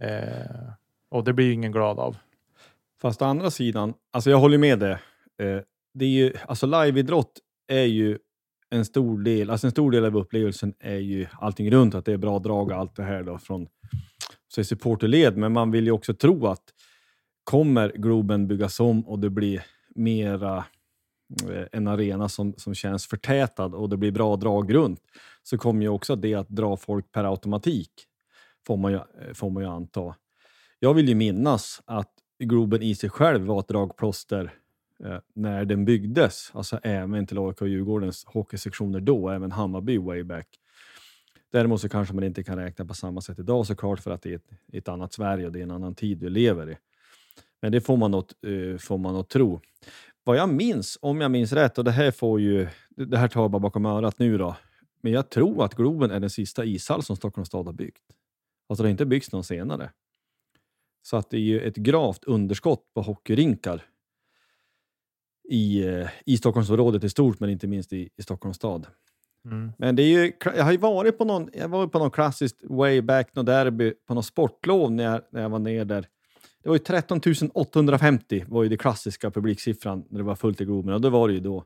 Eh, 0.00 0.70
och 1.08 1.24
det 1.24 1.32
blir 1.32 1.52
ingen 1.52 1.72
glad 1.72 1.98
av. 1.98 2.16
Fast 3.02 3.22
å 3.22 3.24
andra 3.24 3.50
sidan, 3.50 3.94
alltså 4.10 4.30
jag 4.30 4.38
håller 4.38 4.58
med 4.58 4.78
dig. 4.78 4.92
Eh, 5.38 5.60
det 5.94 6.04
är 6.04 6.08
ju, 6.08 6.32
alltså 6.48 6.66
liveidrott 6.66 7.40
är 7.66 7.84
ju 7.84 8.18
en 8.70 8.84
stor 8.84 9.18
del, 9.22 9.50
alltså 9.50 9.66
en 9.66 9.70
stor 9.70 9.90
del 9.90 10.04
av 10.04 10.16
upplevelsen 10.16 10.74
är 10.78 10.98
ju 10.98 11.26
allting 11.32 11.70
runt, 11.70 11.94
att 11.94 12.04
det 12.04 12.12
är 12.12 12.16
bra 12.16 12.38
drag 12.38 12.70
och 12.70 12.76
allt 12.76 12.96
det 12.96 13.02
här 13.02 13.22
då 13.22 13.38
från 13.38 13.68
så 14.48 14.64
supporterled. 14.64 15.36
Men 15.36 15.52
man 15.52 15.70
vill 15.70 15.84
ju 15.84 15.90
också 15.90 16.14
tro 16.14 16.46
att 16.46 16.62
kommer 17.44 17.92
Globen 17.96 18.48
byggas 18.48 18.80
om 18.80 19.06
och 19.06 19.18
det 19.18 19.30
blir 19.30 19.64
mera 19.94 20.64
eh, 21.50 21.64
en 21.72 21.88
arena 21.88 22.28
som, 22.28 22.54
som 22.56 22.74
känns 22.74 23.06
förtätad 23.06 23.74
och 23.74 23.88
det 23.88 23.96
blir 23.96 24.10
bra 24.10 24.36
drag 24.36 24.74
runt 24.74 25.00
så 25.42 25.58
kommer 25.58 25.82
ju 25.82 25.88
också 25.88 26.16
det 26.16 26.34
att 26.34 26.48
dra 26.48 26.76
folk 26.76 27.12
per 27.12 27.24
automatik, 27.24 27.90
får 28.66 28.76
man 28.76 28.92
ju, 28.92 28.96
eh, 28.96 29.32
får 29.34 29.50
man 29.50 29.62
ju 29.62 29.68
anta. 29.68 30.14
Jag 30.78 30.94
vill 30.94 31.08
ju 31.08 31.14
minnas 31.14 31.82
att 31.84 32.12
Globen 32.38 32.82
i 32.82 32.94
sig 32.94 33.10
själv 33.10 33.46
var 33.46 33.60
ett 33.60 33.68
dragplåster 33.68 34.54
eh, 35.04 35.18
när 35.34 35.64
den 35.64 35.84
byggdes, 35.84 36.50
alltså 36.54 36.80
även 36.82 37.26
till 37.26 37.38
AIK 37.38 37.60
och 37.60 37.68
Djurgårdens 37.68 38.24
hockeysektioner 38.24 39.00
då, 39.00 39.28
även 39.28 39.52
Hammarby 39.52 39.98
way 39.98 40.22
back. 40.22 40.48
Däremot 41.52 41.80
så 41.80 41.88
kanske 41.88 42.14
man 42.14 42.24
inte 42.24 42.44
kan 42.44 42.58
räkna 42.58 42.84
på 42.84 42.94
samma 42.94 43.20
sätt 43.20 43.38
idag 43.38 43.66
såklart 43.66 44.00
för 44.00 44.10
att 44.10 44.22
det 44.22 44.32
är 44.32 44.36
ett, 44.36 44.50
ett 44.72 44.88
annat 44.88 45.12
Sverige 45.12 45.46
och 45.46 45.52
det 45.52 45.58
är 45.58 45.62
en 45.62 45.70
annan 45.70 45.94
tid 45.94 46.20
vi 46.20 46.30
lever 46.30 46.70
i. 46.70 46.76
Men 47.62 47.72
det 47.72 47.80
får 47.80 47.96
man 47.96 48.10
nog, 48.10 48.24
eh, 48.46 48.78
får 48.78 48.98
man 48.98 49.14
nog 49.14 49.28
tro. 49.28 49.60
Vad 50.24 50.36
jag 50.36 50.48
minns, 50.48 50.98
om 51.02 51.20
jag 51.20 51.30
minns 51.30 51.52
rätt, 51.52 51.78
och 51.78 51.84
det 51.84 51.90
här 51.90 52.10
får 52.10 52.40
ju, 52.40 52.68
det 52.88 53.18
här 53.18 53.28
tar 53.28 53.42
jag 53.42 53.50
bara 53.50 53.60
bakom 53.60 53.86
örat 53.86 54.18
nu 54.18 54.38
då, 54.38 54.56
men 55.00 55.12
jag 55.12 55.30
tror 55.30 55.64
att 55.64 55.74
Globen 55.74 56.10
är 56.10 56.20
den 56.20 56.30
sista 56.30 56.64
ishall 56.64 57.02
som 57.02 57.16
Stockholms 57.16 57.48
stad 57.48 57.66
har 57.66 57.72
byggt. 57.72 58.02
Alltså 58.68 58.82
det 58.82 58.86
har 58.86 58.90
inte 58.90 59.06
byggts 59.06 59.32
någon 59.32 59.44
senare. 59.44 59.90
Så 61.02 61.16
att 61.16 61.30
det 61.30 61.36
är 61.36 61.40
ju 61.40 61.60
ett 61.60 61.76
gravt 61.76 62.24
underskott 62.24 62.94
på 62.94 63.02
hockeyrinkar 63.02 63.84
i, 65.48 65.86
eh, 65.86 66.08
i 66.26 66.36
Stockholmsområdet 66.36 67.04
i 67.04 67.08
stort, 67.08 67.40
men 67.40 67.50
inte 67.50 67.66
minst 67.66 67.92
i, 67.92 68.08
i 68.16 68.22
Stockholms 68.22 68.56
stad. 68.56 68.86
Mm. 69.44 69.72
Men 69.78 69.96
det 69.96 70.02
är 70.02 70.08
ju, 70.08 70.32
jag 70.44 70.64
har 70.64 70.72
ju 70.72 70.78
varit 70.78 71.18
på 71.18 71.24
någon, 71.24 71.50
jag 71.52 71.68
var 71.68 71.86
på 71.86 71.98
någon 71.98 72.10
klassiskt 72.10 72.56
way 72.62 73.00
back, 73.00 73.34
någon 73.34 73.44
derby, 73.44 73.92
på 74.06 74.14
någon 74.14 74.22
sportlov 74.22 74.92
när 74.92 75.04
jag, 75.04 75.20
när 75.30 75.42
jag 75.42 75.48
var 75.48 75.58
ner 75.58 75.84
där. 75.84 76.06
Det 76.62 76.68
var 76.68 76.76
ju 76.76 76.78
13 76.78 77.20
850 77.54 78.44
var 78.48 78.62
ju 78.62 78.68
det 78.68 78.76
klassiska 78.76 79.30
publiksiffran 79.30 80.04
när 80.08 80.18
det 80.18 80.24
var 80.24 80.34
fullt 80.34 80.60
i 80.60 80.64
Globen 80.64 80.94
och 80.94 81.00
det 81.00 81.10
var 81.10 81.28
det 81.28 81.34
ju 81.34 81.40
då. 81.40 81.64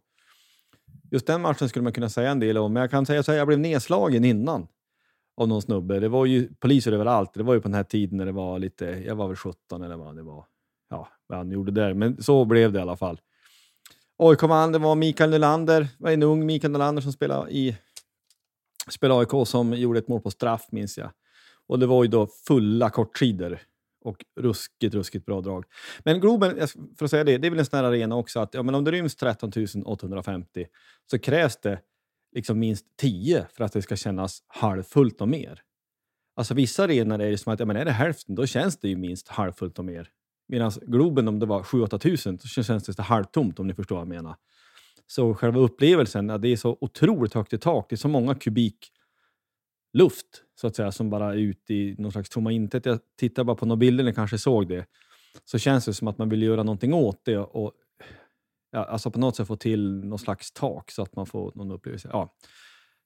Just 1.10 1.26
den 1.26 1.40
matchen 1.40 1.68
skulle 1.68 1.82
man 1.82 1.92
kunna 1.92 2.08
säga 2.08 2.30
en 2.30 2.40
del 2.40 2.58
om, 2.58 2.72
men 2.72 2.80
jag 2.80 2.90
kan 2.90 3.06
säga 3.06 3.22
så 3.22 3.32
här, 3.32 3.38
jag 3.38 3.46
blev 3.46 3.58
nedslagen 3.58 4.24
innan 4.24 4.66
av 5.36 5.48
någon 5.48 5.62
snubbe. 5.62 6.00
Det 6.00 6.08
var 6.08 6.26
ju 6.26 6.48
poliser 6.54 6.92
överallt. 6.92 7.34
Det 7.34 7.42
var 7.42 7.54
ju 7.54 7.60
på 7.60 7.68
den 7.68 7.74
här 7.74 7.84
tiden 7.84 8.16
när 8.18 8.26
det 8.26 8.32
var 8.32 8.58
lite, 8.58 8.84
jag 8.84 9.14
var 9.14 9.26
väl 9.26 9.36
17 9.36 9.82
eller 9.82 9.96
vad 9.96 10.16
det 10.16 10.22
var. 10.22 10.44
Ja, 10.90 11.08
vad 11.26 11.38
han 11.38 11.50
gjorde 11.50 11.72
där, 11.72 11.94
men 11.94 12.22
så 12.22 12.44
blev 12.44 12.72
det 12.72 12.78
i 12.78 12.82
alla 12.82 12.96
fall. 12.96 13.20
AIK 14.22 14.42
vann, 14.42 14.72
det 14.72 14.78
var 14.78 14.94
Mikael 14.94 15.30
Nylander, 15.30 15.88
var 15.98 16.10
en 16.10 16.22
ung 16.22 16.46
Mikael 16.46 16.72
Nylander 16.72 17.02
som 17.02 17.12
spelade 17.12 17.50
i 17.50 17.76
spelade 18.88 19.20
AIK 19.20 19.48
som 19.48 19.72
gjorde 19.72 19.98
ett 19.98 20.08
mål 20.08 20.20
på 20.20 20.30
straff 20.30 20.66
minns 20.70 20.98
jag. 20.98 21.10
Och 21.66 21.78
det 21.78 21.86
var 21.86 22.04
ju 22.04 22.10
då 22.10 22.26
fulla 22.46 22.90
kortskidor 22.90 23.58
och 24.04 24.24
ruskigt, 24.40 24.94
ruskigt 24.94 25.26
bra 25.26 25.40
drag. 25.40 25.64
Men 26.04 26.20
Globen, 26.20 26.68
för 26.98 27.04
att 27.04 27.10
säga 27.10 27.24
det, 27.24 27.38
det 27.38 27.48
är 27.48 27.50
väl 27.50 27.58
en 27.58 27.66
sån 27.66 27.76
här 27.76 27.84
arena 27.84 28.16
också 28.16 28.40
att 28.40 28.54
ja, 28.54 28.62
men 28.62 28.74
om 28.74 28.84
det 28.84 28.90
ryms 28.90 29.16
13 29.16 29.52
850 29.84 30.66
så 31.10 31.18
krävs 31.18 31.56
det 31.56 31.80
liksom 32.32 32.58
minst 32.58 32.84
10 32.96 33.46
för 33.52 33.64
att 33.64 33.72
det 33.72 33.82
ska 33.82 33.96
kännas 33.96 34.42
halvfullt 34.46 35.20
och 35.20 35.28
mer. 35.28 35.62
Alltså 36.36 36.54
vissa 36.54 36.84
arenor 36.84 37.20
är 37.20 37.30
det 37.30 37.38
som 37.38 37.52
att 37.52 37.60
ja, 37.60 37.66
men 37.66 37.76
är 37.76 37.84
det 37.84 37.90
hälften, 37.90 38.34
då 38.34 38.46
känns 38.46 38.76
det 38.76 38.88
ju 38.88 38.96
minst 38.96 39.28
halvfullt 39.28 39.78
och 39.78 39.84
mer. 39.84 40.10
Medan 40.50 40.70
Globen, 40.82 41.28
om 41.28 41.38
det 41.38 41.46
var 41.46 41.62
7-8 41.62 41.98
tusen, 41.98 42.38
så 42.38 42.62
känns 42.62 42.84
det 42.84 43.02
halvtomt 43.02 43.58
om 43.58 43.66
ni 43.66 43.74
förstår 43.74 43.96
vad 43.96 44.02
jag 44.02 44.08
menar. 44.08 44.36
Så 45.06 45.34
själva 45.34 45.60
upplevelsen, 45.60 46.28
ja, 46.28 46.38
det 46.38 46.48
är 46.48 46.56
så 46.56 46.78
otroligt 46.80 47.34
högt 47.34 47.52
i 47.52 47.58
tak. 47.58 47.86
Det 47.88 47.94
är 47.94 47.96
så 47.96 48.08
många 48.08 48.34
kubik 48.34 48.92
luft 49.92 50.26
så 50.60 50.66
att 50.66 50.76
säga 50.76 50.92
som 50.92 51.10
bara 51.10 51.32
är 51.32 51.36
ute 51.36 51.74
i 51.74 51.94
någon 51.98 52.12
slags 52.12 52.30
tomma 52.30 52.52
intet. 52.52 52.86
Jag 52.86 52.98
tittar 53.18 53.44
bara 53.44 53.56
på 53.56 53.66
några 53.66 53.76
bilder, 53.76 54.04
ni 54.04 54.14
kanske 54.14 54.38
såg 54.38 54.68
det. 54.68 54.86
Så 55.44 55.58
känns 55.58 55.84
det 55.84 55.94
som 55.94 56.08
att 56.08 56.18
man 56.18 56.28
vill 56.28 56.42
göra 56.42 56.62
någonting 56.62 56.94
åt 56.94 57.24
det 57.24 57.38
och 57.38 57.72
ja, 58.70 58.84
alltså 58.84 59.10
på 59.10 59.18
något 59.18 59.36
sätt 59.36 59.46
få 59.46 59.56
till 59.56 60.04
någon 60.04 60.18
slags 60.18 60.52
tak 60.52 60.90
så 60.90 61.02
att 61.02 61.16
man 61.16 61.26
får 61.26 61.52
någon 61.54 61.70
upplevelse. 61.70 62.08
Ja, 62.12 62.34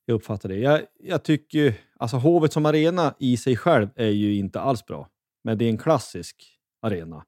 jag 0.04 0.14
uppfattar 0.14 0.48
det. 0.48 0.56
Jag, 0.56 0.80
jag 0.98 1.22
tycker 1.22 1.74
alltså 1.96 2.16
Hovet 2.16 2.52
som 2.52 2.66
arena 2.66 3.14
i 3.18 3.36
sig 3.36 3.56
själv 3.56 3.88
är 3.96 4.10
ju 4.10 4.34
inte 4.34 4.60
alls 4.60 4.86
bra, 4.86 5.08
men 5.44 5.58
det 5.58 5.64
är 5.64 5.68
en 5.68 5.78
klassisk 5.78 6.54
arena. 6.82 7.24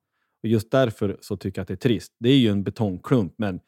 Just 0.46 0.70
därför 0.70 1.16
så 1.20 1.36
tycker 1.36 1.58
jag 1.58 1.62
att 1.62 1.68
det 1.68 1.74
är 1.74 1.88
trist. 1.88 2.12
Det 2.18 2.28
är 2.28 2.36
ju 2.36 2.48
en 2.48 2.62
betongklump, 2.62 3.34
men 3.38 3.60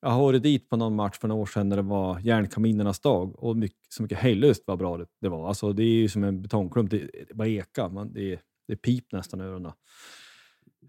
jag 0.00 0.10
har 0.10 0.22
varit 0.22 0.42
dit 0.42 0.70
på 0.70 0.76
någon 0.76 0.94
match 0.94 1.18
för 1.18 1.28
några 1.28 1.42
år 1.42 1.46
sedan 1.46 1.68
när 1.68 1.76
det 1.76 1.82
var 1.82 2.20
järnkaminernas 2.20 3.00
dag 3.00 3.42
och 3.44 3.56
mycket, 3.56 3.78
så 3.88 4.02
mycket 4.02 4.18
hejdlöst 4.18 4.62
vad 4.66 4.78
bra 4.78 4.96
det, 4.98 5.06
det, 5.20 5.28
var. 5.28 5.48
Alltså, 5.48 5.72
det 5.72 5.82
är 5.82 5.94
ju 5.94 6.08
som 6.08 6.24
en 6.24 6.42
betongklump. 6.42 6.90
Det, 6.90 6.98
det 7.28 7.34
bara 7.34 7.48
eka. 7.48 7.88
Man, 7.88 8.12
det, 8.12 8.40
det 8.68 8.76
pip 8.76 9.12
nästan 9.12 9.40
i 9.40 9.44
öronen. 9.44 9.72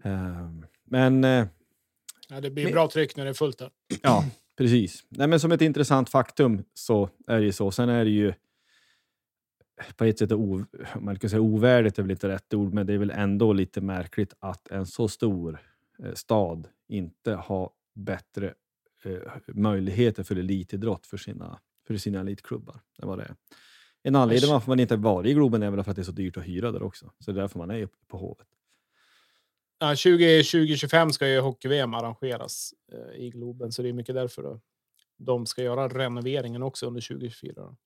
Uh, 0.06 0.64
men... 0.84 1.24
Uh, 1.24 1.46
ja, 2.28 2.40
det 2.40 2.50
blir 2.50 2.64
men, 2.64 2.72
bra 2.72 2.88
tryck 2.88 3.16
när 3.16 3.24
det 3.24 3.30
är 3.30 3.34
fullt 3.34 3.58
där. 3.58 3.70
Ja, 4.02 4.24
precis. 4.58 5.04
Nej, 5.08 5.28
men 5.28 5.40
som 5.40 5.52
ett 5.52 5.62
intressant 5.62 6.10
faktum 6.10 6.64
så 6.74 7.10
är 7.26 7.38
det 7.38 7.44
ju 7.44 7.52
så. 7.52 7.70
Sen 7.70 7.88
är 7.88 8.04
det 8.04 8.10
ju 8.10 8.32
på 9.96 10.04
ett 10.04 10.18
sätt 10.18 10.30
man 11.00 11.18
kan 11.18 11.30
säga 11.30 11.40
ovärdigt 11.40 11.98
är 11.98 12.02
väl 12.02 12.10
inte 12.10 12.28
rätt 12.28 12.54
ord, 12.54 12.74
men 12.74 12.86
det 12.86 12.92
är 12.92 12.98
väl 12.98 13.10
ändå 13.10 13.52
lite 13.52 13.80
märkligt 13.80 14.34
att 14.38 14.68
en 14.68 14.86
så 14.86 15.08
stor 15.08 15.60
eh, 15.98 16.14
stad 16.14 16.68
inte 16.88 17.34
har 17.34 17.70
bättre 17.94 18.54
eh, 19.04 19.32
möjligheter 19.46 20.22
för 20.22 20.36
elitidrott 20.36 21.06
för 21.06 21.16
sina, 21.16 21.60
för 21.86 21.96
sina 21.96 22.20
elitklubbar. 22.20 22.80
Det 22.98 23.06
var 23.06 23.16
det. 23.16 23.34
En 24.02 24.16
anledning 24.16 24.50
varför 24.50 24.70
man 24.70 24.80
inte 24.80 24.96
varit 24.96 25.30
i 25.30 25.34
Globen 25.34 25.62
är 25.62 25.70
väl 25.70 25.84
för 25.84 25.90
att 25.90 25.96
det 25.96 26.02
är 26.02 26.04
så 26.04 26.12
dyrt 26.12 26.36
att 26.36 26.46
hyra 26.46 26.72
där 26.72 26.82
också. 26.82 27.12
Så 27.18 27.32
det 27.32 27.38
är 27.38 27.42
därför 27.42 27.58
man 27.58 27.70
är 27.70 27.88
på 28.06 28.18
Hovet. 28.18 28.48
Ja, 29.78 29.88
2025 29.88 31.10
ska 31.10 31.28
ju 31.28 31.40
hockey-VM 31.40 31.94
arrangeras 31.94 32.74
eh, 32.92 33.20
i 33.20 33.30
Globen, 33.30 33.72
så 33.72 33.82
det 33.82 33.88
är 33.88 33.92
mycket 33.92 34.14
därför 34.14 34.42
då. 34.42 34.60
de 35.16 35.46
ska 35.46 35.62
göra 35.62 35.88
renoveringen 35.88 36.62
också 36.62 36.86
under 36.86 37.00
2024. 37.00 37.76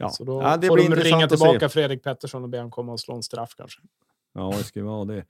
Ja. 0.00 0.08
Så 0.08 0.24
då 0.24 0.42
ja, 0.42 0.56
det 0.56 0.66
får 0.66 0.76
de 0.76 0.94
ringa 0.94 1.28
tillbaka 1.28 1.68
Fredrik 1.68 2.02
Pettersson 2.02 2.42
och 2.42 2.48
be 2.48 2.58
honom 2.58 2.70
komma 2.70 2.92
och 2.92 3.00
slå 3.00 3.14
en 3.14 3.22
straff 3.22 3.54
kanske. 3.56 3.80
Ja, 4.34 4.54
det 4.58 4.64
skulle 4.64 4.84
vara 4.84 5.04
det. 5.04 5.24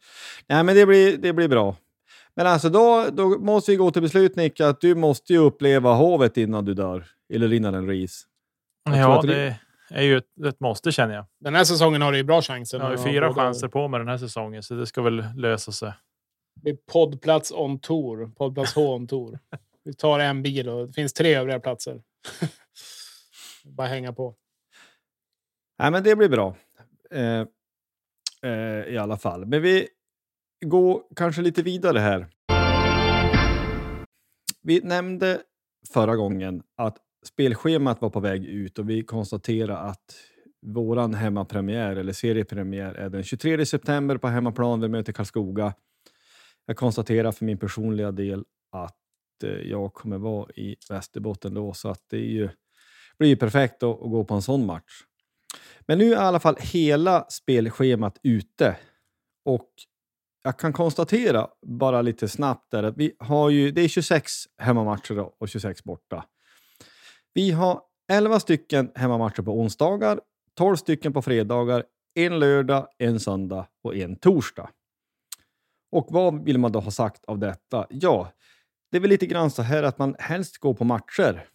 Nej, 0.47 0.65
men 0.65 0.75
det 0.75 0.87
blir, 0.87 1.17
det 1.17 1.33
blir 1.33 1.49
bra. 1.49 1.77
Men 2.35 2.47
alltså 2.47 2.69
då, 2.69 3.09
då 3.13 3.29
måste 3.29 3.71
vi 3.71 3.77
gå 3.77 3.91
till 3.91 4.03
beslut 4.03 4.37
Nick, 4.37 4.61
att 4.61 4.81
du 4.81 4.95
måste 4.95 5.33
ju 5.33 5.39
uppleva 5.39 5.95
hovet 5.95 6.37
innan 6.37 6.65
du 6.65 6.75
dör. 6.75 7.07
Eller 7.33 7.53
innan 7.53 7.73
den 7.73 7.87
ris. 7.87 8.27
Ja, 8.85 9.23
det 9.23 9.57
är 9.91 10.03
ju 10.03 10.17
ett, 10.17 10.45
ett 10.47 10.61
måste 10.61 10.93
känner 10.93 11.15
jag. 11.15 11.27
Den 11.41 11.55
här 11.55 11.65
säsongen 11.65 12.03
har 12.03 12.13
du 12.13 12.19
ju 12.19 12.25
bra 12.25 12.43
chanser. 12.43 12.79
Jag 12.79 12.85
har 12.85 12.97
fyra 12.97 13.29
både... 13.29 13.41
chanser 13.41 13.69
på 13.69 13.89
mig 13.89 14.01
den 14.01 14.09
här 14.09 14.19
säsongen, 14.19 14.63
så 14.63 14.75
det 14.75 14.87
ska 14.87 15.03
väl 15.03 15.25
lösa 15.37 15.73
sig. 15.73 15.93
Det 16.55 16.71
är 16.71 16.77
poddplats 16.93 17.53
on 17.53 17.79
tour, 17.79 18.31
poddplats 18.37 18.75
H 18.75 18.95
on 18.95 19.07
tour. 19.07 19.39
Vi 19.85 19.95
tar 19.95 20.19
en 20.19 20.43
bil 20.43 20.69
och 20.69 20.87
det 20.87 20.93
finns 20.93 21.13
tre 21.13 21.35
övriga 21.35 21.61
platser. 21.61 22.03
Bara 23.65 23.87
hänga 23.87 24.13
på. 24.13 24.35
Nej, 25.81 25.91
men 25.91 26.03
det 26.03 26.17
blir 26.17 26.29
bra. 26.29 26.57
Eh, 27.11 27.47
eh, 28.43 28.85
I 28.89 28.99
alla 28.99 29.17
fall. 29.17 29.47
Men 29.47 29.63
vi 29.63 29.89
går 30.67 31.03
kanske 31.17 31.43
lite 31.43 31.63
vidare 31.63 31.99
här. 31.99 32.27
Vi 34.63 34.81
nämnde 34.81 35.41
förra 35.93 36.17
gången 36.17 36.63
att 36.77 36.97
spelschemat 37.27 38.01
var 38.01 38.11
på 38.11 38.21
väg 38.21 38.45
ut 38.45 38.79
och 38.79 38.91
vi 38.91 39.03
konstaterade 39.03 39.79
att 39.79 40.17
våran 40.67 41.15
hemmapremiär 41.15 41.97
eller 41.97 42.13
seriepremiär 42.13 42.95
är 42.95 43.09
den 43.09 43.23
23 43.23 43.67
september 43.67 44.17
på 44.17 44.29
hemmaplan. 44.29 44.81
Vi 44.81 44.89
möter 44.89 45.13
Karlskoga. 45.13 45.75
Jag 46.67 46.77
konstaterar 46.77 47.33
för 47.33 47.45
min 47.45 47.59
personliga 47.59 48.13
del 48.13 48.45
att 48.73 49.45
eh, 49.45 49.51
jag 49.51 49.95
kommer 49.95 50.19
vara 50.19 50.51
i 50.51 50.77
Västerbotten 50.91 51.55
då, 51.55 51.73
så 51.73 51.89
att 51.89 52.05
det 52.11 52.17
är 52.17 52.31
ju, 52.31 52.49
blir 53.19 53.29
ju 53.29 53.37
perfekt 53.37 53.83
att, 53.83 54.03
att 54.03 54.11
gå 54.11 54.25
på 54.25 54.35
en 54.35 54.43
sån 54.43 54.67
match. 54.67 55.05
Men 55.81 55.99
nu 55.99 56.05
är 56.05 56.17
i 56.17 56.17
alla 56.17 56.41
fall 56.41 56.57
hela 56.61 57.27
spelschemat 57.29 58.19
ute 58.23 58.77
och 59.45 59.69
jag 60.43 60.59
kan 60.59 60.73
konstatera 60.73 61.49
bara 61.67 62.03
lite 62.03 62.29
snabbt 62.29 62.71
där 62.71 62.83
att 62.83 62.97
vi 62.97 63.13
har 63.19 63.51
ju, 63.51 63.71
det 63.71 63.81
är 63.81 63.89
26 63.89 64.33
hemmamatcher 64.59 65.43
och 65.43 65.49
26 65.49 65.85
borta. 65.85 66.25
Vi 67.35 67.51
har 67.51 67.81
11 68.13 68.41
stycken 68.41 68.91
hemmamatcher 68.95 69.43
på 69.43 69.61
onsdagar, 69.61 70.21
12 70.55 70.77
stycken 70.77 71.13
på 71.13 71.23
fredagar, 71.23 71.85
en 72.15 72.39
lördag, 72.39 72.87
en 72.99 73.21
söndag 73.21 73.67
och 73.83 73.97
en 73.97 74.17
torsdag. 74.17 74.71
Och 75.93 76.07
vad 76.11 76.45
vill 76.45 76.59
man 76.59 76.73
då 76.73 76.81
ha 76.81 76.91
sagt 76.91 77.25
av 77.25 77.39
detta? 77.39 77.87
Ja, 77.91 78.33
det 78.91 78.97
är 78.97 79.01
väl 79.01 79.11
lite 79.11 79.27
grann 79.27 79.51
så 79.51 79.63
här 79.63 79.83
att 79.83 79.99
man 79.99 80.17
helst 80.19 80.59
går 80.59 80.75
på 80.75 80.85
matcher, 80.85 81.47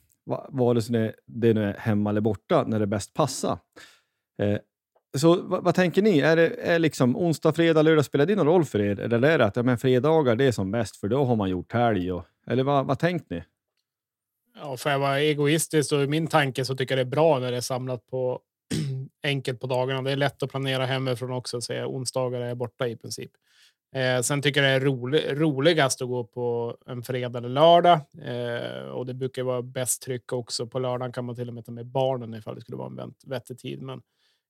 vare 0.50 0.82
sig 0.82 1.16
det 1.26 1.54
nu 1.54 1.64
är 1.64 1.74
hemma 1.74 2.10
eller 2.10 2.22
borta, 2.22 2.64
när 2.68 2.80
det 2.80 2.88
bäst 2.88 3.14
passar. 3.14 3.60
Eh, 4.42 4.58
så 5.18 5.42
vad, 5.42 5.64
vad, 5.64 5.76
tänker 5.76 6.02
ni? 6.02 6.20
Är 6.20 6.36
det 6.36 6.48
är 6.48 6.80
liksom 6.80 7.16
onsdag, 7.16 7.54
fredag, 7.54 7.82
lördag, 7.82 8.06
spelar 8.06 8.26
det 8.26 8.36
någon 8.36 8.46
roll 8.46 8.66
för 8.66 8.82
er? 8.82 9.00
Eller 9.00 9.30
är 9.30 9.38
det 9.38 9.46
att 9.46 9.56
ja, 9.56 9.64
men 9.64 9.78
fredagar 9.78 10.36
det 10.36 10.46
är 10.46 10.52
som 10.52 10.72
bäst 10.72 10.98
för 10.98 11.08
då 11.08 11.26
har 11.26 11.36
man 11.36 11.50
gjort 11.50 11.74
helg? 11.74 12.12
Och, 12.12 12.26
eller 12.48 12.64
vad, 12.64 12.86
vad 12.86 13.00
tänkte 13.00 13.36
ni? 13.36 13.44
Ja, 14.56 14.78
för 14.78 14.90
jag 14.90 15.00
vara 15.00 15.20
egoistisk 15.20 15.92
och 15.92 16.04
i 16.04 16.08
min 16.08 16.28
tanke 16.28 16.66
så 16.66 16.76
tycker 16.76 16.98
jag 16.98 17.06
det 17.06 17.10
är 17.10 17.12
bra 17.12 17.40
när 17.40 17.52
det 17.52 17.58
är 17.58 17.62
samlat 17.62 18.08
på 18.08 18.40
enkelt 19.24 19.60
på 19.60 19.68
dagarna. 19.68 20.02
Det 20.02 20.12
är 20.12 20.16
lätt 20.16 20.44
att 20.44 20.50
planera 20.50 20.86
hemifrån 20.86 21.32
också. 21.32 21.62
Säga 21.62 21.88
onsdagar 21.88 22.42
är 22.42 22.48
jag 22.48 22.58
borta 22.58 22.88
i 22.88 22.98
princip. 22.98 23.32
Eh, 23.96 24.22
sen 24.22 24.42
tycker 24.42 24.64
jag 24.64 24.72
det 24.72 24.76
är 24.76 24.90
rolig, 24.90 25.42
roligast 25.42 26.02
att 26.02 26.08
gå 26.08 26.24
på 26.24 26.78
en 26.86 27.04
fredag 27.04 27.38
eller 27.40 27.50
lördag. 27.50 28.00
Eh, 28.22 28.88
och 28.88 29.06
det 29.06 29.14
brukar 29.14 29.44
vara 29.44 29.62
bäst 29.62 30.02
tryck 30.02 30.34
också. 30.34 30.68
På 30.68 30.80
lördagen 30.80 31.12
kan 31.14 31.26
man 31.26 31.36
till 31.36 31.48
och 31.48 31.54
med 31.54 31.66
ta 31.66 31.72
med 31.72 31.86
barnen 31.86 32.34
ifall 32.34 32.56
det 32.56 32.62
skulle 32.62 32.78
vara 32.78 33.04
en 33.04 33.14
vettig 33.26 33.60
tid. 33.60 33.82
Men 33.82 34.02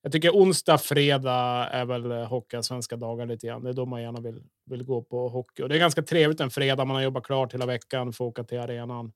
jag 0.01 0.11
tycker 0.11 0.29
onsdag, 0.31 0.77
fredag 0.77 1.69
är 1.71 1.85
väl 1.85 2.11
eh, 2.11 2.27
hockeyallsvenska 2.27 2.95
dagar 2.95 3.25
lite 3.25 3.47
grann. 3.47 3.63
Det 3.63 3.69
är 3.69 3.73
då 3.73 3.85
man 3.85 4.01
gärna 4.01 4.21
vill, 4.21 4.43
vill 4.65 4.83
gå 4.83 5.01
på 5.01 5.29
hockey. 5.29 5.63
Och 5.63 5.69
det 5.69 5.75
är 5.75 5.79
ganska 5.79 6.01
trevligt 6.01 6.39
en 6.39 6.49
fredag. 6.49 6.85
Man 6.85 6.95
har 6.95 7.03
jobbat 7.03 7.23
klart 7.23 7.53
hela 7.53 7.65
veckan, 7.65 8.13
får 8.13 8.25
åka 8.25 8.43
till 8.43 8.59
arenan, 8.59 9.13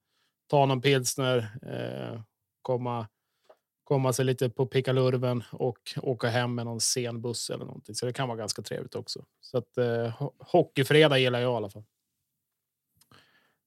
ta 0.49 0.65
någon 0.65 0.81
pilsner, 0.81 1.37
eh, 1.61 2.21
komma 2.61 3.07
komma 3.89 4.13
sig 4.13 4.25
lite 4.25 4.49
på 4.49 4.65
pickalurven 4.65 5.43
och 5.51 5.79
åka 6.01 6.27
hem 6.27 6.55
med 6.55 6.65
någon 6.65 6.79
sen 6.79 7.21
buss 7.21 7.49
eller 7.49 7.65
någonting. 7.65 7.95
Så 7.95 8.05
det 8.05 8.13
kan 8.13 8.27
vara 8.27 8.37
ganska 8.37 8.61
trevligt 8.61 8.95
också. 8.95 9.25
Så 9.41 9.57
att 9.57 9.77
eh, 9.77 10.29
hockeyfredag 10.39 11.19
gillar 11.19 11.39
jag 11.39 11.53
i 11.53 11.55
alla 11.55 11.69
fall. 11.69 11.83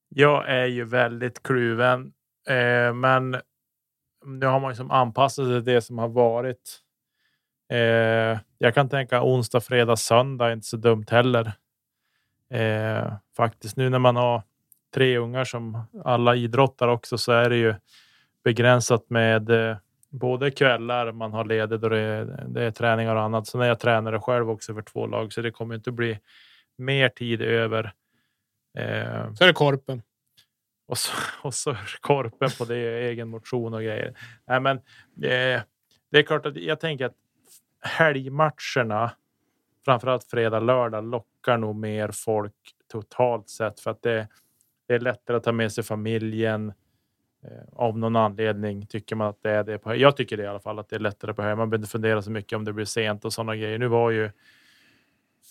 Jag 0.08 0.48
är 0.48 0.66
ju 0.66 0.84
väldigt 0.84 1.42
kluven, 1.42 2.12
eh, 2.48 2.94
men 2.94 3.30
nu 4.24 4.46
har 4.46 4.60
man 4.60 4.70
liksom 4.70 4.90
anpassat 4.90 5.46
sig 5.46 5.54
till 5.54 5.74
det 5.74 5.82
som 5.82 5.98
har 5.98 6.08
varit. 6.08 6.80
Eh, 7.72 8.38
jag 8.58 8.74
kan 8.74 8.88
tänka 8.88 9.22
onsdag, 9.22 9.60
fredag, 9.60 9.96
söndag 9.96 10.52
inte 10.52 10.66
så 10.66 10.76
dumt 10.76 11.06
heller. 11.10 11.52
Eh, 12.50 13.12
faktiskt 13.36 13.76
nu 13.76 13.88
när 13.88 13.98
man 13.98 14.16
har 14.16 14.42
tre 14.94 15.18
ungar 15.18 15.44
som 15.44 15.82
alla 16.04 16.36
idrottar 16.36 16.88
också 16.88 17.18
så 17.18 17.32
är 17.32 17.50
det 17.50 17.56
ju 17.56 17.74
begränsat 18.44 19.10
med 19.10 19.50
eh, 19.50 19.76
både 20.12 20.50
kvällar 20.50 21.12
man 21.12 21.32
har 21.32 21.44
ledigt 21.44 21.82
och 21.82 21.90
det 21.90 21.98
är, 21.98 22.44
det 22.48 22.62
är 22.62 22.70
träningar 22.70 23.16
och 23.16 23.22
annat. 23.22 23.46
Så 23.46 23.58
när 23.58 23.66
jag 23.66 23.80
tränade 23.80 24.20
själv 24.20 24.50
också 24.50 24.74
för 24.74 24.82
två 24.82 25.06
lag 25.06 25.32
så 25.32 25.40
det 25.40 25.50
kommer 25.50 25.74
inte 25.74 25.92
bli 25.92 26.18
mer 26.78 27.08
tid 27.08 27.42
över. 27.42 27.92
Eh, 28.78 29.34
så 29.34 29.44
är 29.44 29.46
det 29.46 29.52
korpen. 29.52 30.02
Och 30.86 30.98
så, 30.98 31.12
och 31.42 31.54
så 31.54 31.76
korpen 32.00 32.50
på 32.58 32.64
det, 32.64 33.08
egen 33.08 33.28
motion 33.28 33.74
och 33.74 33.82
grejer. 33.82 34.14
Nej, 34.46 34.60
men 34.60 34.76
eh, 34.76 35.62
det 36.10 36.18
är 36.18 36.22
klart 36.22 36.46
att 36.46 36.56
jag 36.56 36.80
tänker 36.80 37.06
att 37.06 37.16
helgmatcherna, 37.80 39.12
framförallt 39.84 40.24
fredag, 40.24 40.60
lördag, 40.60 41.04
lockar 41.04 41.58
nog 41.58 41.76
mer 41.76 42.10
folk 42.12 42.54
totalt 42.92 43.48
sett 43.48 43.80
för 43.80 43.90
att 43.90 44.02
det, 44.02 44.28
det 44.88 44.94
är 44.94 45.00
lättare 45.00 45.36
att 45.36 45.44
ta 45.44 45.52
med 45.52 45.72
sig 45.72 45.84
familjen. 45.84 46.72
Eh, 47.44 47.50
av 47.72 47.98
någon 47.98 48.16
anledning 48.16 48.86
tycker 48.86 49.16
man 49.16 49.28
att 49.28 49.42
det 49.42 49.50
är 49.50 49.64
det. 49.64 49.78
På, 49.78 49.96
jag 49.96 50.16
tycker 50.16 50.36
det 50.36 50.42
i 50.42 50.46
alla 50.46 50.60
fall 50.60 50.78
att 50.78 50.88
det 50.88 50.96
är 50.96 51.00
lättare 51.00 51.34
på 51.34 51.42
hög. 51.42 51.58
Man 51.58 51.70
behöver 51.70 51.82
inte 51.82 51.90
fundera 51.90 52.22
så 52.22 52.30
mycket 52.30 52.56
om 52.56 52.64
det 52.64 52.72
blir 52.72 52.84
sent 52.84 53.24
och 53.24 53.32
sådana 53.32 53.56
grejer. 53.56 53.78
Nu 53.78 53.88
var 53.88 54.10
ju 54.10 54.30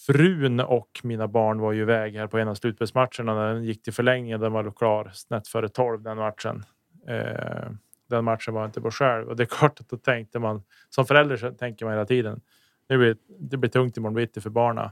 frun 0.08 0.60
och 0.60 1.02
mina 1.04 1.28
barn 1.28 1.60
var 1.60 1.72
ju 1.72 1.82
iväg 1.82 2.16
här 2.16 2.28
på 2.28 2.38
en 2.38 2.48
av 2.48 2.56
slutspelsmatcherna 2.56 3.34
när 3.34 3.54
den 3.54 3.64
gick 3.64 3.84
till 3.84 3.94
förlängningen. 3.94 4.40
Den 4.40 4.52
var 4.52 4.72
klar 4.72 5.12
snett 5.14 5.48
före 5.48 5.70
12 5.70 6.02
den 6.02 6.18
matchen. 6.18 6.64
Eh, 7.08 7.72
den 8.10 8.24
matchen 8.24 8.54
var 8.54 8.66
inte 8.66 8.82
på 8.82 8.92
själv 8.92 9.30
och 9.30 9.36
det 9.36 9.44
är 9.44 9.46
klart 9.46 9.80
att 9.80 9.90
då 9.90 9.98
tänkte 9.98 10.40
man 10.40 10.64
som 10.90 11.06
förälder 11.06 11.38
så 11.38 11.52
tänker 11.52 11.86
man 11.86 11.94
hela 11.94 12.06
tiden. 12.06 12.42
Nu 12.90 12.98
blir 12.98 13.18
det 13.28 13.58
blir 13.58 13.70
tungt 13.70 13.98
imorgon 13.98 14.16
bitti 14.16 14.42
för 14.42 14.50
barnen. 14.50 14.90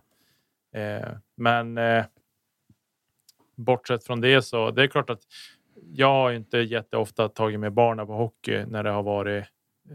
Eh, 0.74 1.10
men 1.36 1.78
eh, 1.78 2.06
bortsett 3.56 4.04
från 4.04 4.22
det 4.22 4.42
så 4.42 4.72
det 4.72 4.84
är 4.84 4.88
klart 4.88 5.10
att 5.10 5.22
jag 5.92 6.08
har 6.08 6.32
inte 6.32 6.58
jätteofta 6.58 7.30
tagit 7.30 7.60
med 7.60 7.74
barnen 7.74 8.08
på 8.08 8.14
hockey 8.14 8.66
när 8.66 8.84
det 8.84 8.90
har 8.90 9.04
varit 9.04 9.46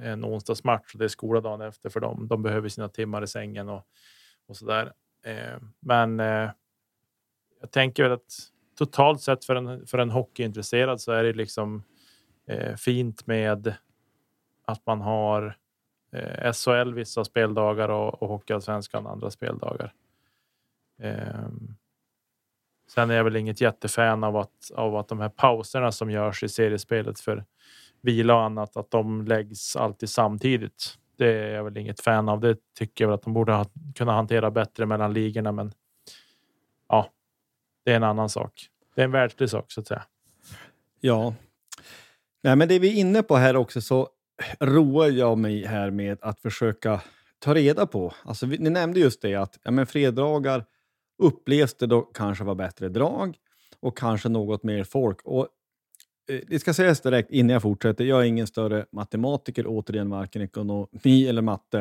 en 0.03 0.25
onsdagsmatch 0.25 0.93
och 0.95 0.99
det 0.99 1.05
är 1.05 1.09
skola 1.09 1.41
dagen 1.41 1.61
efter 1.61 1.89
för 1.89 2.01
dem. 2.01 2.29
De 2.29 2.43
behöver 2.43 2.69
sina 2.69 2.89
timmar 2.89 3.23
i 3.23 3.27
sängen 3.27 3.69
och, 3.69 3.87
och 4.47 4.57
så 4.57 4.67
där. 4.67 4.93
Eh, 5.25 5.59
men 5.81 6.21
eh, 6.21 6.51
jag 7.61 7.71
tänker 7.71 8.03
väl 8.03 8.13
att 8.13 8.33
totalt 8.79 9.21
sett 9.21 9.45
för 9.45 9.57
en, 9.57 9.87
för 9.87 9.99
en 9.99 10.11
hockeyintresserad 10.11 11.01
så 11.01 11.13
är 11.13 11.25
det 11.25 11.33
liksom 11.33 11.83
eh, 12.47 12.77
fint 12.77 13.27
med 13.27 13.75
att 14.65 14.87
man 14.87 15.01
har 15.01 15.57
eh, 16.13 16.53
SHL 16.53 16.95
vissa 16.95 17.25
speldagar 17.25 17.89
och, 17.89 18.23
och 18.23 18.29
Hockeyallsvenskan 18.29 19.07
andra 19.07 19.31
speldagar. 19.31 19.93
Eh, 20.99 21.49
Sen 22.95 23.11
är 23.11 23.15
jag 23.15 23.25
väl 23.25 23.37
inget 23.37 23.61
jättefan 23.61 24.25
av 24.25 24.37
att, 24.37 24.71
av 24.75 24.97
att 24.97 25.09
de 25.09 25.21
här 25.21 25.29
pauserna 25.29 25.93
som 25.93 26.11
görs 26.11 26.43
i 26.43 26.49
seriespelet 26.49 27.21
för 27.21 27.45
vila 28.03 28.35
och 28.35 28.43
annat, 28.43 28.77
att 28.77 28.91
de 28.91 29.25
läggs 29.25 29.77
alltid 29.77 30.09
samtidigt. 30.09 30.99
Det 31.19 31.33
är 31.33 31.55
jag 31.55 31.65
väl 31.65 31.77
inget 31.77 32.01
fan 32.01 32.29
av. 32.29 32.41
Det 32.41 32.57
tycker 32.79 33.05
jag 33.05 33.09
väl 33.09 33.15
att 33.15 33.23
de 33.23 33.33
borde 33.33 33.53
ha, 33.53 33.67
kunna 33.95 34.13
hantera 34.13 34.51
bättre 34.51 34.87
mellan 34.87 35.13
ligorna, 35.13 35.53
men 35.53 35.73
ja, 36.89 37.11
det 37.85 37.93
är 37.93 37.97
en 37.97 38.05
annan 38.05 38.29
sak. 38.29 38.69
Det 38.95 39.01
är 39.01 39.05
en 39.05 39.13
världslig 39.13 39.51
sak 39.51 39.73
så 39.73 39.81
att 39.81 39.87
säga. 39.87 40.03
Ja, 41.01 41.35
Nej, 42.45 42.57
men 42.57 42.69
det 42.69 42.79
vi 42.79 42.89
är 42.89 43.01
inne 43.01 43.23
på 43.23 43.37
här 43.37 43.57
också 43.57 43.81
så 43.81 44.09
roar 44.61 45.09
jag 45.09 45.39
mig 45.39 45.67
här 45.67 45.91
med 45.91 46.19
att 46.21 46.41
försöka 46.41 47.01
ta 47.39 47.55
reda 47.55 47.87
på. 47.87 48.15
Alltså, 48.25 48.47
ni 48.47 48.71
nämnde 48.71 49.01
just 49.01 49.23
det 49.23 49.35
att 49.35 49.59
ja, 49.63 49.71
men 49.71 49.87
fredagar 49.87 50.65
upplevs 51.19 51.75
det 51.75 51.87
då 51.87 52.01
kanske 52.03 52.45
vara 52.45 52.55
bättre 52.55 52.89
drag 52.89 53.37
och 53.81 53.99
kanske 53.99 54.29
något 54.29 54.63
mer 54.63 54.85
folk. 54.85 55.21
Och 55.25 55.49
eh, 56.31 56.41
det 56.49 56.59
ska 56.59 56.75
sägas 56.75 57.01
direkt 57.01 57.31
innan 57.31 57.51
jag 57.51 57.63
fortsätter, 57.63 58.05
jag 58.05 58.21
är 58.21 58.25
ingen 58.25 58.47
större 58.47 58.87
matematiker, 58.93 59.65
återigen 59.67 60.11
varken 60.11 60.43
ekonomi 60.43 61.27
eller 61.29 61.43
matte. 61.43 61.79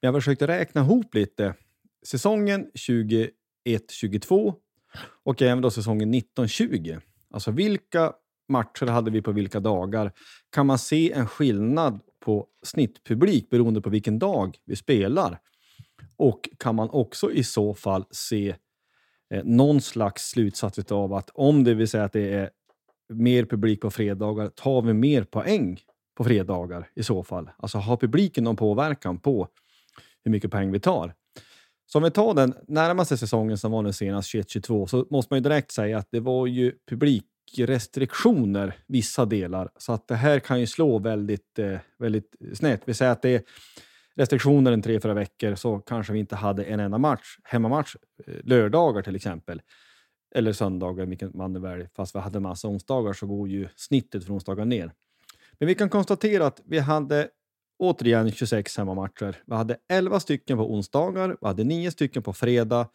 Men 0.00 0.12
jag 0.12 0.14
försökte 0.14 0.46
räkna 0.46 0.80
ihop 0.80 1.14
lite. 1.14 1.54
Säsongen 2.06 2.70
21-22 3.68 4.54
och 5.24 5.42
även 5.42 5.62
då 5.62 5.70
säsongen 5.70 6.14
19-20. 6.14 7.00
Alltså 7.30 7.50
vilka 7.50 8.12
matcher 8.48 8.86
hade 8.86 9.10
vi 9.10 9.22
på 9.22 9.32
vilka 9.32 9.60
dagar? 9.60 10.12
Kan 10.50 10.66
man 10.66 10.78
se 10.78 11.12
en 11.12 11.26
skillnad 11.26 12.00
på 12.20 12.46
snittpublik 12.62 13.50
beroende 13.50 13.80
på 13.80 13.90
vilken 13.90 14.18
dag 14.18 14.56
vi 14.64 14.76
spelar? 14.76 15.38
Och 16.16 16.48
kan 16.58 16.74
man 16.74 16.90
också 16.90 17.32
i 17.32 17.44
så 17.44 17.74
fall 17.74 18.04
se 18.10 18.56
eh, 19.34 19.44
någon 19.44 19.80
slags 19.80 20.28
slutsats 20.28 20.92
av 20.92 21.12
att 21.12 21.30
om 21.34 21.64
det 21.64 21.74
vill 21.74 21.88
säga 21.88 22.04
att 22.04 22.12
det 22.12 22.34
är 22.34 22.50
mer 23.08 23.44
publik 23.44 23.80
på 23.80 23.90
fredagar, 23.90 24.48
tar 24.48 24.82
vi 24.82 24.92
mer 24.92 25.24
poäng 25.24 25.80
på 26.16 26.24
fredagar 26.24 26.88
i 26.94 27.02
så 27.02 27.22
fall? 27.22 27.50
Alltså 27.58 27.78
har 27.78 27.96
publiken 27.96 28.44
någon 28.44 28.56
påverkan 28.56 29.18
på 29.18 29.48
hur 30.24 30.32
mycket 30.32 30.50
poäng 30.50 30.72
vi 30.72 30.80
tar? 30.80 31.14
Så 31.86 31.98
om 31.98 32.04
vi 32.04 32.10
tar 32.10 32.34
den 32.34 32.54
närmaste 32.68 33.16
säsongen 33.16 33.58
som 33.58 33.72
var 33.72 33.82
nu 33.82 33.92
senast, 33.92 34.34
21-22, 34.34 34.86
så 34.86 35.06
måste 35.10 35.32
man 35.32 35.38
ju 35.38 35.42
direkt 35.42 35.70
säga 35.70 35.98
att 35.98 36.08
det 36.10 36.20
var 36.20 36.46
ju 36.46 36.72
publikrestriktioner 36.90 38.76
vissa 38.86 39.24
delar. 39.24 39.70
Så 39.78 39.92
att 39.92 40.08
det 40.08 40.14
här 40.14 40.38
kan 40.38 40.60
ju 40.60 40.66
slå 40.66 40.98
väldigt, 40.98 41.58
eh, 41.58 41.78
väldigt 41.98 42.36
snett. 42.54 42.82
Vi 42.84 42.94
säger 42.94 43.12
att 43.12 43.22
det 43.22 43.34
är 43.34 43.42
restriktioner 44.16 44.72
en 44.72 44.82
tre, 44.82 45.00
fyra 45.00 45.14
veckor 45.14 45.54
så 45.54 45.78
kanske 45.78 46.12
vi 46.12 46.18
inte 46.18 46.36
hade 46.36 46.64
en 46.64 46.80
enda 46.80 46.98
match, 46.98 47.36
hemmamatch, 47.44 47.96
eh, 48.26 48.34
lördagar 48.44 49.02
till 49.02 49.16
exempel. 49.16 49.62
Eller 50.34 50.52
söndagar, 50.52 51.06
vilket 51.06 51.34
man 51.34 51.52
nu 51.52 51.60
väljer. 51.60 51.90
Fast 51.96 52.14
vi 52.14 52.18
hade 52.18 52.40
massa 52.40 52.68
onsdagar 52.68 53.12
så 53.12 53.26
går 53.26 53.48
ju 53.48 53.68
snittet 53.76 54.24
för 54.24 54.34
onsdagar 54.34 54.64
ner. 54.64 54.92
Men 55.58 55.66
vi 55.66 55.74
kan 55.74 55.88
konstatera 55.88 56.46
att 56.46 56.60
vi 56.64 56.78
hade 56.78 57.28
återigen 57.78 58.32
26 58.32 58.76
hemmamatcher. 58.76 59.42
Vi 59.46 59.54
hade 59.54 59.76
11 59.88 60.20
stycken 60.20 60.58
på 60.58 60.72
onsdagar, 60.72 61.36
vi 61.40 61.46
hade 61.46 61.64
9 61.64 61.90
stycken 61.90 62.22
på 62.22 62.32
fredag, 62.32 62.88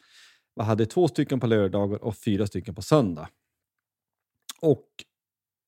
vi 0.55 0.63
hade 0.63 0.85
2 0.85 1.07
stycken 1.07 1.39
på 1.39 1.47
lördagar 1.47 2.03
och 2.03 2.15
4 2.17 2.47
stycken 2.47 2.75
på 2.75 2.81
söndag. 2.81 3.29
Och 4.61 4.87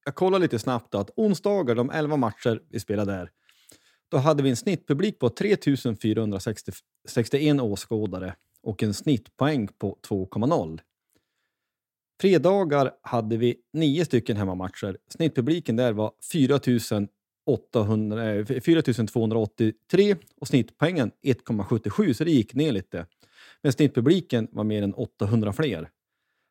jag 0.05 0.15
kollar 0.15 0.39
lite 0.39 0.59
snabbt 0.59 0.95
att 0.95 1.09
onsdagar, 1.15 1.75
de 1.75 1.89
11 1.89 2.17
matcher 2.17 2.61
vi 2.69 2.79
spelade 2.79 3.11
där, 3.11 3.31
då 4.13 4.19
hade 4.19 4.43
vi 4.43 4.49
en 4.49 4.56
snittpublik 4.56 5.19
på 5.19 5.30
3461 5.30 7.62
åskådare 7.62 8.36
och 8.63 8.84
en 8.84 8.93
snittpoäng 8.93 9.67
på 9.67 9.97
2,0. 10.08 10.80
Fredagar 12.21 12.91
hade 13.02 13.38
vi 13.38 13.56
nio 13.73 14.06
stycken 14.06 14.38
hemmamatcher. 14.38 14.97
Snittpubliken 15.08 15.76
där 15.76 15.93
var 15.93 16.12
4800, 16.32 18.45
4283 18.45 20.12
eh, 20.12 20.17
och 20.36 20.47
snittpoängen 20.47 21.12
1,77 21.21 22.13
så 22.13 22.23
det 22.23 22.32
gick 22.32 22.54
ner 22.54 22.71
lite. 22.71 23.06
Men 23.62 23.73
snittpubliken 23.73 24.47
var 24.52 24.63
mer 24.63 24.82
än 24.82 24.93
800 24.93 25.54
fler. 25.54 25.89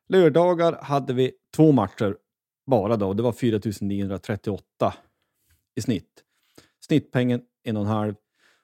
Lördagar 0.09 0.79
hade 0.81 1.13
vi 1.13 1.31
två 1.55 1.71
matcher 1.71 2.17
bara 2.65 2.97
då. 2.97 3.13
Det 3.13 3.23
var 3.23 3.31
4938 3.31 4.93
i 5.75 5.81
snitt. 5.81 6.23
Snittpengen 6.79 7.41
en 7.63 7.77
och 7.77 7.83
en 7.83 7.89
halv, 7.89 8.15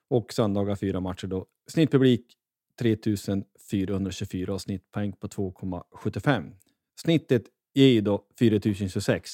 och 0.09 0.33
söndagar 0.33 0.75
fyra 0.75 0.99
matcher 0.99 1.27
då. 1.27 1.45
Snittpublik 1.67 2.25
3424 2.79 4.53
och 4.53 4.61
snittpoäng 4.61 5.11
på 5.13 5.27
2,75. 5.27 6.51
Snittet 7.01 7.43
ger 7.73 8.01
då 8.01 8.25
4026. 8.39 9.31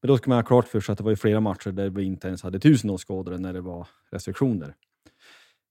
Men 0.00 0.08
då 0.08 0.16
ska 0.16 0.30
man 0.30 0.38
ha 0.38 0.44
klart 0.44 0.68
för 0.68 0.80
sig 0.80 0.92
att 0.92 0.98
det 0.98 1.04
var 1.04 1.14
flera 1.14 1.40
matcher 1.40 1.70
där 1.70 1.90
vi 1.90 2.04
inte 2.04 2.28
ens 2.28 2.42
hade 2.42 2.60
tusen 2.60 2.90
åskådare 2.90 3.38
när 3.38 3.52
det 3.52 3.60
var 3.60 3.88
restriktioner. 4.10 4.74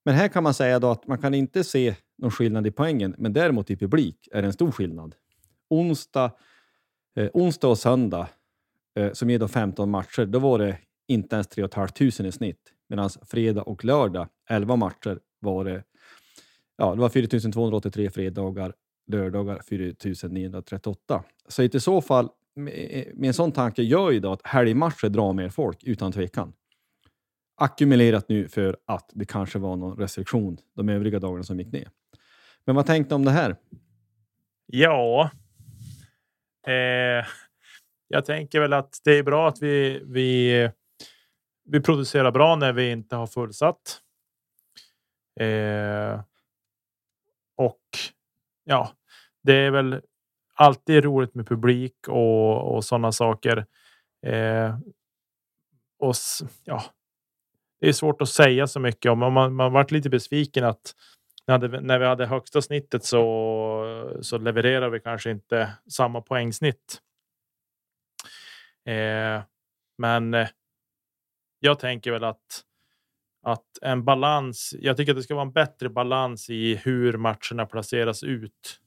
Men 0.06 0.16
här 0.16 0.28
kan 0.28 0.44
man 0.44 0.54
säga 0.54 0.80
då 0.80 0.92
att 0.92 1.08
man 1.08 1.18
kan 1.18 1.34
inte 1.34 1.64
se 1.64 1.96
någon 2.18 2.32
skillnad 2.32 2.68
i 2.68 2.72
poängen, 2.72 3.16
men 3.18 3.34
däremot 3.34 3.70
i 3.70 3.76
publik 3.78 4.28
är 4.32 4.42
det 4.42 4.48
en 4.48 4.54
stor 4.54 4.72
skillnad. 4.72 5.16
Onsdag, 5.70 6.32
eh, 7.16 7.30
onsdag 7.34 7.68
och 7.68 7.78
söndag, 7.78 8.30
eh, 8.96 9.12
som 9.14 9.30
ger 9.30 9.40
då 9.40 9.48
15 9.48 9.92
matcher, 9.92 10.26
då 10.26 10.40
var 10.40 10.60
det 10.60 10.78
inte 11.08 11.36
ens 11.36 11.48
3 11.48 11.68
500 11.68 12.28
i 12.28 12.32
snitt. 12.32 12.74
Medan 12.92 13.10
fredag 13.10 13.62
och 13.62 13.86
lördag, 13.86 14.28
11 14.50 14.76
matcher, 14.76 15.20
var 15.40 15.66
det, 15.66 15.84
ja, 16.78 16.96
det 16.96 17.02
var 17.02 17.10
4 17.10 17.52
283 17.52 18.10
fredagar, 18.10 18.74
lördagar 19.08 19.62
4 19.70 20.30
938. 20.30 21.24
Så 21.48 21.64
i 21.64 21.80
så 21.80 22.02
fall, 22.02 22.30
med, 22.56 23.12
med 23.16 23.28
en 23.28 23.34
sån 23.34 23.52
tanke 23.52 23.84
gör 23.84 24.12
ju 24.12 24.20
då 24.20 24.32
att 24.32 24.42
helgmatcher 24.44 25.10
drar 25.10 25.34
mer 25.34 25.50
folk, 25.50 25.84
utan 25.84 26.12
tvekan 26.12 26.54
ackumulerat 27.62 28.30
nu 28.30 28.48
för 28.48 28.78
att 28.86 29.10
det 29.14 29.26
kanske 29.26 29.60
var 29.60 29.76
någon 29.76 29.98
restriktion 29.98 30.58
de 30.76 30.90
övriga 30.90 31.20
dagarna 31.20 31.44
som 31.44 31.60
gick 31.60 31.72
ner. 31.72 31.90
Men 32.66 32.76
vad 32.76 32.86
tänkte 32.86 33.12
du 33.12 33.16
om 33.16 33.26
det 33.26 33.32
här? 33.32 33.56
Ja, 34.66 35.32
eh, 36.68 37.26
jag 38.08 38.26
tänker 38.26 38.60
väl 38.60 38.74
att 38.74 39.02
det 39.04 39.12
är 39.12 39.24
bra 39.24 39.48
att 39.48 39.62
vi, 39.62 40.02
vi, 40.06 40.70
vi 41.63 41.80
producerar 41.80 42.32
bra 42.32 42.56
när 42.56 42.74
vi 42.74 42.91
inte 42.91 43.15
har 43.15 43.28
fullsatt. 43.28 44.02
Eh, 45.39 46.21
och 47.58 47.82
ja, 48.63 48.91
det 49.43 49.54
är 49.54 49.71
väl 49.71 50.02
alltid 50.54 51.04
roligt 51.04 51.36
med 51.36 51.47
publik 51.47 52.08
och, 52.08 52.76
och 52.76 52.86
sådana 52.86 53.12
saker. 53.12 53.65
Eh, 54.26 54.78
och 56.00 56.15
ja, 56.63 56.84
det 57.80 57.89
är 57.89 57.93
svårt 57.93 58.21
att 58.21 58.30
säga 58.30 58.67
så 58.67 58.80
mycket 58.80 59.12
om. 59.12 59.19
Man, 59.19 59.56
man 59.56 59.74
varit 59.74 59.91
lite 59.91 60.10
besviken 60.10 60.63
att 60.63 60.95
när, 61.47 62.00
vi 62.00 62.06
hade 62.06 62.26
högsta 62.26 62.62
snittet 62.62 63.04
så, 63.04 64.17
så 64.21 64.38
levererar 64.38 64.89
vi 64.89 65.00
kanske 65.00 65.32
inte 65.32 65.74
samma 65.88 66.21
poängsnitt. 66.21 67.02
Eh, 68.86 69.41
men 69.97 70.34
eh, 70.34 70.47
jag 71.63 71.80
tänker 71.80 72.12
väl 72.12 72.24
att 72.24 72.65
att 73.43 73.78
en 73.82 74.06
balans. 74.06 74.76
Jag 74.80 74.97
tycker 74.97 75.12
att 75.12 75.17
det 75.17 75.24
ska 75.24 75.36
vara 75.36 75.45
en 75.45 75.52
bättre 75.52 75.89
balans 75.89 76.50
i 76.50 76.76
hur 76.76 77.17
matcherna 77.17 77.65
placeras 77.65 78.24
ut. 78.24 78.80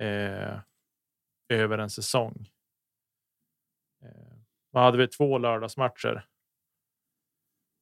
Eh, 0.00 0.58
över 1.48 1.78
en 1.78 1.90
säsong. 1.90 2.50
Eh, 4.02 4.38
vad 4.70 4.82
hade 4.82 4.98
vi? 4.98 5.08
Två 5.08 5.38
lördagsmatcher. 5.38 6.26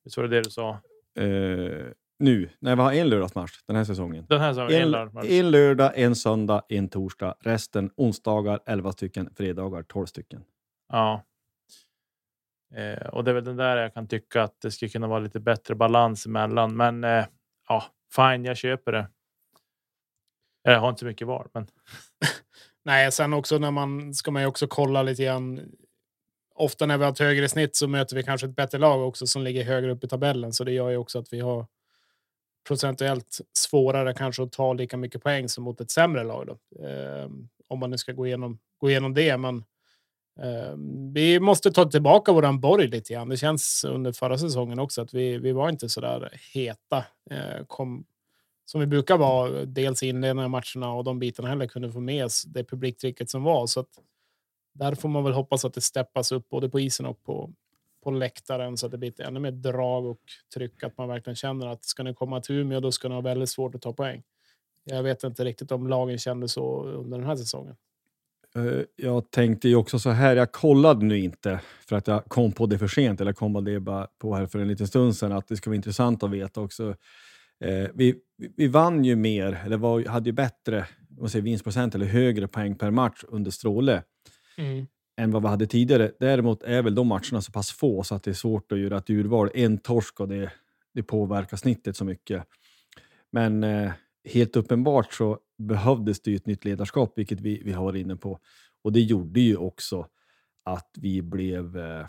Visst 0.05 0.17
var 0.17 0.25
det 0.25 0.37
det 0.37 0.43
du 0.43 0.51
sa? 0.51 0.81
Uh, 1.21 1.93
nu, 2.19 2.51
när 2.59 2.77
vi 2.77 2.83
har 2.83 2.93
en 2.93 3.09
lördagsmatch 3.09 3.63
den 3.67 3.77
här 3.77 3.85
säsongen. 3.85 4.27
Den 4.29 4.41
här 4.41 4.53
säsongen, 4.53 4.73
en, 4.73 4.83
en, 4.83 4.91
lördagsmatch. 4.91 5.27
en 5.29 5.51
lördag, 5.51 5.93
en 5.95 6.17
söndag, 6.17 6.63
en 6.69 6.89
torsdag. 6.89 7.35
Resten 7.41 7.91
onsdagar 7.97 8.61
11 8.67 8.93
stycken, 8.93 9.35
fredagar 9.35 9.83
12 9.83 10.07
stycken. 10.07 10.45
Ja. 10.89 11.23
Eh, 12.75 13.07
och 13.07 13.25
det 13.25 13.31
är 13.31 13.35
väl 13.35 13.45
den 13.45 13.57
där 13.57 13.77
jag 13.77 13.95
kan 13.95 14.09
tycka 14.09 14.43
att 14.43 14.61
det 14.61 14.71
skulle 14.71 14.89
kunna 14.89 15.07
vara 15.07 15.21
lite 15.21 15.41
bättre 15.41 15.75
balans 15.75 16.27
emellan. 16.27 16.77
Men 16.77 17.05
eh, 17.05 17.25
ja, 17.69 17.85
fine, 18.15 18.45
jag 18.45 18.57
köper 18.57 18.93
det. 18.93 19.09
Jag 20.63 20.81
har 20.81 20.89
inte 20.89 21.01
så 21.01 21.07
mycket 21.07 21.27
val, 21.27 21.49
men. 21.55 21.67
Nej, 22.85 23.13
sen 23.13 23.33
också 23.33 23.59
när 23.59 23.71
man 23.71 24.15
ska 24.15 24.31
man 24.31 24.43
ju 24.43 24.49
också 24.49 24.67
kolla 24.67 25.03
lite 25.03 25.25
grann 25.25 25.61
ofta 26.55 26.87
när 26.87 26.99
vi 26.99 27.05
har 27.05 27.13
ett 27.13 27.19
högre 27.19 27.49
snitt 27.49 27.77
så 27.77 27.89
möter 27.89 28.17
vi 28.17 28.23
kanske 28.23 28.47
ett 28.47 28.57
bättre 28.57 28.79
lag 28.79 29.09
också 29.09 29.27
som 29.27 29.43
ligger 29.43 29.65
högre 29.65 29.93
upp 29.93 30.05
i 30.05 30.09
tabellen. 30.09 30.53
Så 30.53 30.65
det 30.65 30.73
gör 30.73 30.91
ju 30.91 30.97
också 30.97 31.19
att 31.19 31.33
vi 31.33 31.41
har 31.41 31.67
procentuellt 32.69 33.41
svårare 33.53 34.15
kanske 34.15 34.43
att 34.43 34.53
ta 34.53 34.73
lika 34.73 34.97
mycket 34.97 35.23
poäng 35.23 35.49
som 35.49 35.65
mot 35.65 35.81
ett 35.81 35.91
sämre 35.91 36.25
lag. 36.25 36.47
Då. 36.47 36.87
Eh, 36.87 37.31
om 37.69 37.79
man 37.79 37.91
nu 37.91 37.99
ska 37.99 38.13
gå 38.13 38.27
igenom, 38.27 38.59
gå 38.79 38.91
igenom 38.91 39.15
det. 39.15 39.37
Men 39.37 39.57
eh, 39.57 39.63
Ehm, 40.41 41.13
vi 41.13 41.41
måste 41.41 41.73
ta 41.73 41.85
tillbaka 41.85 42.33
våran 42.33 42.61
borg 42.61 42.87
lite 42.87 43.13
grann. 43.13 43.29
Det 43.29 43.37
känns 43.37 43.85
under 43.85 44.13
förra 44.13 44.39
säsongen 44.39 44.79
också 44.79 45.03
att 45.03 45.15
vi, 45.15 45.39
vi 45.39 45.53
var 45.53 45.69
inte 45.69 45.89
så 45.89 46.01
där 46.01 46.41
heta. 46.55 47.05
Eh, 47.31 47.65
kom, 47.67 48.05
som 48.65 48.81
vi 48.81 48.87
brukar 48.87 49.19
vara, 49.19 49.65
dels 49.65 50.03
i 50.03 50.09
inledningen 50.09 50.45
av 50.45 50.51
matcherna 50.51 50.95
och 50.95 51.05
de 51.05 51.19
bitarna 51.19 51.49
heller 51.49 51.67
kunde 51.67 51.93
få 51.93 52.01
med 52.01 52.25
oss 52.25 52.43
det 52.43 52.65
publiktrycket 52.65 53.31
som 53.31 53.43
var. 53.43 53.67
Så 53.67 53.81
att, 53.81 53.89
där 54.75 54.95
får 54.95 55.09
man 55.09 55.25
väl 55.25 55.33
hoppas 55.33 55.65
att 55.65 55.75
det 55.75 55.81
steppas 55.81 56.33
upp 56.33 56.49
både 56.49 56.69
på 56.69 56.81
isen 56.81 57.07
och 57.07 57.23
på, 57.23 57.53
på 58.05 58.11
läktaren 58.11 58.77
så 58.77 58.87
att 58.87 58.93
det 58.93 58.99
blir 58.99 59.21
ännu 59.21 59.41
mer 59.41 59.51
drag 59.51 60.07
och 60.07 60.21
tryck. 60.55 60.83
Att 60.83 60.99
man 60.99 61.09
verkligen 61.09 61.37
känner 61.37 61.67
att 61.67 61.85
ska 61.85 62.03
ni 62.03 62.15
komma 62.15 62.41
till 62.41 62.55
Umeå 62.55 62.81
då 62.81 62.93
ska 62.93 63.09
ni 63.09 63.15
ha 63.15 63.23
väldigt 63.23 63.51
svårt 63.51 63.75
att 63.75 63.83
ta 63.83 63.93
poäng. 63.93 64.23
Jag 64.85 65.03
vet 65.03 65.25
inte 65.25 65.45
riktigt 65.45 65.73
om 65.73 65.87
lagen 65.87 66.19
kände 66.19 66.49
så 66.49 66.85
under 66.85 67.19
den 67.19 67.27
här 67.27 67.37
säsongen. 67.37 67.77
Eh, 68.57 68.83
jag 68.97 69.31
tänkte 69.31 69.69
ju 69.69 69.77
också 69.77 69.99
så 69.99 70.11
här, 70.11 70.37
jag 70.37 70.53
kollade 70.53 71.05
nu 71.05 71.19
inte 71.19 71.61
för 71.89 71.97
att 71.97 72.07
jag 72.07 72.25
kom 72.25 72.53
på 72.53 72.67
det 72.67 72.79
för 72.79 72.89
sent, 72.89 73.21
eller 73.21 73.33
kom 73.33 73.55
på 73.55 73.61
det 73.61 73.81
bara 73.81 74.07
på 74.19 74.35
här 74.35 74.47
för 74.47 74.59
en 74.59 74.69
liten 74.69 74.87
stund 74.87 75.17
sedan, 75.17 75.33
att 75.33 75.49
det 75.49 75.57
ska 75.57 75.71
vara 75.71 75.77
intressant 75.77 76.23
att 76.23 76.31
veta 76.31 76.61
också. 76.61 76.97
Eh, 77.61 77.89
vi, 77.95 78.15
vi 78.57 78.67
vann 78.67 79.05
ju 79.05 79.17
mer, 79.17 79.63
eller 79.65 79.77
var, 79.77 80.05
hade 80.05 80.29
ju 80.29 80.33
bättre 80.33 80.87
vinstprocent 81.35 81.95
eller 81.95 82.07
högre 82.07 82.49
poäng 82.49 82.75
per 82.75 82.91
match 82.91 83.25
under 83.29 83.51
Stråle 83.51 84.03
mm. 84.57 84.87
än 85.17 85.31
vad 85.31 85.43
vi 85.43 85.49
hade 85.49 85.67
tidigare. 85.67 86.13
Däremot 86.21 86.63
är 86.63 86.83
väl 86.83 86.95
de 86.95 87.07
matcherna 87.07 87.41
så 87.41 87.53
pass 87.53 87.71
få 87.71 88.03
så 88.03 88.15
att 88.15 88.23
det 88.23 88.31
är 88.31 88.35
svårt 88.35 88.73
att 88.73 88.79
göra 88.79 88.99
ett 88.99 89.11
urval. 89.11 89.51
En 89.55 89.79
torsk 89.79 90.21
och 90.21 90.29
det, 90.29 90.53
det 90.95 91.03
påverkar 91.03 91.57
snittet 91.57 91.97
så 91.97 92.05
mycket. 92.05 92.45
Men 93.31 93.65
eh, 93.65 93.93
helt 94.25 94.57
uppenbart 94.57 95.13
så 95.13 95.39
behövdes 95.67 96.23
det 96.23 96.31
ju 96.31 96.37
ett 96.37 96.47
nytt 96.47 96.65
ledarskap, 96.65 97.13
vilket 97.17 97.41
vi, 97.41 97.63
vi 97.65 97.73
har 97.73 97.85
varit 97.85 98.01
inne 98.01 98.17
på. 98.17 98.39
Och 98.83 98.93
det 98.93 99.01
gjorde 99.01 99.41
ju 99.41 99.57
också 99.57 100.09
att 100.65 100.91
vi 100.99 101.23
blev, 101.23 101.77
eh, 101.77 102.07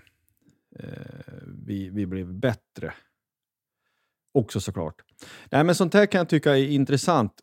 eh 0.80 1.34
vi, 1.66 1.90
vi 1.90 2.06
blev 2.06 2.34
bättre. 2.34 2.94
Också 4.34 4.60
såklart. 4.60 5.02
Nej, 5.52 5.64
men 5.64 5.76
sånt 5.76 5.94
här 5.94 6.06
kan 6.06 6.20
jag 6.20 6.30
tycka 6.30 6.58
är 6.58 6.68
intressant. 6.68 7.34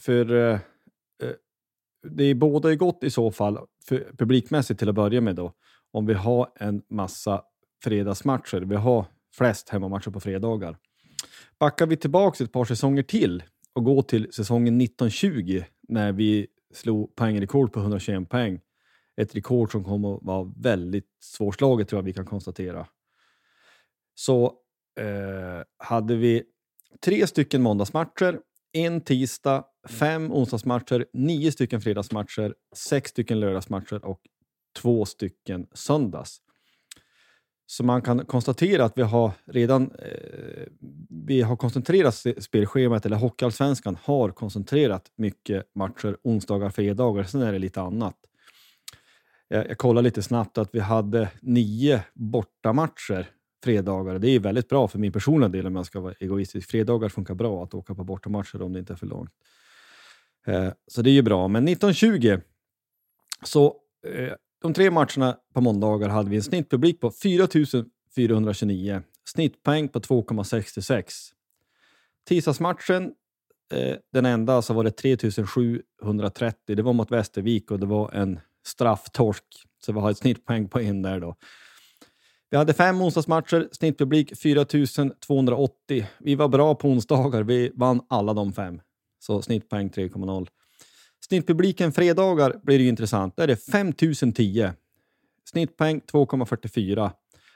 För 0.00 0.34
eh, 0.34 0.60
eh 1.22 1.32
det 2.08 2.24
är 2.24 2.34
båda 2.34 2.74
gott 2.74 3.04
i 3.04 3.10
så 3.10 3.30
fall, 3.30 3.58
för, 3.88 4.12
publikmässigt 4.18 4.78
till 4.78 4.88
att 4.88 4.94
börja 4.94 5.20
med 5.20 5.36
då, 5.36 5.52
om 5.92 6.06
vi 6.06 6.14
har 6.14 6.52
en 6.56 6.82
massa 6.90 7.42
fredagsmatcher. 7.84 8.60
Vi 8.60 8.76
har 8.76 9.06
flest 9.34 9.68
hemmamatcher 9.68 10.10
på 10.10 10.20
fredagar. 10.20 10.78
Backar 11.58 11.86
vi 11.86 11.96
tillbaka 11.96 12.44
ett 12.44 12.52
par 12.52 12.64
säsonger 12.64 13.02
till 13.02 13.42
och 13.76 13.84
går 13.84 14.02
till 14.02 14.32
säsongen 14.32 14.80
1920 14.80 15.62
när 15.88 16.12
vi 16.12 16.46
slog 16.74 17.16
poängrekord 17.16 17.72
på 17.72 17.80
121 17.80 18.28
poäng. 18.28 18.60
Ett 19.16 19.36
rekord 19.36 19.72
som 19.72 19.84
kommer 19.84 20.16
att 20.16 20.22
vara 20.22 20.52
väldigt 20.56 21.08
svårslaget 21.20 21.88
tror 21.88 21.98
jag 21.98 22.04
vi 22.04 22.12
kan 22.12 22.26
konstatera. 22.26 22.86
Så 24.14 24.44
eh, 25.00 25.62
hade 25.78 26.16
vi 26.16 26.42
tre 27.04 27.26
stycken 27.26 27.62
måndagsmatcher 27.62 28.40
en 28.72 29.00
tisdag, 29.00 29.64
fem 29.88 30.32
onsdagsmatcher, 30.32 31.06
nio 31.12 31.52
stycken 31.52 31.80
fredagsmatcher, 31.80 32.54
sex 32.76 33.10
stycken 33.10 33.40
lördagsmatcher 33.40 34.04
och 34.04 34.20
två 34.78 35.04
stycken 35.04 35.66
söndags. 35.72 36.38
Så 37.66 37.84
man 37.84 38.02
kan 38.02 38.24
konstatera 38.24 38.84
att 38.84 38.98
vi 38.98 39.02
har 39.02 39.32
redan 39.44 39.90
eh, 39.90 40.66
vi 41.26 41.42
har 41.42 41.56
koncentrerat 41.56 42.14
spelschemat, 42.38 43.06
eller 43.06 43.16
Hockeyallsvenskan 43.16 43.96
har 44.02 44.30
koncentrerat 44.30 45.12
mycket 45.16 45.74
matcher 45.74 46.16
onsdagar, 46.22 46.70
fredagar. 46.70 47.24
Sen 47.24 47.42
är 47.42 47.52
det 47.52 47.58
lite 47.58 47.80
annat. 47.80 48.16
Jag, 49.48 49.70
jag 49.70 49.78
kollar 49.78 50.02
lite 50.02 50.22
snabbt 50.22 50.58
att 50.58 50.74
vi 50.74 50.80
hade 50.80 51.30
nio 51.40 52.04
bortamatcher 52.14 53.30
fredagar. 53.64 54.18
Det 54.18 54.28
är 54.28 54.40
väldigt 54.40 54.68
bra 54.68 54.88
för 54.88 54.98
min 54.98 55.12
personliga 55.12 55.48
del 55.48 55.66
om 55.66 55.76
jag 55.76 55.86
ska 55.86 56.00
vara 56.00 56.14
egoistisk. 56.20 56.70
Fredagar 56.70 57.08
funkar 57.08 57.34
bra 57.34 57.64
att 57.64 57.74
åka 57.74 57.94
på 57.94 58.04
bortamatcher 58.04 58.62
om 58.62 58.72
det 58.72 58.78
inte 58.78 58.92
är 58.92 58.96
för 58.96 59.06
långt. 59.06 59.30
Eh, 60.46 60.72
så 60.86 61.02
det 61.02 61.10
är 61.10 61.14
ju 61.14 61.22
bra. 61.22 61.48
Men 61.48 61.68
1920, 61.68 62.40
så 63.42 63.76
eh, 64.06 64.32
de 64.62 64.74
tre 64.74 64.90
matcherna 64.90 65.36
på 65.54 65.60
måndagar 65.60 66.08
hade 66.08 66.30
vi 66.30 66.36
en 66.36 66.42
snittpublik 66.42 67.00
på 67.00 67.12
4 67.22 67.46
429. 68.16 69.02
Snittpoäng 69.28 69.88
på 69.88 70.00
2,66. 70.00 71.32
Tisdagsmatchen, 72.28 73.12
eh, 73.72 73.96
den 74.12 74.26
enda, 74.26 74.62
så 74.62 74.74
var 74.74 74.84
det 74.84 74.90
3730. 74.90 76.76
Det 76.76 76.82
var 76.82 76.92
mot 76.92 77.10
Västervik 77.10 77.70
och 77.70 77.80
det 77.80 77.86
var 77.86 78.12
en 78.12 78.40
strafftorsk. 78.66 79.44
Så 79.84 79.92
vi 79.92 80.00
har 80.00 80.10
ett 80.10 80.18
snittpoäng 80.18 80.68
på 80.68 80.80
en 80.80 81.02
där 81.02 81.20
då. 81.20 81.36
Vi 82.50 82.56
hade 82.56 82.74
fem 82.74 83.02
onsdagsmatcher, 83.02 83.68
snittpublik 83.72 84.36
4280. 84.36 86.06
Vi 86.18 86.34
var 86.34 86.48
bra 86.48 86.74
på 86.74 86.88
onsdagar, 86.88 87.42
vi 87.42 87.72
vann 87.74 88.00
alla 88.08 88.34
de 88.34 88.52
fem. 88.52 88.80
Så 89.18 89.42
snittpoäng 89.42 89.88
3,0. 89.90 90.48
Snittpubliken 91.28 91.92
fredagar 91.92 92.60
blir 92.62 92.78
det 92.78 92.84
intressant. 92.84 93.36
Där 93.36 93.42
är 93.42 93.46
det 93.48 93.56
5010. 93.56 94.70
Snittpoäng 95.44 96.00
2,44. 96.00 97.10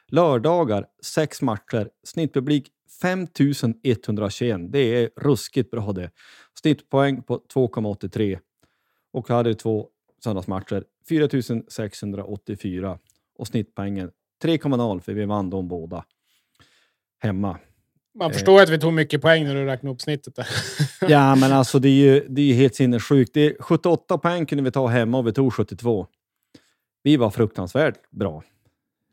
Lördagar, 0.09 0.87
sex 1.03 1.43
matcher. 1.43 1.91
Snittpublik 2.05 2.71
5121. 3.03 4.73
Det 4.73 4.79
är 4.79 5.11
ruskigt 5.17 5.71
bra 5.71 5.93
det. 5.93 6.11
Snittpoäng 6.63 7.23
på 7.23 7.43
2,83 7.55 8.39
och 9.13 9.29
hade 9.29 9.55
två 9.55 9.89
söndagsmatcher 10.25 10.85
4684 11.09 12.99
och 13.39 13.47
snittpoängen 13.47 14.11
3,0 14.43 15.01
för 15.01 15.13
vi 15.13 15.25
vann 15.25 15.51
de 15.51 15.69
båda 15.69 16.05
hemma. 17.19 17.59
Man 18.15 18.33
förstår 18.33 18.57
eh. 18.57 18.63
att 18.63 18.69
vi 18.69 18.79
tog 18.79 18.93
mycket 18.93 19.23
poäng 19.23 19.45
när 19.45 19.55
du 19.55 19.65
räknade 19.65 19.95
upp 19.95 20.01
snittet 20.01 20.37
där. 20.37 20.47
ja, 21.09 21.35
men 21.41 21.53
alltså 21.53 21.79
det 21.79 21.89
är 21.89 22.15
ju 22.15 22.27
det 22.29 22.43
är 22.43 22.55
helt 22.55 22.75
sinnessjukt. 22.75 23.35
Det 23.35 23.47
är 23.47 23.57
78 23.61 24.19
poäng 24.19 24.47
kunde 24.47 24.65
vi 24.65 24.71
ta 24.71 24.87
hemma 24.87 25.19
och 25.19 25.27
vi 25.27 25.33
tog 25.33 25.55
72. 25.55 26.07
Vi 27.03 27.17
var 27.17 27.31
fruktansvärt 27.31 28.11
bra. 28.11 28.43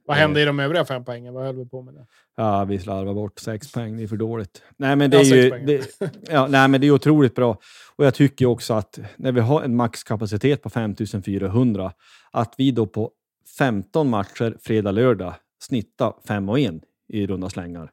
Vad 0.08 0.18
hände 0.18 0.41
i 0.41 0.45
de 0.45 0.60
övriga 0.60 0.86
fem 0.86 1.06
poängen? 1.06 1.34
Vad 1.34 1.45
höll 1.45 1.56
vi 1.56 1.66
på 1.66 1.82
med? 1.82 1.93
Det? 1.93 2.06
Ja, 2.38 2.66
vi 2.66 2.80
slarvade 2.80 3.14
bort 3.14 3.39
sex 3.39 3.72
poäng. 3.72 3.98
Det 3.98 4.04
är 4.04 4.08
för 4.08 4.18
dåligt. 4.18 4.62
Nej, 4.78 4.95
men 4.95 5.10
det 5.10 5.18
är 5.18 5.24
ju 5.24 5.50
det, 5.50 6.00
ja, 6.32 6.48
nej, 6.48 6.68
men 6.68 6.82
det 6.82 6.88
är 6.88 6.91
otroligt 6.91 7.36
bra. 7.36 7.58
Och 7.95 8.06
jag 8.06 8.14
tycker 8.14 8.45
också 8.45 8.74
att 8.74 9.00
när 9.16 9.32
vi 9.32 9.39
har 9.39 9.62
en 9.62 9.76
maxkapacitet 9.76 10.62
på 10.62 10.70
5400, 10.70 11.91
att 12.32 12.54
vi 12.58 12.72
då 12.72 12.86
på 12.86 13.12
15 13.58 14.10
matcher 14.10 14.58
fredag, 14.62 14.91
lördag 14.91 15.34
snittar 15.60 16.14
5 16.28 16.50
och 16.50 16.60
1 16.60 16.74
i 17.08 17.28
runda 17.28 17.50
slängar. 17.50 17.91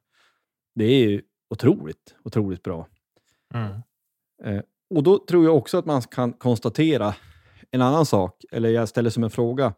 Det 0.74 0.84
är 0.84 1.08
ju 1.08 1.22
otroligt, 1.50 2.14
otroligt 2.24 2.62
bra. 2.62 2.88
Mm. 3.54 3.82
Eh, 4.44 4.62
och 4.90 5.02
då 5.02 5.18
tror 5.18 5.44
jag 5.44 5.56
också 5.56 5.78
att 5.78 5.86
man 5.86 6.02
kan 6.02 6.32
konstatera 6.32 7.14
en 7.70 7.82
annan 7.82 8.06
sak, 8.06 8.44
eller 8.52 8.68
jag 8.68 8.88
ställer 8.88 9.10
som 9.10 9.24
en 9.24 9.30
fråga 9.30 9.74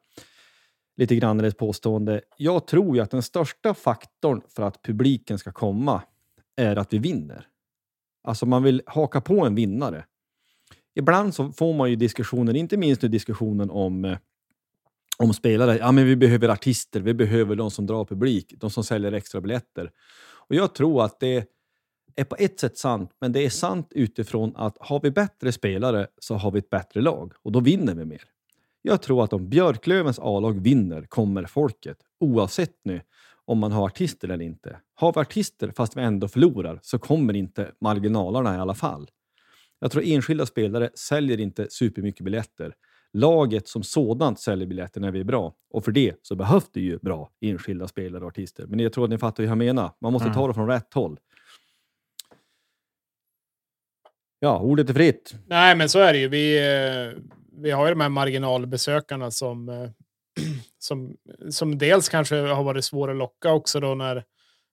lite 0.97 1.17
grann 1.17 1.39
eller 1.39 1.49
ett 1.49 1.59
påstående. 1.59 2.21
Jag 2.37 2.67
tror 2.67 2.97
ju 2.97 3.03
att 3.03 3.11
den 3.11 3.23
största 3.23 3.75
faktorn 3.75 4.43
för 4.49 4.63
att 4.63 4.83
publiken 4.83 5.39
ska 5.39 5.53
komma 5.53 6.03
är 6.57 6.77
att 6.77 6.93
vi 6.93 6.99
vinner. 6.99 7.47
Alltså 8.25 8.47
man 8.47 8.63
vill 8.63 8.83
haka 8.87 9.21
på 9.21 9.47
en 9.47 9.55
vinnare. 9.55 10.05
Ibland 10.95 11.35
så 11.35 11.53
får 11.53 11.75
man 11.75 11.91
ju 11.91 11.97
diskussioner, 11.97 12.57
inte 12.57 12.77
minst 12.77 13.03
nu 13.03 13.09
diskussionen 13.09 13.71
om, 13.71 14.05
eh, 14.05 14.19
om 15.19 15.35
spelare. 15.35 15.77
Ja, 15.77 15.93
men 15.93 16.07
vi 16.07 16.17
behöver 16.17 16.49
artister, 16.49 17.01
vi 17.01 17.15
behöver 17.15 17.57
de 17.57 17.71
som 17.71 17.87
drar 17.87 18.05
publik, 18.05 18.55
de 18.57 18.71
som 18.71 18.85
säljer 18.85 19.13
extra 19.13 19.41
biljetter. 19.41 19.91
Och 20.49 20.55
jag 20.55 20.75
tror 20.75 21.05
att 21.05 21.21
det 21.21 21.49
är 22.17 22.25
på 22.25 22.37
ett 22.39 22.61
sätt 22.61 22.79
sant, 22.79 23.11
men 23.21 23.33
det 23.33 23.41
är 23.41 23.51
sant 23.51 23.89
utifrån 23.91 24.53
att 24.57 24.77
har 24.81 25.01
vi 25.01 25.11
bättre 25.11 25.53
spelare 25.53 26.07
så 26.19 26.35
har 26.35 26.51
vi 26.51 26.59
ett 26.59 26.71
bättre 26.71 27.01
lag 27.01 27.33
och 27.43 27.53
då 27.53 27.61
vinner 27.61 27.95
vi 27.95 28.05
mer. 28.05 28.23
Jag 28.83 29.03
tror 29.03 29.25
att 29.25 29.33
om 29.33 29.49
Björklövens 29.49 30.19
A-lag 30.19 30.61
vinner 30.61 31.03
kommer 31.03 31.45
folket, 31.45 31.99
oavsett 32.21 32.77
nu 32.85 33.01
om 33.45 33.59
man 33.59 33.73
har 33.73 33.87
artister 33.87 34.29
eller 34.29 34.45
inte. 34.45 34.81
Har 34.95 35.13
vi 35.13 35.21
artister 35.21 35.73
fast 35.77 35.97
vi 35.97 36.01
ändå 36.01 36.29
förlorar 36.29 36.79
så 36.83 36.99
kommer 36.99 37.37
inte 37.37 37.73
marginalerna 37.81 38.57
i 38.57 38.59
alla 38.59 38.75
fall. 38.75 39.11
Jag 39.79 39.91
tror 39.91 40.03
enskilda 40.07 40.47
spelare 40.47 40.91
säljer 40.95 41.41
inte 41.41 41.67
supermycket 41.71 42.25
biljetter. 42.25 42.75
Laget 43.17 43.69
som 43.69 43.83
sådant 43.83 44.41
säljer 44.41 44.67
biljetter 44.67 45.01
när 45.01 45.11
vi 45.11 45.21
är 45.21 45.25
bra 45.25 45.55
och 45.71 45.85
för 45.85 45.93
det 45.93 46.15
så 46.23 46.35
behövs 46.35 46.71
det 46.73 46.81
ju 46.81 46.99
bra 46.99 47.31
enskilda 47.41 47.89
spelare 47.89 48.25
och 48.25 48.29
artister. 48.29 48.67
Men 48.67 48.79
jag 48.79 48.93
tror 48.93 49.05
att 49.05 49.11
ni 49.11 49.19
fattar 49.19 49.43
hur 49.43 49.51
jag 49.51 49.59
menar. 49.59 49.91
Man 50.01 50.13
måste 50.13 50.27
mm. 50.27 50.35
ta 50.35 50.49
det 50.49 50.55
från 50.55 50.69
rätt 50.69 50.95
håll. 50.95 51.19
Ja, 54.39 54.61
ordet 54.61 54.91
är 54.91 54.95
fritt. 54.95 55.35
Nej, 55.47 55.77
men 55.77 55.89
så 55.89 55.99
är 55.99 56.13
det 56.13 56.19
ju. 56.19 56.29
Vi, 56.29 56.59
eh, 56.59 57.23
vi 57.63 57.71
har 57.71 57.87
ju 57.87 57.91
de 57.91 58.01
här 58.01 58.09
marginalbesökarna 58.09 59.31
som, 59.31 59.69
eh, 59.69 59.91
som, 60.79 61.17
som 61.51 61.79
dels 61.79 62.09
kanske 62.09 62.37
har 62.37 62.65
varit 62.65 62.85
svåra 62.85 63.11
att 63.11 63.17
locka 63.17 63.53
också 63.53 63.81
då 63.81 63.95
när, 63.95 64.25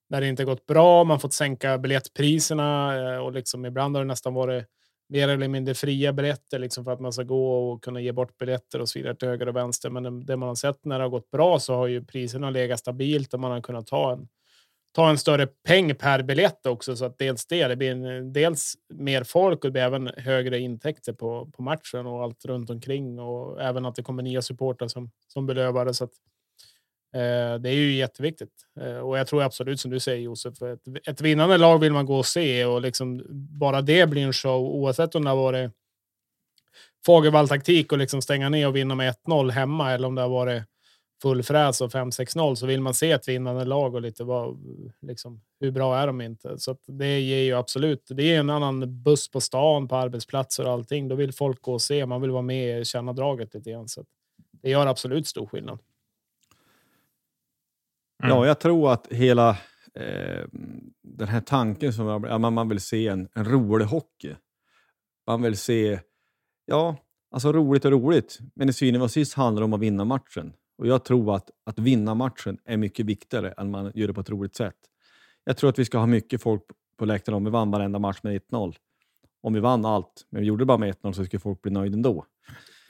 när 0.10 0.22
det 0.22 0.28
inte 0.28 0.46
gått 0.46 0.66
bra. 0.66 1.04
Man 1.04 1.20
fått 1.20 1.34
sänka 1.34 1.78
biljettpriserna 1.78 2.98
eh, 2.98 3.18
och 3.18 3.32
liksom 3.32 3.66
ibland 3.66 3.96
har 3.96 4.04
det 4.04 4.08
nästan 4.08 4.34
varit 4.34 4.66
mer 5.14 5.28
eller 5.28 5.48
mindre 5.48 5.74
fria 5.74 6.14
biljetter 6.14 6.60
liksom 6.60 6.86
för 6.86 6.92
att 6.92 7.00
man 7.00 7.14
ska 7.14 7.24
gå 7.24 7.72
och 7.72 7.84
kunna 7.84 8.02
ge 8.02 8.12
bort 8.12 8.38
biljetter 8.38 8.82
och 8.82 8.90
så 8.90 9.00
vidare 9.00 9.16
till 9.16 9.28
höger 9.28 9.48
och 9.48 9.56
vänster. 9.56 9.90
Men 9.90 10.26
det 10.26 10.38
man 10.38 10.48
har 10.48 10.56
sett 10.56 10.86
när 10.86 11.00
det 11.00 11.06
har 11.06 11.10
gått 11.10 11.32
bra 11.32 11.60
så 11.60 11.76
har 11.76 11.88
ju 11.88 12.06
priserna 12.06 12.50
legat 12.50 12.80
stabilt 12.80 13.34
och 13.34 13.40
man 13.40 13.52
har 13.52 13.62
kunnat 13.62 13.88
ta 13.88 14.14
en 14.14 14.28
ta 14.96 15.10
en 15.10 15.18
större 15.18 15.48
peng 15.48 15.96
per 15.96 16.24
biljett 16.24 16.66
också. 16.66 16.96
Så 16.96 17.06
att 17.06 17.18
dels 17.18 17.46
det, 17.46 17.68
det 17.68 17.76
blir 17.76 17.92
en, 17.92 18.34
dels 18.34 18.74
mer 18.94 19.24
folk 19.24 19.58
och 19.58 19.68
det 19.68 19.72
blir 19.72 19.82
även 19.82 20.12
högre 20.18 20.60
intäkter 20.60 21.14
på, 21.14 21.52
på 21.52 21.64
matchen 21.64 22.06
och 22.06 22.24
allt 22.24 22.46
runt 22.46 22.70
omkring 22.70 23.20
och 23.20 23.62
även 23.62 23.86
att 23.86 23.96
det 23.96 24.04
kommer 24.04 24.24
nya 24.24 24.42
supportrar 24.42 24.88
som, 24.88 25.12
som 25.28 25.46
belövare. 25.46 25.94
Så 25.94 26.04
att, 26.04 26.14
Eh, 27.14 27.60
det 27.60 27.70
är 27.70 27.74
ju 27.74 27.94
jätteviktigt 27.94 28.54
eh, 28.82 28.98
och 28.98 29.18
jag 29.18 29.28
tror 29.28 29.44
absolut 29.44 29.80
som 29.80 29.92
du 29.92 30.00
säger 30.00 30.22
Josef, 30.22 30.62
ett, 30.62 31.08
ett 31.08 31.22
vinnande 31.22 31.58
lag 31.58 31.80
vill 31.80 31.94
man 31.94 32.06
gå 32.06 32.18
och 32.18 32.26
se 32.26 32.66
och 32.66 32.82
liksom 32.82 33.24
bara 33.60 33.82
det 33.82 34.10
blir 34.10 34.24
en 34.24 34.34
show 34.34 34.62
oavsett 34.62 35.16
om 35.16 35.24
det 35.24 35.30
har 35.30 35.38
varit 35.38 35.72
Fagervall 37.06 37.48
taktik 37.48 37.92
och 37.92 37.98
liksom 37.98 38.22
stänga 38.22 38.50
ner 38.50 38.68
och 38.68 38.76
vinna 38.76 38.96
med 38.96 39.16
1-0 39.28 39.52
hemma 39.52 39.92
eller 39.92 40.08
om 40.08 40.16
det 40.16 40.22
har 40.22 40.30
varit 40.30 40.64
full 41.22 41.44
fräs 41.44 41.82
och 41.82 41.92
5-6-0 41.92 42.56
så 42.56 42.66
vill 42.66 42.82
man 42.82 42.94
se 42.94 43.12
ett 43.12 43.28
vinnande 43.28 43.66
lag 43.66 43.96
och 43.96 44.02
lite 44.02 44.24
vad, 44.24 44.58
liksom, 45.02 45.42
hur 45.60 45.72
bra 45.72 45.98
är 45.98 46.08
de 46.08 46.22
inte? 46.22 46.60
Så 46.60 46.78
det 46.88 47.20
ger 47.20 47.44
ju 47.44 47.54
absolut. 47.54 48.08
Det 48.10 48.36
är 48.36 48.40
en 48.40 48.50
annan 48.50 49.04
buss 49.04 49.32
på 49.32 49.42
stan, 49.42 49.88
på 49.88 49.96
arbetsplatser 49.96 50.66
och 50.66 50.72
allting. 50.72 51.08
Då 51.08 51.16
vill 51.16 51.34
folk 51.34 51.62
gå 51.62 51.74
och 51.74 51.82
se. 51.82 52.06
Man 52.06 52.22
vill 52.22 52.32
vara 52.32 52.42
med 52.42 52.80
och 52.80 52.86
känna 52.86 53.14
draget 53.14 53.54
lite 53.54 53.72
grann. 53.72 53.88
Så 53.88 54.04
det 54.52 54.70
gör 54.70 54.88
absolut 54.88 55.28
stor 55.28 55.46
skillnad. 55.46 55.80
Mm. 58.24 58.36
Ja, 58.36 58.48
jag 58.48 58.60
tror 58.60 58.92
att 58.92 59.08
hela 59.12 59.50
eh, 60.00 60.44
den 61.04 61.28
här 61.28 61.42
tanken 61.42 61.94
som 61.94 62.24
ja, 62.30 62.38
man 62.38 62.70
vill 62.70 62.80
se 62.80 63.08
en, 63.08 63.28
en 63.34 63.46
rolig 63.46 63.86
hockey. 63.86 64.36
Man 65.28 65.42
vill 65.42 65.58
se, 65.58 66.00
ja, 66.66 66.96
alltså 67.32 67.52
roligt 67.52 67.86
och 67.86 67.92
roligt. 67.92 68.40
Men 68.56 68.70
i 68.70 68.74
syvende 68.74 69.04
och 69.04 69.12
sist 69.12 69.34
handlar 69.34 69.62
det 69.62 69.66
om 69.66 69.74
att 69.74 69.80
vinna 69.80 70.06
matchen. 70.06 70.54
Och 70.78 70.88
jag 70.88 71.06
tror 71.06 71.36
att, 71.36 71.50
att 71.66 71.80
vinna 71.80 72.16
matchen 72.16 72.58
är 72.66 72.78
mycket 72.78 73.06
viktigare 73.06 73.52
än 73.58 73.72
man 73.72 73.92
gör 73.96 74.08
det 74.08 74.14
på 74.14 74.22
ett 74.22 74.30
roligt 74.30 74.56
sätt. 74.56 74.78
Jag 75.44 75.58
tror 75.58 75.70
att 75.70 75.80
vi 75.80 75.86
ska 75.86 75.98
ha 75.98 76.06
mycket 76.06 76.42
folk 76.42 76.62
på 76.98 77.06
läktaren 77.06 77.36
om 77.36 77.44
vi 77.44 77.52
vann 77.52 77.72
varenda 77.72 78.00
match 78.00 78.20
med 78.24 78.42
1-0. 78.42 78.76
Om 79.42 79.54
vi 79.54 79.60
vann 79.60 79.86
allt, 79.86 80.28
men 80.30 80.42
vi 80.42 80.48
gjorde 80.48 80.62
det 80.62 80.66
bara 80.66 80.78
med 80.78 80.96
1-0 80.96 81.14
så 81.14 81.26
skulle 81.26 81.40
folk 81.40 81.62
bli 81.62 81.72
nöjda 81.72 81.94
ändå. 81.94 82.26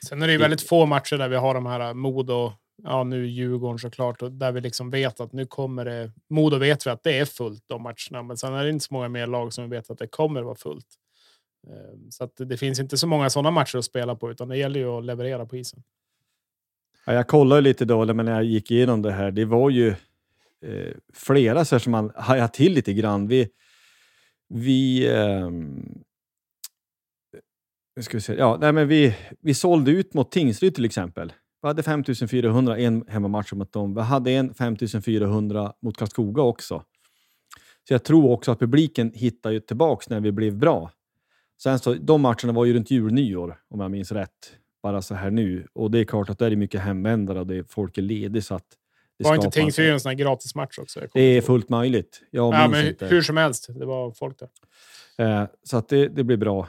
Sen 0.08 0.22
är 0.22 0.26
det 0.26 0.32
ju 0.32 0.38
väldigt 0.38 0.68
få 0.68 0.86
matcher 0.86 1.16
där 1.16 1.28
vi 1.28 1.36
har 1.36 1.54
de 1.54 1.66
här 1.66 1.94
Modo, 1.94 2.52
ja 2.82 3.04
nu 3.04 3.26
Djurgården 3.26 3.78
såklart, 3.78 4.22
och 4.22 4.32
där 4.32 4.52
vi 4.52 4.60
liksom 4.60 4.90
vet 4.90 5.20
att 5.20 5.32
nu 5.32 5.46
kommer 5.46 5.84
det. 5.84 6.12
Modo 6.30 6.58
vet 6.58 6.86
vi 6.86 6.90
att 6.90 7.02
det 7.02 7.18
är 7.18 7.24
fullt 7.24 7.64
de 7.66 7.82
matcherna, 7.82 8.22
men 8.22 8.36
sen 8.36 8.54
är 8.54 8.64
det 8.64 8.70
inte 8.70 8.84
så 8.84 8.94
många 8.94 9.08
mer 9.08 9.26
lag 9.26 9.52
som 9.52 9.64
vi 9.64 9.76
vet 9.76 9.90
att 9.90 9.98
det 9.98 10.06
kommer 10.06 10.42
vara 10.42 10.54
fullt. 10.54 10.86
Ehm, 11.66 12.10
så 12.10 12.24
att 12.24 12.36
det 12.36 12.56
finns 12.56 12.80
inte 12.80 12.96
så 12.96 13.06
många 13.06 13.30
sådana 13.30 13.50
matcher 13.50 13.78
att 13.78 13.84
spela 13.84 14.14
på, 14.14 14.30
utan 14.30 14.48
det 14.48 14.56
gäller 14.56 14.80
ju 14.80 14.86
att 14.86 15.04
leverera 15.04 15.46
på 15.46 15.56
isen. 15.56 15.82
Ja, 17.06 17.12
jag 17.12 17.28
kollade 17.28 17.60
lite 17.60 17.84
då, 17.84 18.14
men 18.14 18.26
när 18.26 18.32
jag 18.32 18.44
gick 18.44 18.70
igenom 18.70 19.02
det 19.02 19.12
här, 19.12 19.30
det 19.30 19.44
var 19.44 19.70
ju 19.70 19.88
eh, 20.60 20.94
flera 21.12 21.64
så 21.64 21.80
som 21.80 21.92
man 21.92 22.12
hajade 22.16 22.52
till 22.52 22.72
lite 22.72 22.92
grann. 22.92 23.28
Vi, 23.28 23.48
vi, 24.48 25.06
eh, 25.06 25.50
ska 28.00 28.16
vi, 28.16 28.20
säga, 28.20 28.38
ja, 28.38 28.58
nej, 28.60 28.72
men 28.72 28.88
vi, 28.88 29.16
vi 29.40 29.54
sålde 29.54 29.90
ut 29.90 30.14
mot 30.14 30.30
Tingsryd 30.30 30.74
till 30.74 30.84
exempel. 30.84 31.32
Vi 31.64 31.68
hade 31.68 31.82
5400 31.82 32.78
en 32.78 33.04
hemmamatch 33.08 33.52
mot 33.52 33.72
dem. 33.72 33.94
Vi 33.94 34.00
hade 34.00 34.30
en 34.30 34.54
5400 34.54 35.72
mot 35.82 35.96
Karlskoga 35.96 36.42
också. 36.42 36.84
Så 37.88 37.94
jag 37.94 38.04
tror 38.04 38.30
också 38.30 38.52
att 38.52 38.58
publiken 38.58 39.12
hittar 39.14 39.50
ju 39.50 39.60
tillbaks 39.60 40.08
när 40.08 40.20
vi 40.20 40.32
blev 40.32 40.56
bra. 40.56 40.90
Sen 41.62 41.78
så, 41.78 41.94
de 41.94 42.20
matcherna 42.20 42.52
var 42.52 42.64
ju 42.64 42.74
runt 42.74 42.90
jul 42.90 43.12
nyår, 43.12 43.58
om 43.68 43.80
jag 43.80 43.90
minns 43.90 44.12
rätt 44.12 44.30
bara 44.82 45.02
så 45.02 45.14
här 45.14 45.30
nu. 45.30 45.66
Och 45.72 45.90
det 45.90 45.98
är 45.98 46.04
klart 46.04 46.30
att 46.30 46.38
det 46.38 46.46
är 46.46 46.56
mycket 46.56 46.80
hemvändare 46.80 47.40
och 47.40 47.46
det 47.46 47.56
är, 47.56 47.64
folk 47.68 47.98
är 47.98 48.02
lediga 48.02 48.42
så 48.42 48.54
att 48.54 48.66
det 49.18 49.24
var 49.24 49.34
inte 49.34 49.50
Tingsryd 49.50 49.92
en 49.92 50.00
sån 50.00 50.10
här 50.10 50.16
gratismatch 50.16 50.78
också? 50.78 51.00
Det 51.14 51.20
är 51.20 51.40
fullt 51.40 51.68
möjligt. 51.68 52.22
Jag 52.30 52.54
ja, 52.54 52.68
men 52.68 52.86
inte. 52.86 53.06
Hur 53.06 53.22
som 53.22 53.36
helst, 53.36 53.68
det 53.78 53.86
var 53.86 54.12
folk 54.12 54.36
där. 54.38 54.48
Eh, 55.26 55.48
så 55.62 55.76
att 55.76 55.88
det, 55.88 56.08
det 56.08 56.24
blir 56.24 56.36
bra. 56.36 56.68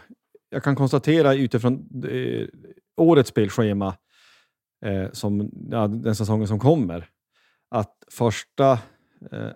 Jag 0.49 0.63
kan 0.63 0.75
konstatera 0.75 1.33
utifrån 1.33 2.03
eh, 2.11 2.47
årets 2.97 3.29
spelschema, 3.29 3.93
eh, 4.85 5.11
som, 5.11 5.51
ja, 5.71 5.87
den 5.87 6.15
säsongen 6.15 6.47
som 6.47 6.59
kommer, 6.59 7.09
att 7.69 8.03
första... 8.11 8.71
Eh, 9.31 9.49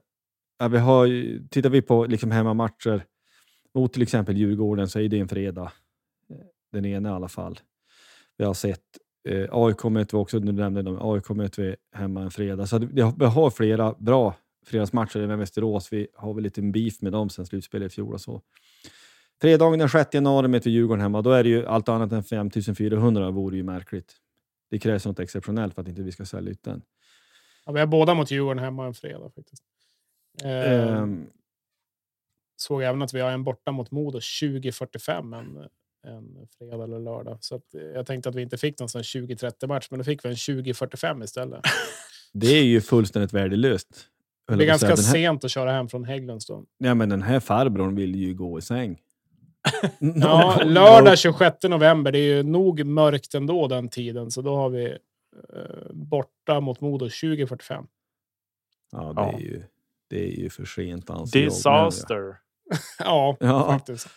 ja, 0.60 0.68
vi 0.68 0.78
har, 0.78 1.08
tittar 1.50 1.70
vi 1.70 1.82
på 1.82 2.06
liksom 2.06 2.32
hemmamatcher 2.32 3.06
mot 3.76 3.94
till 3.94 4.02
exempel 4.02 4.38
Djurgården 4.38 4.88
så 4.88 5.00
är 5.00 5.10
det 5.10 5.20
en 5.20 5.28
fredag. 5.28 5.72
Eh, 6.30 6.46
den 6.72 6.86
ena 6.86 7.10
i 7.10 7.12
alla 7.12 7.28
fall 7.28 7.60
vi 8.38 8.46
har 8.46 8.54
sett. 8.54 8.84
Eh, 9.30 9.48
AIK 9.52 9.84
möter 9.84 10.18
vi 10.18 10.24
också, 10.24 10.40
du 10.40 10.52
nämnde 10.52 10.82
dem, 10.82 10.98
AIK 11.02 11.30
möter 11.30 11.64
vi 11.64 11.76
hemma 11.92 12.22
en 12.22 12.32
fredag. 12.32 12.68
Så 12.68 12.78
vi 12.78 13.02
har, 13.02 13.14
vi 13.20 13.26
har 13.26 13.50
flera 13.50 13.96
bra 14.00 14.36
fredagsmatcher 14.66 15.28
med 15.28 15.38
Västerås. 15.38 15.94
Vi 15.94 16.08
har 16.16 16.34
väl 16.34 16.44
lite 16.44 16.62
beef 16.62 17.02
med 17.02 17.12
dem 17.12 17.30
sen 17.30 17.46
slutspelet 17.46 17.92
i 17.92 17.96
fjol 17.96 18.14
och 18.14 18.22
så. 18.22 18.42
Fredagen 19.42 19.80
den 19.80 19.90
6 19.90 20.14
januari 20.14 20.48
möter 20.48 20.70
vi 20.70 20.76
Djurgården 20.76 21.02
hemma. 21.02 21.22
Då 21.22 21.32
är 21.32 21.44
det 21.44 21.50
ju 21.50 21.66
allt 21.66 21.90
annat 21.90 22.12
än 22.12 22.24
5400 22.24 23.32
vore 23.32 23.58
ju 23.58 23.64
märkligt. 23.64 24.16
Det 24.70 24.80
krävs 24.80 25.06
något 25.06 25.20
exceptionellt 25.20 25.76
för 25.76 25.82
att 25.82 25.88
inte 25.88 26.02
vi 26.02 26.12
ska 26.12 26.26
sälja 26.26 26.52
ut 26.52 26.64
den. 26.64 26.82
Ja, 27.66 27.72
vi 27.72 27.80
har 27.80 27.88
båda 27.88 28.14
mot 28.14 28.32
Djurgården 28.32 28.64
hemma 28.64 28.86
en 28.86 28.94
fredag 28.94 29.30
faktiskt. 29.36 29.64
Um, 30.44 31.30
såg 32.56 32.84
även 32.84 33.02
att 33.02 33.14
vi 33.14 33.20
har 33.20 33.32
en 33.32 33.44
borta 33.44 33.72
mot 33.72 33.92
Modo 33.92 34.20
2045 34.42 35.34
en, 35.34 35.68
en 36.08 36.48
fredag 36.58 36.84
eller 36.84 37.00
lördag. 37.00 37.38
Så 37.42 37.56
att 37.56 37.74
jag 37.94 38.06
tänkte 38.06 38.30
att 38.30 38.36
vi 38.36 38.42
inte 38.42 38.58
fick 38.58 38.80
någon 38.80 38.90
sån 38.90 39.04
2030 39.04 39.68
match, 39.68 39.88
men 39.90 40.00
då 40.00 40.04
fick 40.04 40.26
vi 40.26 40.30
en 40.30 40.36
2045 40.36 41.24
istället. 41.24 41.62
Det 42.34 42.48
är 42.48 42.64
ju 42.64 42.82
fullständigt 42.82 43.34
värdelöst. 43.34 44.08
Det 44.48 44.54
är 44.54 44.68
ganska 44.68 44.98
sent 44.98 45.44
att 45.44 45.52
köra 45.52 45.72
hem 45.72 45.90
från 45.90 46.04
Hägglunds 46.04 46.46
då. 46.46 46.66
Ja, 46.78 46.96
men 46.96 47.10
den 47.10 47.22
här 47.22 47.40
farbrorn 47.40 47.96
vill 47.96 48.16
ju 48.16 48.34
gå 48.34 48.60
i 48.60 48.62
säng. 48.62 49.02
Ja, 50.00 50.62
lördag 50.66 51.20
26 51.20 51.56
november. 51.64 52.12
Det 52.12 52.20
är 52.20 52.36
ju 52.36 52.44
nog 52.44 52.86
mörkt 52.86 53.36
ändå 53.36 53.68
den 53.68 53.90
tiden, 53.90 54.32
så 54.32 54.42
då 54.42 54.56
har 54.56 54.70
vi 54.70 54.86
eh, 54.86 55.92
borta 55.92 56.60
mot 56.60 56.82
Modo 56.82 57.06
2045. 57.06 57.86
Ja, 58.92 59.14
det 59.14 59.38
är 59.38 59.40
ju, 59.40 59.64
det 60.10 60.24
är 60.24 60.40
ju 60.40 60.50
för 60.50 60.66
sent. 60.66 61.10
Disaster. 61.34 62.36
ja, 63.00 63.38
ja, 63.40 63.68
faktiskt. 63.68 64.08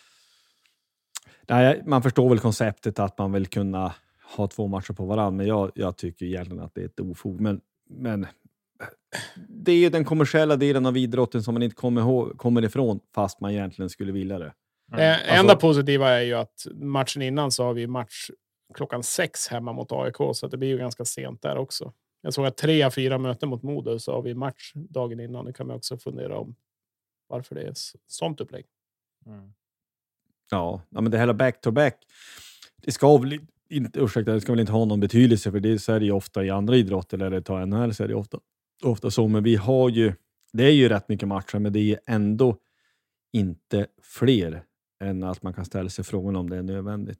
Nej, 1.49 1.83
man 1.85 2.01
förstår 2.01 2.29
väl 2.29 2.39
konceptet 2.39 2.99
att 2.99 3.17
man 3.17 3.31
vill 3.31 3.47
kunna 3.47 3.93
ha 4.35 4.47
två 4.47 4.67
matcher 4.67 4.93
på 4.93 5.05
varandra, 5.05 5.37
men 5.37 5.47
jag, 5.47 5.71
jag 5.75 5.97
tycker 5.97 6.25
egentligen 6.25 6.63
att 6.63 6.75
det 6.75 6.81
är 6.81 6.85
ett 6.85 6.99
ofog. 6.99 7.41
Men, 7.41 7.61
men 7.89 8.27
det 9.47 9.71
är 9.71 9.77
ju 9.77 9.89
den 9.89 10.05
kommersiella 10.05 10.55
delen 10.55 10.85
av 10.85 10.97
idrotten 10.97 11.43
som 11.43 11.53
man 11.53 11.63
inte 11.63 11.75
kommer, 11.75 12.01
ihåg, 12.01 12.37
kommer 12.37 12.65
ifrån, 12.65 12.99
fast 13.15 13.41
man 13.41 13.51
egentligen 13.51 13.89
skulle 13.89 14.11
vilja 14.11 14.39
det. 14.39 14.53
Mm. 14.93 15.05
Eh, 15.05 15.13
alltså, 15.13 15.33
enda 15.33 15.55
positiva 15.55 16.09
är 16.09 16.21
ju 16.21 16.33
att 16.33 16.67
matchen 16.73 17.21
innan 17.21 17.51
så 17.51 17.63
har 17.63 17.73
vi 17.73 17.87
match 17.87 18.29
klockan 18.73 19.03
sex 19.03 19.47
hemma 19.47 19.73
mot 19.73 19.91
AIK, 19.91 20.15
så 20.33 20.47
det 20.47 20.57
blir 20.57 20.69
ju 20.69 20.77
ganska 20.77 21.05
sent 21.05 21.41
där 21.41 21.57
också. 21.57 21.93
Jag 22.21 22.33
såg 22.33 22.45
att 22.45 22.57
tre 22.57 22.83
av 22.83 22.91
fyra 22.91 23.17
möten 23.17 23.49
mot 23.49 23.63
Modo 23.63 23.99
så 23.99 24.11
har 24.11 24.21
vi 24.21 24.33
match 24.33 24.71
dagen 24.75 25.19
innan. 25.19 25.45
Det 25.45 25.53
kan 25.53 25.67
man 25.67 25.75
också 25.75 25.97
fundera 25.97 26.37
om 26.37 26.55
varför 27.27 27.55
det 27.55 27.61
är 27.61 27.73
sånt 28.07 28.41
upplägg. 28.41 28.65
Mm. 29.25 29.53
Ja, 30.51 30.81
men 30.89 31.11
det 31.11 31.19
hela 31.19 31.33
back 31.33 31.61
to 31.61 31.71
back. 31.71 31.97
Det 32.77 32.91
ska 32.91 33.17
väl 33.17 33.39
inte, 33.69 33.99
ursäkta, 33.99 34.31
det 34.31 34.41
ska 34.41 34.51
väl 34.51 34.59
inte 34.59 34.71
ha 34.71 34.85
någon 34.85 34.99
betydelse 34.99 35.51
för 35.51 35.59
det 35.59 35.79
så 35.79 35.93
är 35.93 35.99
det 35.99 36.05
ju 36.05 36.11
ofta 36.11 36.43
i 36.43 36.49
andra 36.49 36.75
idrotter 36.75 37.21
eller 37.21 37.41
ta 37.41 37.65
NHL 37.65 37.93
så 37.93 38.03
är 38.03 38.07
det 38.07 38.15
ofta, 38.15 38.39
ofta 38.83 39.11
så. 39.11 39.27
Men 39.27 39.43
vi 39.43 39.55
har 39.55 39.89
ju, 39.89 40.13
det 40.53 40.63
är 40.63 40.71
ju 40.71 40.89
rätt 40.89 41.09
mycket 41.09 41.27
matcher, 41.27 41.59
men 41.59 41.73
det 41.73 41.79
är 41.79 41.99
ändå 42.05 42.57
inte 43.33 43.87
fler 44.01 44.63
än 45.03 45.23
att 45.23 45.43
man 45.43 45.53
kan 45.53 45.65
ställa 45.65 45.89
sig 45.89 46.05
frågan 46.05 46.35
om 46.35 46.49
det 46.49 46.57
är 46.57 46.63
nödvändigt. 46.63 47.19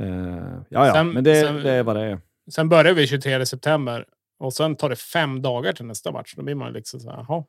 Uh, 0.00 0.62
ja, 0.68 0.86
ja, 0.86 1.04
men 1.04 1.24
det, 1.24 1.40
sen, 1.40 1.54
det 1.54 1.70
är 1.70 1.82
vad 1.82 1.96
det 1.96 2.02
är. 2.02 2.20
Sen 2.50 2.68
börjar 2.68 2.94
vi 2.94 3.06
23 3.06 3.46
september 3.46 4.06
och 4.38 4.52
sen 4.52 4.76
tar 4.76 4.88
det 4.88 4.96
fem 4.96 5.42
dagar 5.42 5.72
till 5.72 5.84
nästa 5.84 6.12
match. 6.12 6.34
Då 6.36 6.42
blir 6.42 6.54
man 6.54 6.72
liksom 6.72 7.00
så 7.00 7.10
här, 7.10 7.26
jaha, 7.28 7.44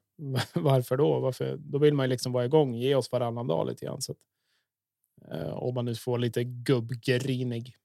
varför 0.54 0.98
då? 0.98 1.20
Varför? 1.20 1.58
Då 1.58 1.78
vill 1.78 1.94
man 1.94 2.10
liksom 2.10 2.32
vara 2.32 2.46
igång, 2.46 2.76
ge 2.76 2.96
oss 2.96 3.12
varannan 3.12 3.48
dag 3.48 3.68
lite 3.68 3.86
grann. 3.86 4.02
Så 4.02 4.12
att, 4.12 4.18
uh, 5.34 5.54
om 5.54 5.74
man 5.74 5.86
nu 5.86 5.96
får 5.96 6.18
lite 6.18 6.44
gubbgrinig. 6.44 7.76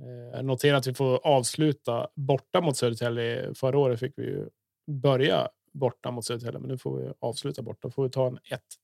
Uh, 0.00 0.42
notera 0.42 0.76
att 0.76 0.86
vi 0.86 0.94
får 0.94 1.26
avsluta 1.26 2.08
borta 2.14 2.60
mot 2.60 2.76
Södertälje. 2.76 3.54
Förra 3.54 3.78
året 3.78 4.00
fick 4.00 4.12
vi 4.16 4.22
ju 4.22 4.48
börja 4.86 5.48
borta 5.72 6.10
mot 6.10 6.24
Södertälje, 6.24 6.58
men 6.58 6.68
nu 6.68 6.78
får 6.78 6.96
vi 6.96 7.12
avsluta 7.18 7.62
borta. 7.62 7.88
Då 7.88 7.90
får 7.90 8.02
vi 8.02 8.10
ta 8.10 8.26
en 8.26 8.38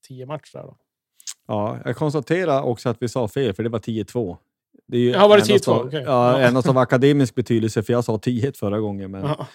1-10 0.09 0.25
match 0.25 0.51
där 0.53 0.63
då. 0.63 0.77
Ja, 1.47 1.77
jag 1.85 1.95
konstaterar 1.95 2.61
också 2.61 2.89
att 2.89 2.97
vi 2.99 3.09
sa 3.09 3.27
fel, 3.27 3.53
för 3.53 3.63
det 3.63 3.69
var 3.69 3.79
10-2. 3.79 4.37
Det 4.87 4.97
är 4.97 5.01
ju 5.01 5.09
ja, 5.09 5.27
var 5.27 5.37
det 5.37 5.43
10-2? 5.43 5.69
Av, 5.69 5.85
okay. 5.85 6.03
ja, 6.03 6.39
Endast 6.39 6.69
av 6.69 6.77
akademisk 6.77 7.35
betydelse, 7.35 7.83
för 7.83 7.93
jag 7.93 8.03
sa 8.03 8.17
10 8.17 8.51
förra 8.51 8.79
gången. 8.79 9.11
Men 9.11 9.23
ja. 9.23 9.47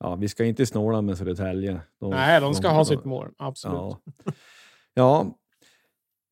ja. 0.00 0.14
vi 0.14 0.28
ska 0.28 0.44
inte 0.44 0.66
snåla 0.66 1.02
med 1.02 1.18
Södertälje. 1.18 1.80
De, 2.00 2.10
Nej, 2.10 2.40
de 2.40 2.54
ska 2.54 2.68
de, 2.68 2.74
ha 2.74 2.84
sitt 2.84 3.04
mål. 3.04 3.28
Absolut. 3.38 3.76
Ja. 3.76 3.98
ja. 4.94 5.26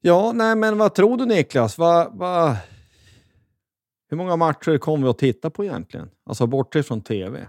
Ja, 0.04 0.32
nej, 0.34 0.56
men 0.56 0.78
vad 0.78 0.94
tror 0.94 1.16
du 1.16 1.26
Niklas? 1.26 1.78
Vad, 1.78 2.18
vad, 2.18 2.56
hur 4.10 4.16
många 4.16 4.36
matcher 4.36 4.78
kommer 4.78 5.06
vi 5.06 5.10
att 5.10 5.18
titta 5.18 5.50
på 5.50 5.64
egentligen? 5.64 6.10
Alltså 6.26 6.46
bortsett 6.46 6.86
från 6.86 7.00
tv. 7.00 7.48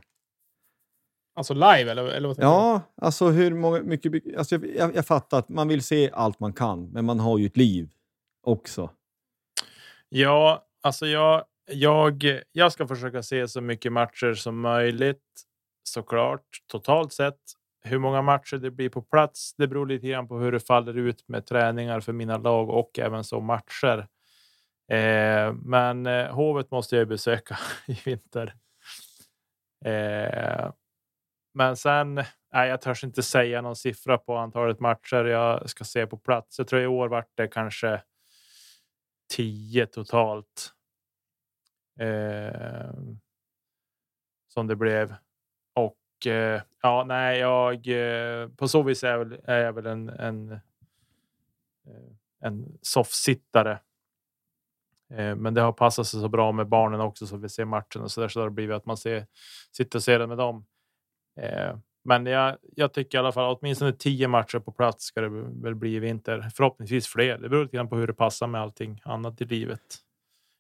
Alltså 1.36 1.54
live 1.54 1.92
eller? 1.92 2.06
eller 2.06 2.28
vad 2.28 2.38
ja, 2.40 2.82
du? 2.98 3.06
alltså 3.06 3.30
hur 3.30 3.54
många, 3.54 3.82
mycket... 3.82 4.38
Alltså 4.38 4.56
jag, 4.56 4.76
jag, 4.76 4.96
jag, 4.96 5.08
fattar 5.08 5.40
att 5.40 5.50
man 5.50 5.68
vill 5.68 5.84
se 5.84 6.10
allt 6.14 6.40
man 6.40 6.54
kan, 6.54 6.90
men 6.90 7.06
man 7.06 7.20
har 7.20 7.38
ju 7.38 7.46
ett 7.46 7.58
liv 7.58 7.90
också. 8.44 8.90
Ja, 10.10 10.66
alltså 10.82 11.06
jag, 11.06 11.44
jag, 11.72 12.24
jag 12.52 12.72
ska 12.72 12.88
försöka 12.88 13.24
se 13.24 13.48
så 13.48 13.62
mycket 13.62 13.92
matcher 13.92 14.34
som 14.34 14.60
möjligt. 14.60 15.44
Såklart, 15.84 16.46
totalt 16.68 17.14
sett. 17.14 17.40
Hur 17.86 18.00
många 18.00 18.22
matcher 18.22 18.58
det 18.58 18.72
blir 18.72 18.90
på 18.90 19.02
plats, 19.02 19.56
det 19.58 19.68
beror 19.68 19.88
lite 19.88 20.08
grann 20.08 20.28
på 20.28 20.38
hur 20.38 20.52
det 20.52 20.60
faller 20.60 20.98
ut 20.98 21.28
med 21.28 21.46
träningar 21.46 22.00
för 22.00 22.14
mina 22.14 22.38
lag 22.38 22.70
och 22.70 23.00
även 23.00 23.24
så 23.24 23.40
matcher. 23.40 24.08
Eh, 24.92 25.54
men 25.54 26.06
eh, 26.06 26.28
Hovet 26.28 26.72
måste 26.72 26.96
jag 26.96 27.08
besöka 27.08 27.60
i 27.88 27.98
vinter. 28.06 28.54
Eh, 29.86 30.72
men 31.54 31.78
sen, 31.78 32.16
nej, 32.54 32.70
jag 32.70 32.82
törs 32.82 33.04
inte 33.04 33.24
säga 33.24 33.62
någon 33.62 33.76
siffra 33.76 34.18
på 34.18 34.38
antalet 34.38 34.80
matcher 34.80 35.26
jag 35.26 35.70
ska 35.70 35.84
se 35.84 36.08
på 36.08 36.18
plats. 36.18 36.60
Jag 36.60 36.68
tror 36.68 36.82
i 36.82 36.88
år 36.88 37.08
vart 37.08 37.32
det 37.36 37.48
kanske 37.48 38.02
tio 39.30 39.86
totalt. 39.86 40.74
Eh, 42.00 42.92
som 44.54 44.68
det 44.68 44.76
blev. 44.76 45.16
Och 45.74 46.28
eh, 46.28 46.62
ja, 46.82 47.04
nej, 47.08 47.40
jag 47.40 47.88
eh, 47.88 48.50
på 48.50 48.68
så 48.68 48.84
vis 48.84 49.04
är 49.04 49.12
jag 49.12 49.20
väl, 49.26 49.40
är 49.44 49.60
jag 49.60 49.74
väl 49.74 49.86
en, 49.86 50.10
en, 50.10 50.52
eh, 50.52 50.60
en 52.40 52.78
soffsittare. 52.82 53.80
Eh, 55.10 55.36
men 55.36 55.54
det 55.54 55.62
har 55.62 55.72
passat 55.72 56.08
sig 56.08 56.22
så 56.22 56.30
bra 56.30 56.52
med 56.52 56.68
barnen 56.68 57.00
också 57.00 57.28
så 57.28 57.38
vi 57.38 57.50
ser 57.50 57.66
matchen 57.66 58.02
och 58.02 58.12
så 58.12 58.22
där 58.22 58.28
så 58.28 58.40
har 58.40 58.48
det 58.48 58.52
blivit 58.52 58.76
att 58.76 58.86
man 58.86 58.98
ser, 58.98 59.26
sitter 59.72 60.00
och 60.00 60.04
ser 60.04 60.20
den 60.20 60.30
med 60.30 60.38
dem. 60.38 60.66
Eh, 61.42 61.78
men 62.06 62.26
jag, 62.26 62.58
jag 62.76 62.94
tycker 62.94 63.18
i 63.18 63.20
alla 63.20 63.32
fall 63.32 63.58
åtminstone 63.60 63.94
tio 63.94 64.28
matcher 64.28 64.60
på 64.60 64.72
plats 64.72 65.06
ska 65.06 65.22
det 65.22 65.30
väl 65.64 65.76
bli 65.76 65.96
i 65.96 66.00
vinter. 66.00 66.50
Förhoppningsvis 66.56 67.08
fler. 67.08 67.38
Det 67.38 67.50
beror 67.50 67.64
lite 67.64 67.78
grann 67.78 67.90
på 67.90 67.96
hur 67.96 68.08
det 68.08 68.14
passar 68.14 68.48
med 68.48 68.62
allting 68.62 69.02
annat 69.06 69.42
i 69.42 69.46
livet. 69.46 69.82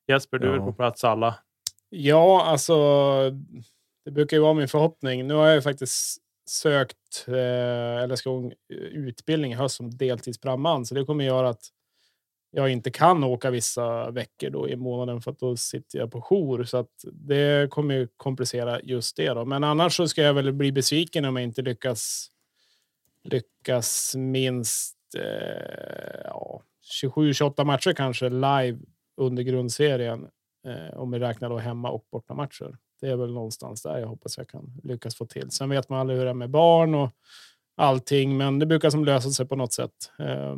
Jesper, 0.07 0.39
du 0.39 0.47
ja. 0.47 0.53
är 0.53 0.59
på 0.59 0.73
plats 0.73 1.03
alla. 1.03 1.35
Ja, 1.89 2.45
alltså. 2.45 2.75
Det 4.05 4.11
brukar 4.11 4.37
ju 4.37 4.43
vara 4.43 4.53
min 4.53 4.67
förhoppning. 4.67 5.27
Nu 5.27 5.33
har 5.33 5.45
jag 5.45 5.55
ju 5.55 5.61
faktiskt 5.61 6.17
sökt 6.49 7.25
eh, 7.27 8.03
eller 8.03 8.15
ska 8.15 8.51
utbildning 8.93 9.51
i 9.51 9.55
höst 9.55 9.75
som 9.75 9.97
deltidsbrandman, 9.97 10.85
så 10.85 10.95
det 10.95 11.05
kommer 11.05 11.23
göra 11.23 11.49
att 11.49 11.69
jag 12.55 12.69
inte 12.69 12.91
kan 12.91 13.23
åka 13.23 13.49
vissa 13.51 14.11
veckor 14.11 14.49
då 14.49 14.69
i 14.69 14.75
månaden 14.75 15.21
för 15.21 15.31
att 15.31 15.39
då 15.39 15.57
sitter 15.57 15.99
jag 15.99 16.11
på 16.11 16.21
jour. 16.21 16.63
Så 16.63 16.77
att 16.77 17.05
det 17.11 17.71
kommer 17.71 17.95
ju 17.95 18.07
komplicera 18.17 18.81
just 18.81 19.17
det. 19.17 19.29
Då. 19.29 19.45
Men 19.45 19.63
annars 19.63 19.95
så 19.95 20.07
ska 20.07 20.21
jag 20.21 20.33
väl 20.33 20.53
bli 20.53 20.71
besviken 20.71 21.25
om 21.25 21.35
jag 21.35 21.43
inte 21.43 21.61
lyckas 21.61 22.29
lyckas 23.23 24.15
minst 24.15 24.97
eh, 25.17 26.21
ja, 26.23 26.61
27-28 27.01 27.63
matcher 27.63 27.93
kanske 27.93 28.29
live 28.29 28.79
under 29.17 29.43
grundserien. 29.43 30.27
Eh, 30.67 30.97
om 30.97 31.11
vi 31.11 31.19
räknar 31.19 31.49
då 31.49 31.57
hemma 31.57 31.89
och 31.89 32.05
bortamatcher. 32.11 32.77
Det 33.01 33.07
är 33.09 33.15
väl 33.15 33.33
någonstans 33.33 33.81
där 33.81 33.97
jag 33.97 34.07
hoppas 34.07 34.37
jag 34.37 34.49
kan 34.49 34.81
lyckas 34.83 35.15
få 35.15 35.25
till. 35.25 35.51
Sen 35.51 35.69
vet 35.69 35.89
man 35.89 35.99
aldrig 35.99 36.19
hur 36.19 36.25
det 36.25 36.31
är 36.31 36.35
med 36.35 36.49
barn 36.49 36.95
och 36.95 37.09
allting, 37.75 38.37
men 38.37 38.59
det 38.59 38.65
brukar 38.65 38.89
som 38.89 39.05
lösa 39.05 39.29
sig 39.29 39.45
på 39.45 39.55
något 39.55 39.73
sätt. 39.73 40.11
Eh, 40.19 40.55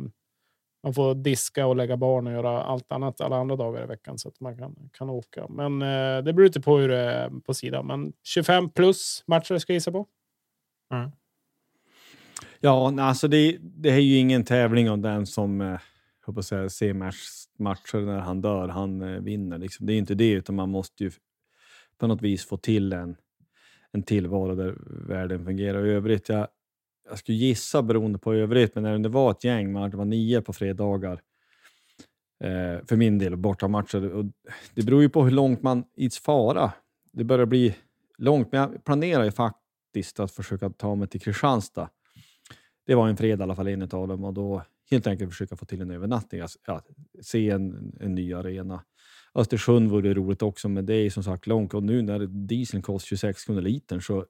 man 0.82 0.94
får 0.94 1.14
diska 1.14 1.66
och 1.66 1.76
lägga 1.76 1.96
barn 1.96 2.26
och 2.26 2.32
göra 2.32 2.62
allt 2.62 2.92
annat 2.92 3.20
alla 3.20 3.36
andra 3.36 3.56
dagar 3.56 3.82
i 3.82 3.86
veckan 3.86 4.18
så 4.18 4.28
att 4.28 4.40
man 4.40 4.58
kan, 4.58 4.90
kan 4.92 5.10
åka. 5.10 5.46
Men 5.48 5.82
eh, 5.82 6.24
det 6.24 6.32
beror 6.32 6.44
lite 6.44 6.60
på 6.60 6.78
hur 6.78 6.88
det 6.88 6.98
är 6.98 7.30
på 7.30 7.54
sidan. 7.54 7.86
Men 7.86 8.12
25 8.22 8.70
plus 8.70 9.24
matcher 9.26 9.58
ska 9.58 9.72
jag 9.72 9.76
gissa 9.76 9.92
på. 9.92 10.06
Mm. 10.92 11.10
Ja, 12.60 13.02
alltså 13.02 13.28
det, 13.28 13.58
det 13.60 13.90
är 13.90 13.98
ju 13.98 14.16
ingen 14.16 14.44
tävling 14.44 14.90
om 14.90 15.02
den 15.02 15.26
som 15.26 15.60
eh, 15.60 15.80
hoppas 16.26 16.52
jag, 16.52 16.72
ser 16.72 16.92
match, 16.92 17.18
matcher 17.58 17.98
när 17.98 18.18
han 18.18 18.40
dör, 18.40 18.68
han 18.68 19.02
eh, 19.02 19.20
vinner. 19.20 19.58
Liksom. 19.58 19.86
Det 19.86 19.92
är 19.92 19.98
inte 19.98 20.14
det, 20.14 20.30
utan 20.30 20.54
man 20.54 20.70
måste 20.70 21.04
ju 21.04 21.10
på 21.98 22.06
något 22.06 22.22
vis 22.22 22.46
få 22.46 22.56
till 22.56 22.92
en, 22.92 23.16
en 23.92 24.02
tillvaro 24.02 24.54
där 24.54 24.76
världen 25.08 25.44
fungerar. 25.44 25.86
I 25.86 25.90
övrigt, 25.90 26.28
jag, 26.28 26.48
jag 27.08 27.18
skulle 27.18 27.38
gissa 27.38 27.82
beroende 27.82 28.18
på 28.18 28.34
övrigt, 28.34 28.74
men 28.74 28.84
när 28.84 28.98
det 28.98 29.08
var 29.08 29.30
ett 29.30 29.44
gäng, 29.44 29.72
man, 29.72 29.90
det 29.90 29.96
var 29.96 30.04
nio 30.04 30.40
på 30.40 30.52
fredagar 30.52 31.20
eh, 32.44 32.84
för 32.86 32.96
min 32.96 33.18
del, 33.18 33.36
bortamatcher. 33.36 34.12
Och 34.14 34.24
det 34.74 34.82
beror 34.82 35.02
ju 35.02 35.08
på 35.08 35.24
hur 35.24 35.30
långt 35.30 35.62
man 35.62 35.84
ids 35.96 36.18
fara. 36.18 36.72
Det 37.12 37.24
börjar 37.24 37.46
bli 37.46 37.74
långt, 38.18 38.52
men 38.52 38.60
jag 38.60 38.84
planerar 38.84 39.24
ju 39.24 39.30
faktiskt 39.30 40.20
att 40.20 40.32
försöka 40.32 40.70
ta 40.70 40.94
mig 40.94 41.08
till 41.08 41.20
Kristianstad. 41.20 41.90
Det 42.86 42.94
var 42.94 43.08
en 43.08 43.16
fredag 43.16 43.42
i 43.42 43.44
alla 43.44 43.56
fall, 43.56 43.68
en 43.68 43.82
av 43.82 44.08
dem, 44.08 44.24
och 44.24 44.34
då 44.34 44.62
helt 44.90 45.06
enkelt 45.06 45.30
försöka 45.30 45.56
få 45.56 45.64
till 45.64 45.80
en 45.80 45.90
övernattning. 45.90 46.40
Alltså, 46.40 46.58
ja, 46.66 46.82
se 47.22 47.50
en, 47.50 47.96
en 48.00 48.14
ny 48.14 48.34
arena. 48.34 48.82
Östersund 49.34 49.90
vore 49.90 50.14
roligt 50.14 50.42
också, 50.42 50.68
men 50.68 50.86
det 50.86 50.94
är 50.94 51.10
som 51.10 51.22
sagt 51.22 51.46
långt 51.46 51.74
och 51.74 51.82
nu 51.82 52.02
när 52.02 52.26
dieseln 52.26 52.82
kostar 52.82 53.06
26 53.06 53.44
kronor 53.44 53.60
litern 53.60 54.02
så 54.02 54.26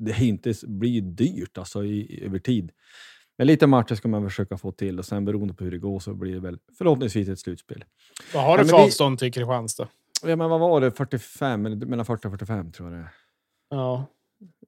det 0.00 0.20
inte 0.20 0.54
blir 0.66 1.00
dyrt 1.00 1.58
alltså 1.58 1.84
i, 1.84 2.24
över 2.24 2.38
tid. 2.38 2.70
Men 3.38 3.46
lite 3.46 3.66
matcher 3.66 3.94
ska 3.94 4.08
man 4.08 4.28
försöka 4.28 4.58
få 4.58 4.72
till 4.72 4.98
och 4.98 5.04
sen 5.04 5.24
beroende 5.24 5.54
på 5.54 5.64
hur 5.64 5.70
det 5.70 5.78
går 5.78 6.00
så 6.00 6.14
blir 6.14 6.34
det 6.34 6.40
väl 6.40 6.58
förhoppningsvis 6.78 7.28
ett 7.28 7.38
slutspel. 7.38 7.84
Vad 8.34 8.44
har 8.44 8.58
du 8.58 8.64
för 8.64 8.84
avstånd 8.84 9.18
till 9.18 9.32
Kristianstad? 9.32 9.88
Ja, 10.22 10.36
men 10.36 10.50
vad 10.50 10.60
var 10.60 10.80
det? 10.80 10.90
45? 10.90 11.66
eller 11.66 11.76
Mellan 11.76 12.06
40 12.06 12.26
och 12.26 12.32
45 12.32 12.72
tror 12.72 12.90
jag 12.90 12.98
det 12.98 13.04
är. 13.04 13.10
Ja, 13.70 14.06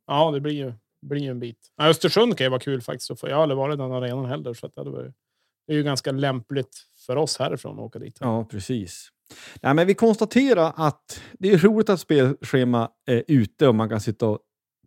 ja 0.06 0.30
det 0.30 0.40
blir 0.40 0.52
ju, 0.52 0.72
blir 1.02 1.20
ju 1.20 1.30
en 1.30 1.40
bit. 1.40 1.58
Ja, 1.76 1.88
Östersund 1.88 2.38
kan 2.38 2.44
ju 2.44 2.50
vara 2.50 2.60
kul 2.60 2.82
faktiskt. 2.82 3.22
Jag 3.22 3.36
har 3.36 3.42
aldrig 3.42 3.56
varit 3.56 3.74
i 3.74 3.76
den 3.76 3.92
arenan 3.92 4.24
heller. 4.24 4.54
Så 4.54 4.66
det, 4.66 4.80
hade 4.80 4.90
varit, 4.90 5.14
det 5.66 5.72
är 5.72 5.76
ju 5.76 5.82
ganska 5.82 6.12
lämpligt 6.12 6.86
för 7.06 7.16
oss 7.16 7.38
härifrån 7.38 7.78
att 7.78 7.84
åka 7.84 7.98
dit. 7.98 8.18
Ja, 8.20 8.44
precis. 8.44 9.08
Nej, 9.62 9.74
men 9.74 9.86
vi 9.86 9.94
konstaterar 9.94 10.72
att 10.76 11.20
det 11.32 11.52
är 11.52 11.58
roligt 11.58 11.88
att 11.88 12.00
spelschema 12.00 12.90
är 13.06 13.24
ute 13.28 13.68
och 13.68 13.74
man 13.74 13.88
kan 13.88 14.00
sitta 14.00 14.26
och 14.26 14.38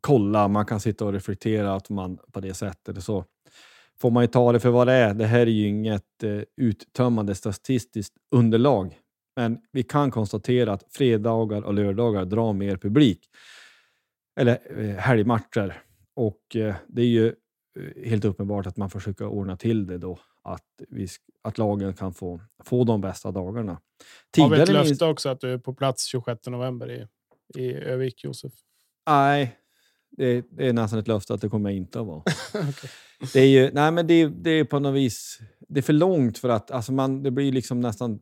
kolla, 0.06 0.48
man 0.48 0.66
kan 0.66 0.80
sitta 0.80 1.06
och 1.06 1.14
reflektera 1.14 1.76
att 1.76 1.90
man 1.90 2.18
på 2.32 2.40
det 2.40 2.54
sättet. 2.54 3.04
Så 3.04 3.26
får 4.02 4.12
man 4.12 4.24
ju 4.24 4.28
ta 4.28 4.52
det 4.52 4.60
för 4.60 4.70
vad 4.70 4.88
det 4.88 4.94
är. 4.94 5.14
Det 5.14 5.26
här 5.26 5.40
är 5.40 5.46
ju 5.46 5.68
inget 5.68 6.24
eh, 6.24 6.42
uttömmande 6.58 7.36
statistiskt 7.36 8.14
underlag. 8.36 8.98
Men 9.36 9.58
vi 9.72 9.84
kan 9.84 10.12
konstatera 10.12 10.74
att 10.74 10.86
fredagar 10.90 11.62
och 11.62 11.74
lördagar 11.74 12.26
drar 12.26 12.54
mer 12.54 12.78
publik. 12.78 13.20
Eller 14.40 14.60
eh, 14.80 14.96
helgmatcher. 14.96 15.82
Och 16.16 16.56
eh, 16.56 16.76
det 16.88 17.02
är 17.02 17.06
ju 17.06 17.36
helt 18.06 18.26
uppenbart 18.26 18.68
att 18.68 18.78
man 18.78 18.90
försöker 18.90 19.26
ordna 19.26 19.58
till 19.58 19.88
det 19.88 19.98
då. 19.98 20.20
Att, 20.44 20.66
vi, 20.90 21.08
att 21.42 21.58
lagen 21.58 21.94
kan 21.94 22.14
få, 22.14 22.42
få 22.64 22.84
de 22.84 23.02
bästa 23.02 23.32
dagarna. 23.32 23.82
Har 24.38 24.50
vi 24.50 24.62
ett 24.62 24.70
löfte 24.70 25.06
också 25.06 25.30
att 25.30 25.40
du 25.40 25.54
är 25.54 25.58
på 25.58 25.74
plats 25.74 26.06
26 26.06 26.48
november 26.48 26.92
i, 26.92 27.08
i 27.62 27.74
Övik, 27.74 28.24
Josef? 28.24 28.54
Nej, 29.10 29.58
det, 30.18 30.46
det 30.50 30.68
är 30.68 30.74
nästan 30.74 31.00
ett 31.00 31.08
löfte 31.08 31.34
att 31.34 31.42
det 31.42 31.50
kommer 31.50 31.70
jag 31.70 31.78
inte 31.78 32.00
att 32.00 32.08
vara. 32.08 32.24
Det 33.34 33.40
är 33.40 33.48
ju, 33.48 33.72
nej 33.74 33.92
men 33.92 34.08
det, 34.08 34.28
det 34.28 34.50
är 34.50 34.64
på 34.64 34.80
något 34.80 34.96
vis, 34.96 35.40
det 35.60 35.80
är 35.80 35.82
för 35.82 35.94
långt 35.94 36.38
för 36.38 36.50
att, 36.50 36.72
alltså 36.72 36.92
man, 36.94 37.24
det 37.24 37.32
blir 37.32 37.52
liksom 37.52 37.80
nästan 37.80 38.20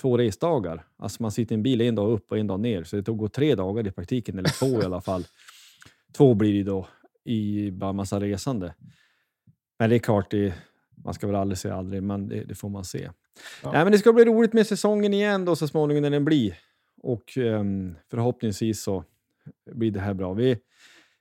två 0.00 0.18
resdagar. 0.18 0.86
Alltså 0.96 1.22
man 1.22 1.32
sitter 1.32 1.54
i 1.54 1.56
en 1.56 1.62
bil 1.62 1.80
en 1.80 1.94
dag 1.94 2.12
upp 2.12 2.32
och 2.32 2.38
en 2.38 2.46
dag 2.46 2.60
ner, 2.60 2.84
så 2.84 2.96
det 2.96 3.02
tog 3.02 3.18
gå 3.18 3.28
tre 3.28 3.54
dagar 3.54 3.86
i 3.86 3.90
praktiken, 3.90 4.38
eller 4.38 4.58
två 4.58 4.82
i 4.82 4.84
alla 4.84 5.00
fall. 5.00 5.24
Två 6.16 6.34
blir 6.34 6.52
det 6.52 6.70
då 6.70 6.86
i 7.24 7.70
bara 7.70 7.92
massa 7.92 8.20
resande. 8.20 8.74
Men 9.78 9.90
det 9.90 9.96
är 9.96 9.98
klart, 9.98 10.30
det, 10.30 10.54
man 11.04 11.14
ska 11.14 11.26
väl 11.26 11.36
aldrig 11.36 11.58
säga 11.58 11.74
aldrig, 11.74 12.02
men 12.02 12.28
det, 12.28 12.44
det 12.44 12.54
får 12.54 12.68
man 12.68 12.84
se. 12.84 13.10
Ja. 13.62 13.72
Nej, 13.72 13.84
men 13.84 13.92
det 13.92 13.98
ska 13.98 14.12
bli 14.12 14.24
roligt 14.24 14.52
med 14.52 14.66
säsongen 14.66 15.14
igen 15.14 15.44
då 15.44 15.56
så 15.56 15.68
småningom 15.68 16.02
när 16.02 16.10
den 16.10 16.24
blir. 16.24 16.58
Och 17.02 17.38
ehm, 17.38 17.94
förhoppningsvis 18.10 18.82
så 18.82 19.04
blir 19.70 19.90
det 19.90 20.00
här 20.00 20.14
bra. 20.14 20.32
Vi, 20.32 20.58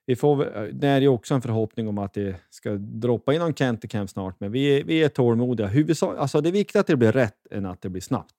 vi 0.05 0.15
får, 0.15 0.35
väl- 0.35 0.79
det 0.79 0.87
är 0.87 1.01
ju 1.01 1.07
också 1.07 1.33
en 1.33 1.41
förhoppning 1.41 1.87
om 1.87 1.97
att 1.97 2.13
det 2.13 2.35
ska 2.49 2.71
droppa 2.77 3.33
in 3.33 3.39
någon 3.39 3.53
Kent 3.55 3.89
Camp 3.89 4.09
snart, 4.09 4.39
men 4.39 4.51
vi, 4.51 4.79
är- 4.79 4.83
vi 4.83 5.03
är 5.03 5.09
tålmodiga. 5.09 5.67
Huvudsak, 5.67 6.17
alltså 6.17 6.41
det 6.41 6.49
är 6.49 6.53
viktigt 6.53 6.75
att 6.75 6.87
det 6.87 6.95
blir 6.95 7.11
rätt 7.11 7.47
än 7.51 7.65
att 7.65 7.81
det 7.81 7.89
blir 7.89 8.01
snabbt. 8.01 8.35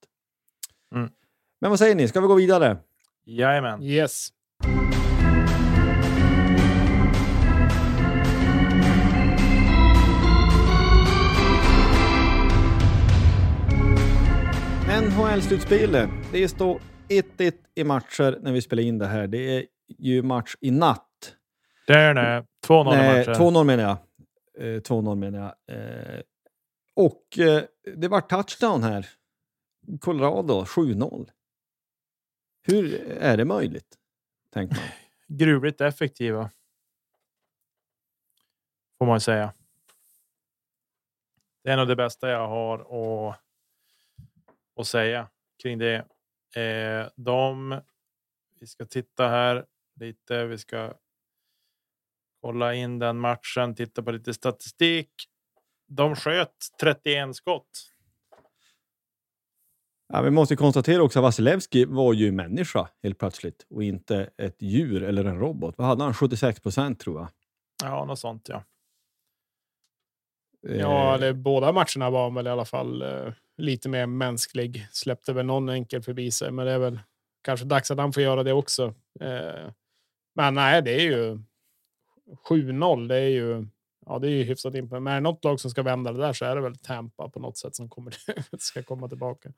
Mm. 0.95 1.09
Men 1.61 1.71
vad 1.71 1.79
säger 1.79 1.95
ni, 1.95 2.09
ska 2.09 2.21
vi 2.21 2.27
gå 2.27 2.35
vidare? 2.35 2.77
Jajamän. 3.27 3.83
Yes. 3.83 4.29
NHL-slutspelet. 14.89 16.09
Det 16.33 16.49
står 16.49 16.81
1-1 17.09 17.53
i 17.75 17.85
matcher 17.85 18.39
när 18.43 18.53
vi 18.53 18.63
spelar 18.63 18.83
in 18.83 18.99
det 18.99 19.07
här. 19.07 19.27
Det 19.27 19.57
är 19.59 19.65
ju 19.99 20.23
match 20.23 20.55
i 20.61 20.71
natt. 20.71 21.09
Där 21.87 22.15
är 22.15 22.47
2-0 22.67 22.95
i 22.95 22.97
Nej, 22.97 23.19
matchen. 23.19 23.35
2-0 23.35 23.65
menar 23.65 23.83
jag. 23.83 23.99
Eh, 24.77 24.81
2-0 24.81 25.15
menar 25.15 25.39
jag. 25.67 25.77
Eh, 25.77 26.21
och 26.95 27.39
eh, 27.39 27.63
det 27.97 28.09
var 28.09 28.21
touchdown 28.21 28.83
här. 28.83 29.09
Colorado 30.01 30.65
7-0. 30.65 31.31
Hur 32.63 33.09
är 33.11 33.37
det 33.37 33.45
möjligt? 33.45 33.99
Tänker 34.53 34.77
man. 34.77 34.85
Gruvligt 35.39 35.81
effektiva. 35.81 36.51
Får 38.99 39.07
man 39.07 39.21
säga. 39.21 39.53
Det 41.63 41.71
är 41.71 41.77
nog 41.77 41.89
det 41.89 41.97
bästa 41.97 42.29
jag 42.31 42.49
har 42.49 42.79
att, 42.79 43.41
att 44.77 44.87
säga 44.87 45.29
kring 45.63 45.79
det. 45.79 46.05
Eh, 46.61 47.09
de, 47.17 47.81
vi 48.61 48.67
ska 48.67 48.85
titta 48.85 49.29
här 49.29 49.67
lite. 49.95 50.45
Vi 50.45 50.59
ska 50.59 50.95
kolla 52.45 52.75
in 52.75 52.99
den 52.99 53.19
matchen, 53.19 53.75
titta 53.75 54.03
på 54.03 54.11
lite 54.11 54.35
statistik. 54.35 55.11
De 55.89 56.17
sköt 56.17 56.55
31 56.81 57.37
skott. 57.37 57.71
Ja, 60.13 60.23
vi 60.23 60.31
måste 60.31 60.55
ju 60.55 60.59
konstatera 60.59 61.03
också 61.03 61.19
att 61.19 61.23
Vasilevski 61.23 61.85
var 61.85 62.13
ju 62.13 62.33
människa 62.33 62.89
helt 63.03 63.19
plötsligt 63.19 63.67
och 63.71 63.83
inte 63.83 64.31
ett 64.37 64.63
djur 64.63 65.03
eller 65.03 65.25
en 65.25 65.39
robot. 65.39 65.75
Vad 65.79 65.87
hade 65.87 66.05
han? 66.05 66.15
76 66.15 66.61
procent 66.61 67.01
tror 67.01 67.21
jag. 67.21 67.29
Ja, 67.83 68.05
något 68.05 68.19
sånt. 68.19 68.49
Ja, 68.49 68.65
Ja, 70.61 71.15
Eh, 71.15 71.21
det, 71.21 71.35
båda 71.35 71.73
matcherna 71.73 72.11
var 72.11 72.31
väl 72.31 72.47
i 72.47 72.51
alla 72.51 72.65
fall 72.65 73.03
eh, 73.03 73.33
lite 73.57 73.89
mer 73.89 74.07
mänsklig. 74.07 74.87
Släppte 74.93 75.33
väl 75.33 75.47
någon 75.47 75.69
enkel 75.69 76.03
förbi 76.03 76.31
sig, 76.31 76.51
men 76.51 76.67
det 76.67 76.73
är 76.73 76.79
väl 76.79 77.01
kanske 77.43 77.67
dags 77.67 77.91
att 77.91 77.99
han 77.99 78.13
får 78.13 78.23
göra 78.23 78.43
det 78.43 78.53
också. 78.53 78.95
Eh, 79.21 79.71
men 80.35 80.55
nej, 80.55 80.83
det 80.83 80.95
är 80.95 81.05
ju 81.05 81.39
7-0. 82.49 83.09
Det 83.09 83.17
är 83.17 83.29
ju, 83.29 83.67
ja, 84.07 84.19
det 84.19 84.27
är 84.27 84.31
ju 84.31 84.43
hyfsat 84.43 84.75
imponerande. 84.75 85.01
Men 85.01 85.13
är 85.13 85.17
det 85.17 85.21
något 85.21 85.45
lag 85.45 85.61
som 85.61 85.71
ska 85.71 85.83
vända 85.83 86.13
det 86.13 86.19
där 86.19 86.33
så 86.33 86.45
är 86.45 86.57
det 86.57 86.63
väl 86.63 86.77
Tampa 86.77 87.29
på 87.29 87.41
något 87.41 87.59
sätt 87.59 87.77
som 87.77 87.89
kommer 87.89 88.15
ska 88.59 88.83
komma 88.83 89.09
tillbaka. 89.09 89.53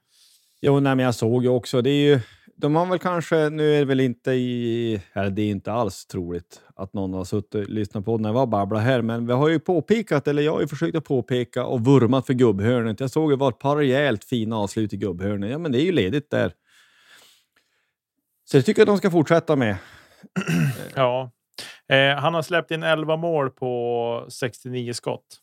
Jo, 0.60 0.80
nej, 0.80 0.96
men 0.96 1.04
jag 1.04 1.14
såg 1.14 1.42
ju 1.42 1.48
också. 1.48 1.82
Det 1.82 1.90
är 1.90 2.14
ju, 2.14 2.20
de 2.56 2.74
har 2.74 2.86
väl 2.86 2.98
kanske, 2.98 3.50
nu 3.50 3.74
är 3.74 3.78
det 3.78 3.84
väl 3.84 4.00
inte 4.00 4.32
i, 4.32 5.00
eller 5.12 5.30
det 5.30 5.42
är 5.42 5.50
inte 5.50 5.72
alls 5.72 6.06
troligt 6.06 6.60
att 6.76 6.92
någon 6.92 7.14
har 7.14 7.24
suttit 7.24 7.54
och 7.54 7.68
lyssnat 7.68 8.04
på 8.04 8.18
när 8.18 8.28
jag 8.28 8.34
var 8.34 8.46
babbla 8.46 8.78
här, 8.78 9.02
men 9.02 9.26
vi 9.26 9.32
har 9.32 9.48
ju 9.48 9.58
påpekat, 9.58 10.28
eller 10.28 10.42
jag 10.42 10.52
har 10.52 10.60
ju 10.60 10.68
försökt 10.68 10.96
att 10.96 11.04
påpeka 11.04 11.66
och 11.66 11.84
vurmat 11.84 12.26
för 12.26 12.34
gubbhörnet. 12.34 13.00
Jag 13.00 13.10
såg 13.10 13.30
ju 13.30 13.36
var 13.36 13.48
ett 13.48 13.58
par 13.58 13.76
rejält 13.76 14.24
fina 14.24 14.58
avslut 14.58 14.92
i 14.92 14.96
gubbhörnet. 14.96 15.50
Ja, 15.50 15.58
men 15.58 15.72
det 15.72 15.80
är 15.80 15.84
ju 15.84 15.92
ledigt 15.92 16.30
där. 16.30 16.52
Så 18.44 18.56
jag 18.56 18.64
tycker 18.64 18.82
att 18.82 18.88
de 18.88 18.98
ska 18.98 19.10
fortsätta 19.10 19.56
med. 19.56 19.76
ja. 20.94 21.30
Eh, 21.88 22.16
han 22.16 22.34
har 22.34 22.42
släppt 22.42 22.70
in 22.70 22.82
11 22.82 23.16
mål 23.16 23.50
på 23.50 24.26
69 24.28 24.92
skott. 24.92 25.40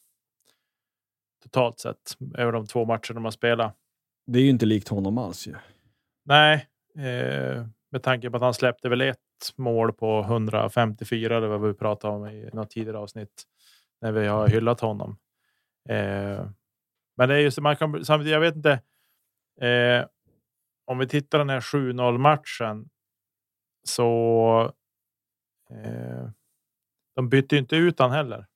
Totalt 1.44 1.80
sett 1.80 2.18
över 2.38 2.52
de 2.52 2.68
två 2.68 2.86
matcher 2.86 3.14
de 3.14 3.24
har 3.24 3.32
spelat. 3.32 3.76
Det 4.28 4.40
är 4.40 4.44
ju 4.44 4.50
inte 4.50 4.66
likt 4.66 4.88
honom 4.88 5.18
alls 5.18 5.48
ju. 5.48 5.56
Nej, 6.26 6.68
eh, 6.96 7.66
med 7.92 8.04
tanke 8.04 8.30
på 8.30 8.36
att 8.36 8.44
han 8.44 8.54
släppte 8.54 8.90
väl 8.90 9.02
ett 9.02 9.18
mål 9.56 9.94
på 9.94 10.22
154 10.22 11.38
eller 11.38 11.48
vad 11.48 11.62
vi 11.62 11.74
pratade 11.74 12.14
om 12.14 12.28
i 12.28 12.50
något 12.54 12.70
tidigare 12.70 12.98
avsnitt 12.98 13.44
när 14.02 14.12
vi 14.12 14.28
har 14.28 14.48
hyllat 14.48 14.80
honom. 14.80 15.18
Eh, 15.90 16.46
men 17.18 17.30
det 17.30 17.36
är 17.36 17.40
just 17.40 17.60
man 17.60 17.76
kan 17.76 18.06
samtidigt. 18.06 18.34
Jag 18.34 18.40
vet 18.40 18.56
inte. 18.56 18.72
Eh, 19.62 20.06
om 20.86 20.98
vi 20.98 21.08
tittar 21.08 21.38
den 21.38 21.50
här 21.50 21.62
7-0 21.62 22.18
matchen 22.18 22.90
så. 23.84 24.74
Eh, 25.74 26.30
de 27.16 27.30
bytte 27.30 27.56
ju 27.56 27.60
inte 27.60 27.76
ut 27.76 28.00
han 28.00 28.12
heller. 28.12 28.48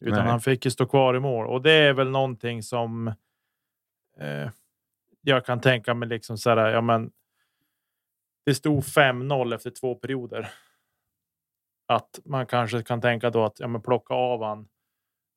Utan 0.00 0.18
Nej. 0.18 0.30
han 0.30 0.40
fick 0.40 0.64
ju 0.64 0.70
stå 0.70 0.86
kvar 0.86 1.16
i 1.16 1.20
mål 1.20 1.46
och 1.46 1.62
det 1.62 1.72
är 1.72 1.92
väl 1.92 2.10
någonting 2.10 2.62
som. 2.62 3.08
Eh, 4.18 4.50
jag 5.20 5.46
kan 5.46 5.60
tänka 5.60 5.94
mig 5.94 6.08
liksom 6.08 6.38
så 6.38 6.50
här. 6.50 6.70
Ja, 6.70 6.80
men. 6.80 7.12
Det 8.46 8.54
stod 8.54 8.84
5-0 8.84 9.54
efter 9.54 9.70
två 9.70 9.94
perioder. 9.94 10.50
Att 11.86 12.20
man 12.24 12.46
kanske 12.46 12.82
kan 12.82 13.00
tänka 13.00 13.30
då 13.30 13.44
att 13.44 13.60
ja, 13.60 13.68
men 13.68 13.82
plocka 13.82 14.14
av 14.14 14.42
han. 14.42 14.68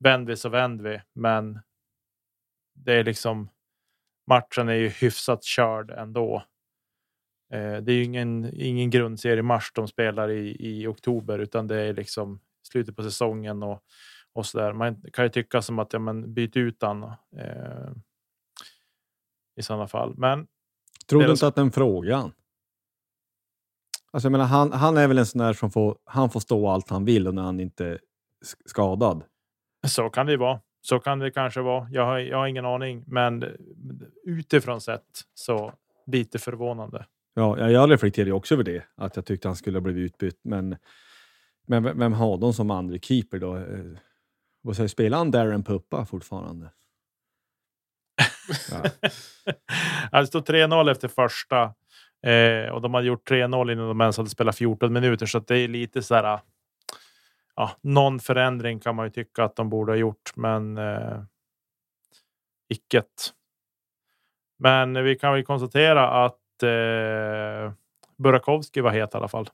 Vänd 0.04 0.26
vi 0.26 0.36
så 0.36 0.48
vänd 0.48 0.82
vi, 0.82 1.00
men. 1.12 1.60
Det 2.74 2.92
är 2.92 3.04
liksom. 3.04 3.48
Matchen 4.26 4.68
är 4.68 4.74
ju 4.74 4.88
hyfsat 4.88 5.44
körd 5.44 5.90
ändå. 5.90 6.44
Eh, 7.52 7.76
det 7.76 7.92
är 7.92 7.96
ju 7.96 8.04
ingen, 8.04 8.50
ingen 8.54 8.90
grundserie 8.90 9.42
mars 9.42 9.72
de 9.74 9.88
spelar 9.88 10.30
i, 10.30 10.56
i 10.58 10.86
oktober, 10.86 11.38
utan 11.38 11.66
det 11.66 11.80
är 11.80 11.94
liksom 11.94 12.40
slutet 12.68 12.96
på 12.96 13.02
säsongen 13.02 13.62
och, 13.62 13.82
och 14.32 14.46
så 14.46 14.58
där. 14.58 14.72
Man 14.72 15.02
kan 15.12 15.24
ju 15.24 15.28
tycka 15.28 15.62
som 15.62 15.78
att 15.78 15.92
ja, 15.92 15.98
men 15.98 16.34
byt 16.34 16.56
ut 16.56 16.82
han. 16.82 17.02
Eh, 17.36 17.90
I 19.56 19.62
sådana 19.62 19.86
fall, 19.86 20.14
men 20.16 20.46
Tror 21.08 21.22
du 21.22 21.30
inte 21.30 21.46
att 21.46 21.54
den 21.54 21.72
frågan? 21.72 22.32
Alltså 24.10 24.26
jag 24.26 24.32
menar, 24.32 24.44
han, 24.44 24.72
han 24.72 24.96
är 24.96 25.08
väl 25.08 25.18
en 25.18 25.26
sån 25.26 25.38
där 25.38 25.52
som 25.52 25.70
får, 25.70 25.98
han 26.04 26.30
får 26.30 26.40
stå 26.40 26.68
allt 26.68 26.90
han 26.90 27.04
vill 27.04 27.28
och 27.28 27.34
när 27.34 27.42
han 27.42 27.60
inte 27.60 27.98
skadad. 28.66 29.24
Så 29.86 30.10
kan 30.10 30.26
det 30.26 30.32
ju 30.32 30.38
vara. 30.38 30.60
Så 30.80 31.00
kan 31.00 31.18
det 31.18 31.30
kanske 31.30 31.60
vara. 31.60 31.88
Jag 31.90 32.04
har, 32.04 32.18
jag 32.18 32.38
har 32.38 32.46
ingen 32.46 32.64
aning, 32.64 33.04
men 33.06 33.44
utifrån 34.24 34.80
sett 34.80 35.02
så 35.34 35.72
lite 36.06 36.38
förvånande. 36.38 37.06
Ja, 37.38 37.70
jag- 37.70 37.90
reflekterade 37.90 38.30
ju 38.30 38.34
också 38.34 38.54
över 38.54 38.64
det, 38.64 38.84
att 38.96 39.16
jag 39.16 39.26
tyckte 39.26 39.48
han 39.48 39.56
skulle 39.56 39.76
ha 39.76 39.82
blivit 39.82 40.12
utbytt. 40.12 40.40
Men, 40.44 40.76
men 41.66 41.98
vem 41.98 42.12
har 42.12 42.38
de 42.38 42.52
som 42.52 42.70
andra 42.70 42.98
keeper 42.98 43.38
då? 43.38 43.56
Eh, 43.56 43.98
vad 44.62 44.76
säger 44.76 44.88
spelar 44.88 45.18
han 45.18 45.30
Darren 45.30 45.64
Puppa 45.64 46.06
fortfarande? 46.06 46.70
ja. 50.10 50.20
det 50.20 50.26
stod 50.26 50.48
3-0 50.48 50.90
efter 50.90 51.08
första 51.08 51.62
eh, 52.26 52.72
och 52.72 52.80
de 52.80 52.94
hade 52.94 53.06
gjort 53.06 53.30
3-0 53.30 53.72
innan 53.72 53.88
de 53.88 54.00
ens 54.00 54.16
hade 54.16 54.30
spelat 54.30 54.56
14 54.56 54.92
minuter, 54.92 55.26
så 55.26 55.38
det 55.38 55.58
är 55.58 55.68
lite 55.68 56.02
så 56.02 56.14
här. 56.14 56.24
Ah, 56.24 56.40
ja, 57.56 57.70
någon 57.80 58.20
förändring 58.20 58.80
kan 58.80 58.96
man 58.96 59.06
ju 59.06 59.10
tycka 59.10 59.44
att 59.44 59.56
de 59.56 59.70
borde 59.70 59.92
ha 59.92 59.96
gjort, 59.96 60.36
men. 60.36 60.78
Eh, 60.78 61.22
icket. 62.68 63.32
Men 64.58 65.04
vi 65.04 65.16
kan 65.16 65.32
väl 65.32 65.44
konstatera 65.44 66.24
att 66.24 66.38
eh, 66.62 67.72
Burakovsky 68.16 68.80
var 68.80 68.90
het 68.90 69.14
i 69.14 69.16
alla 69.16 69.28
fall. 69.28 69.48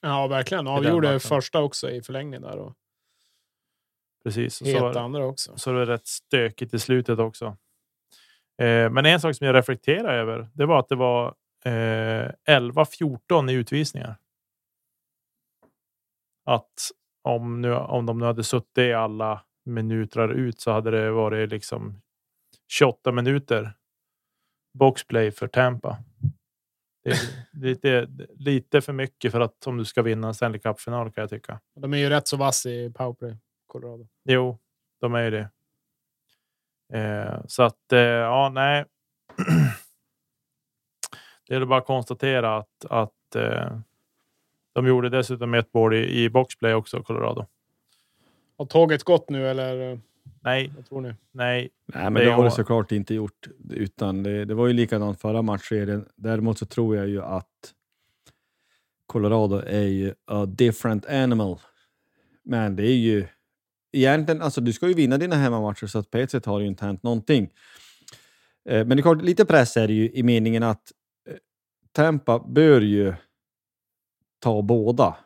Ja, 0.00 0.26
verkligen. 0.26 0.66
Avgjorde 0.66 1.20
första 1.20 1.62
också 1.62 1.90
i 1.90 2.02
förlängning 2.02 2.40
där. 2.40 2.58
Och 2.58 2.74
Precis. 4.26 4.60
Och 4.60 4.66
så, 4.66 4.98
andra 4.98 5.26
också. 5.26 5.56
Så 5.56 5.70
det 5.70 5.78
var 5.78 5.86
rätt 5.86 6.06
stökigt 6.06 6.74
i 6.74 6.78
slutet 6.78 7.18
också. 7.18 7.56
Eh, 8.62 8.90
men 8.90 9.06
en 9.06 9.20
sak 9.20 9.36
som 9.36 9.46
jag 9.46 9.56
reflekterar 9.56 10.18
över, 10.18 10.48
det 10.52 10.66
var 10.66 10.78
att 10.78 10.88
det 10.88 10.96
var 10.96 11.34
eh, 11.64 12.30
11-14 12.48 13.50
i 13.50 13.54
utvisningar. 13.54 14.16
Att 16.44 16.90
om, 17.22 17.60
nu, 17.60 17.74
om 17.74 18.06
de 18.06 18.18
nu 18.18 18.24
hade 18.24 18.44
suttit 18.44 18.78
i 18.78 18.92
alla 18.92 19.44
minuter 19.64 20.28
ut 20.28 20.60
så 20.60 20.70
hade 20.70 20.90
det 20.90 21.10
varit 21.10 21.50
liksom 21.50 22.02
28 22.68 23.12
minuter 23.12 23.72
boxplay 24.78 25.30
för 25.30 25.48
Tampa. 25.48 25.98
Det 27.02 27.10
är 27.10 27.18
lite, 27.52 28.08
lite 28.38 28.80
för 28.80 28.92
mycket 28.92 29.32
för 29.32 29.40
att 29.40 29.66
om 29.66 29.76
du 29.76 29.84
ska 29.84 30.02
vinna 30.02 30.28
en 30.28 30.34
Stanley 30.34 30.60
Cup-final 30.60 31.12
kan 31.12 31.22
jag 31.22 31.30
tycka. 31.30 31.60
De 31.74 31.92
är 31.92 31.98
ju 31.98 32.08
rätt 32.08 32.28
så 32.28 32.36
vass 32.36 32.66
i 32.66 32.92
powerplay, 32.92 33.36
Colorado. 33.66 34.08
Jo, 34.24 34.58
de 35.00 35.14
är 35.14 35.22
ju 35.22 35.30
det. 35.30 35.50
Eh, 36.92 37.40
så 37.46 37.62
att, 37.62 37.92
eh, 37.92 38.00
ja, 38.00 38.50
nej. 38.54 38.84
det 41.48 41.54
är 41.54 41.64
bara 41.64 41.78
att 41.78 41.86
konstatera 41.86 42.56
att, 42.56 42.84
att 42.90 43.34
eh, 43.36 43.78
de 44.72 44.86
gjorde 44.86 45.08
dessutom 45.08 45.54
ett 45.54 45.74
mål 45.74 45.94
i, 45.94 46.24
i 46.24 46.30
boxplay 46.30 46.74
också, 46.74 47.02
Colorado. 47.02 47.46
Har 48.58 48.66
tåget 48.66 49.04
gått 49.04 49.30
nu 49.30 49.48
eller? 49.48 50.00
Nej. 50.40 50.72
Vad 50.76 50.86
tror 50.88 51.00
ni? 51.00 51.14
Nej. 51.32 51.68
Nej, 51.94 52.04
men 52.04 52.14
det, 52.14 52.24
det 52.24 52.30
har 52.30 52.44
det 52.44 52.50
såklart 52.50 52.92
inte 52.92 53.14
gjort. 53.14 53.46
Utan 53.70 54.22
det, 54.22 54.44
det 54.44 54.54
var 54.54 54.66
ju 54.66 54.72
likadant 54.72 55.20
förra 55.20 55.42
matchserien. 55.42 56.08
Däremot 56.16 56.58
så 56.58 56.66
tror 56.66 56.96
jag 56.96 57.08
ju 57.08 57.22
att 57.22 57.72
Colorado 59.06 59.56
är 59.66 59.86
ju 59.86 60.14
a 60.26 60.46
different 60.46 61.06
animal. 61.06 61.58
Men 62.44 62.76
det 62.76 62.86
är 62.86 62.96
ju 62.96 63.26
egentligen, 63.92 64.42
alltså 64.42 64.60
du 64.60 64.72
ska 64.72 64.88
ju 64.88 64.94
vinna 64.94 65.18
dina 65.18 65.36
hemmamatcher 65.36 65.86
så 65.86 65.98
att 65.98 66.10
på 66.10 66.18
ett 66.18 66.30
sätt 66.30 66.46
har 66.46 66.58
det 66.58 66.62
ju 66.62 66.68
inte 66.68 66.84
hänt 66.84 67.02
någonting. 67.02 67.50
Eh, 68.68 68.86
men 68.86 68.88
det 68.88 69.00
är 69.00 69.02
klart, 69.02 69.22
lite 69.22 69.44
press 69.44 69.76
är 69.76 69.86
det 69.86 69.94
ju 69.94 70.10
i 70.10 70.22
meningen 70.22 70.62
att 70.62 70.92
eh, 71.28 71.36
Tampa 71.92 72.38
bör 72.38 72.80
ju 72.80 73.14
ta 74.38 74.62
båda. 74.62 75.16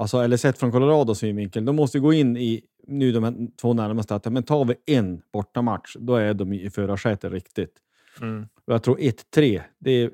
Alltså, 0.00 0.18
eller 0.18 0.36
sett 0.36 0.58
från 0.58 0.72
Colorados 0.72 1.18
synvinkel, 1.18 1.64
de 1.64 1.76
måste 1.76 1.98
gå 1.98 2.12
in 2.12 2.36
i 2.36 2.62
nu 2.86 3.12
de 3.12 3.24
här 3.24 3.56
två 3.60 3.72
närmaste 3.72 4.14
att 4.14 4.32
men 4.32 4.42
tar 4.42 4.64
vi 4.64 4.74
en 4.86 5.22
bortamatch, 5.32 5.96
då 5.98 6.14
är 6.14 6.34
de 6.34 6.52
i 6.52 6.70
förarsätet 6.70 7.32
riktigt. 7.32 7.76
Mm. 8.20 8.48
Jag 8.64 8.82
tror 8.82 8.96
1-3, 8.96 9.62
det 9.78 10.10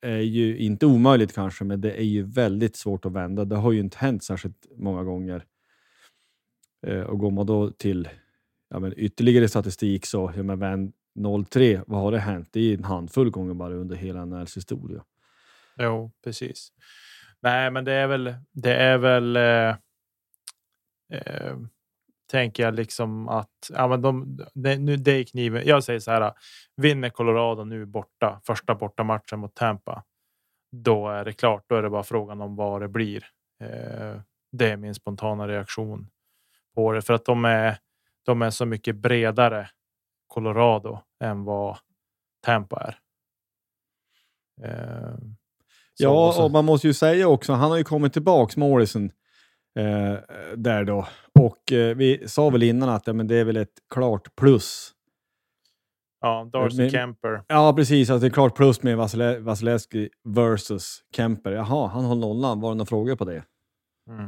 är 0.00 0.18
ju 0.18 0.58
inte 0.58 0.86
omöjligt 0.86 1.34
kanske, 1.34 1.64
men 1.64 1.80
det 1.80 1.92
är 1.92 2.04
ju 2.04 2.22
väldigt 2.22 2.76
svårt 2.76 3.06
att 3.06 3.12
vända. 3.12 3.44
Det 3.44 3.56
har 3.56 3.72
ju 3.72 3.80
inte 3.80 3.98
hänt 3.98 4.24
särskilt 4.24 4.66
många 4.76 5.04
gånger. 5.04 5.44
Eh, 6.86 7.00
och 7.00 7.18
går 7.18 7.30
man 7.30 7.46
då 7.46 7.70
till 7.70 8.08
ja, 8.70 8.78
men 8.78 8.94
ytterligare 8.96 9.48
statistik 9.48 10.06
så, 10.06 10.32
ja, 10.36 10.42
men 10.42 10.58
vänd 10.58 10.92
0-3, 11.18 11.84
vad 11.86 12.00
har 12.00 12.12
det 12.12 12.18
hänt? 12.18 12.48
Det 12.52 12.60
är 12.60 12.74
en 12.74 12.84
handfull 12.84 13.30
gånger 13.30 13.54
bara 13.54 13.74
under 13.74 13.96
hela 13.96 14.24
NHLs 14.24 14.56
historia. 14.56 15.04
Jo, 15.78 16.10
precis. 16.24 16.72
Nej, 17.42 17.70
men 17.70 17.84
det 17.84 17.92
är 17.92 18.06
väl, 18.06 18.34
det 18.52 18.74
är 18.74 18.98
väl 18.98 19.36
eh, 19.36 19.76
eh, 21.12 21.56
tänker 22.30 22.62
jag 22.62 22.74
liksom 22.74 23.28
att 23.28 23.70
ja, 23.70 23.88
men 23.88 24.02
de, 24.02 24.38
det, 24.54 24.78
nu, 24.78 24.96
det 24.96 25.12
är 25.12 25.24
kniven. 25.24 25.62
Jag 25.66 25.84
säger 25.84 26.00
så 26.00 26.10
här. 26.10 26.32
Vinner 26.76 27.10
Colorado 27.10 27.64
nu 27.64 27.86
borta 27.86 28.40
första 28.44 28.74
bortamatchen 28.74 29.38
mot 29.38 29.54
Tampa. 29.54 30.04
Då 30.72 31.08
är 31.08 31.24
det 31.24 31.32
klart. 31.32 31.64
Då 31.68 31.76
är 31.76 31.82
det 31.82 31.90
bara 31.90 32.02
frågan 32.02 32.40
om 32.40 32.56
vad 32.56 32.80
det 32.80 32.88
blir. 32.88 33.26
Eh, 33.60 34.20
det 34.52 34.70
är 34.70 34.76
min 34.76 34.94
spontana 34.94 35.48
reaktion 35.48 36.10
på 36.74 36.92
det 36.92 37.02
för 37.02 37.14
att 37.14 37.24
de 37.24 37.44
är. 37.44 37.78
De 38.26 38.42
är 38.42 38.50
så 38.50 38.66
mycket 38.66 38.96
bredare 38.96 39.70
Colorado 40.26 40.98
än 41.24 41.44
vad 41.44 41.78
Tampa 42.44 42.80
är. 42.80 42.98
Eh, 44.62 45.14
ja, 46.00 46.44
och 46.44 46.50
man 46.50 46.64
måste 46.64 46.86
ju 46.86 46.94
säga 46.94 47.28
också. 47.28 47.52
Han 47.52 47.70
har 47.70 47.78
ju 47.78 47.84
kommit 47.84 48.12
tillbaks 48.12 48.56
Morrison 48.56 49.04
eh, 49.78 50.18
där 50.56 50.84
då. 50.84 51.06
Och 51.40 51.72
eh, 51.72 51.96
vi 51.96 52.28
sa 52.28 52.50
väl 52.50 52.62
innan 52.62 52.88
att 52.88 53.06
ja, 53.06 53.12
men 53.12 53.26
det 53.26 53.36
är 53.36 53.44
väl 53.44 53.56
ett 53.56 53.74
klart 53.94 54.36
plus. 54.36 54.92
Ja, 56.20 56.50
Darcy 56.52 56.76
med, 56.76 56.90
Kemper. 56.90 57.44
Ja, 57.48 57.72
precis. 57.76 58.10
Att 58.10 58.20
det 58.20 58.26
är 58.26 58.30
klart 58.30 58.56
plus 58.56 58.82
med 58.82 58.96
Vasile, 58.96 59.38
Vasilevski 59.38 60.08
versus 60.24 61.02
Kemper. 61.16 61.52
Jaha, 61.52 61.86
han 61.88 62.04
håller 62.04 62.20
nollan. 62.20 62.60
Var 62.60 62.70
det 62.70 62.74
några 62.74 62.86
frågor 62.86 63.16
på 63.16 63.24
det? 63.24 63.44
Mm. 64.10 64.24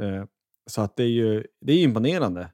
Eh, 0.00 0.24
så 0.70 0.82
att 0.82 0.96
det 0.96 1.02
är 1.02 1.08
ju 1.08 1.46
det 1.60 1.72
är 1.72 1.82
imponerande. 1.82 2.50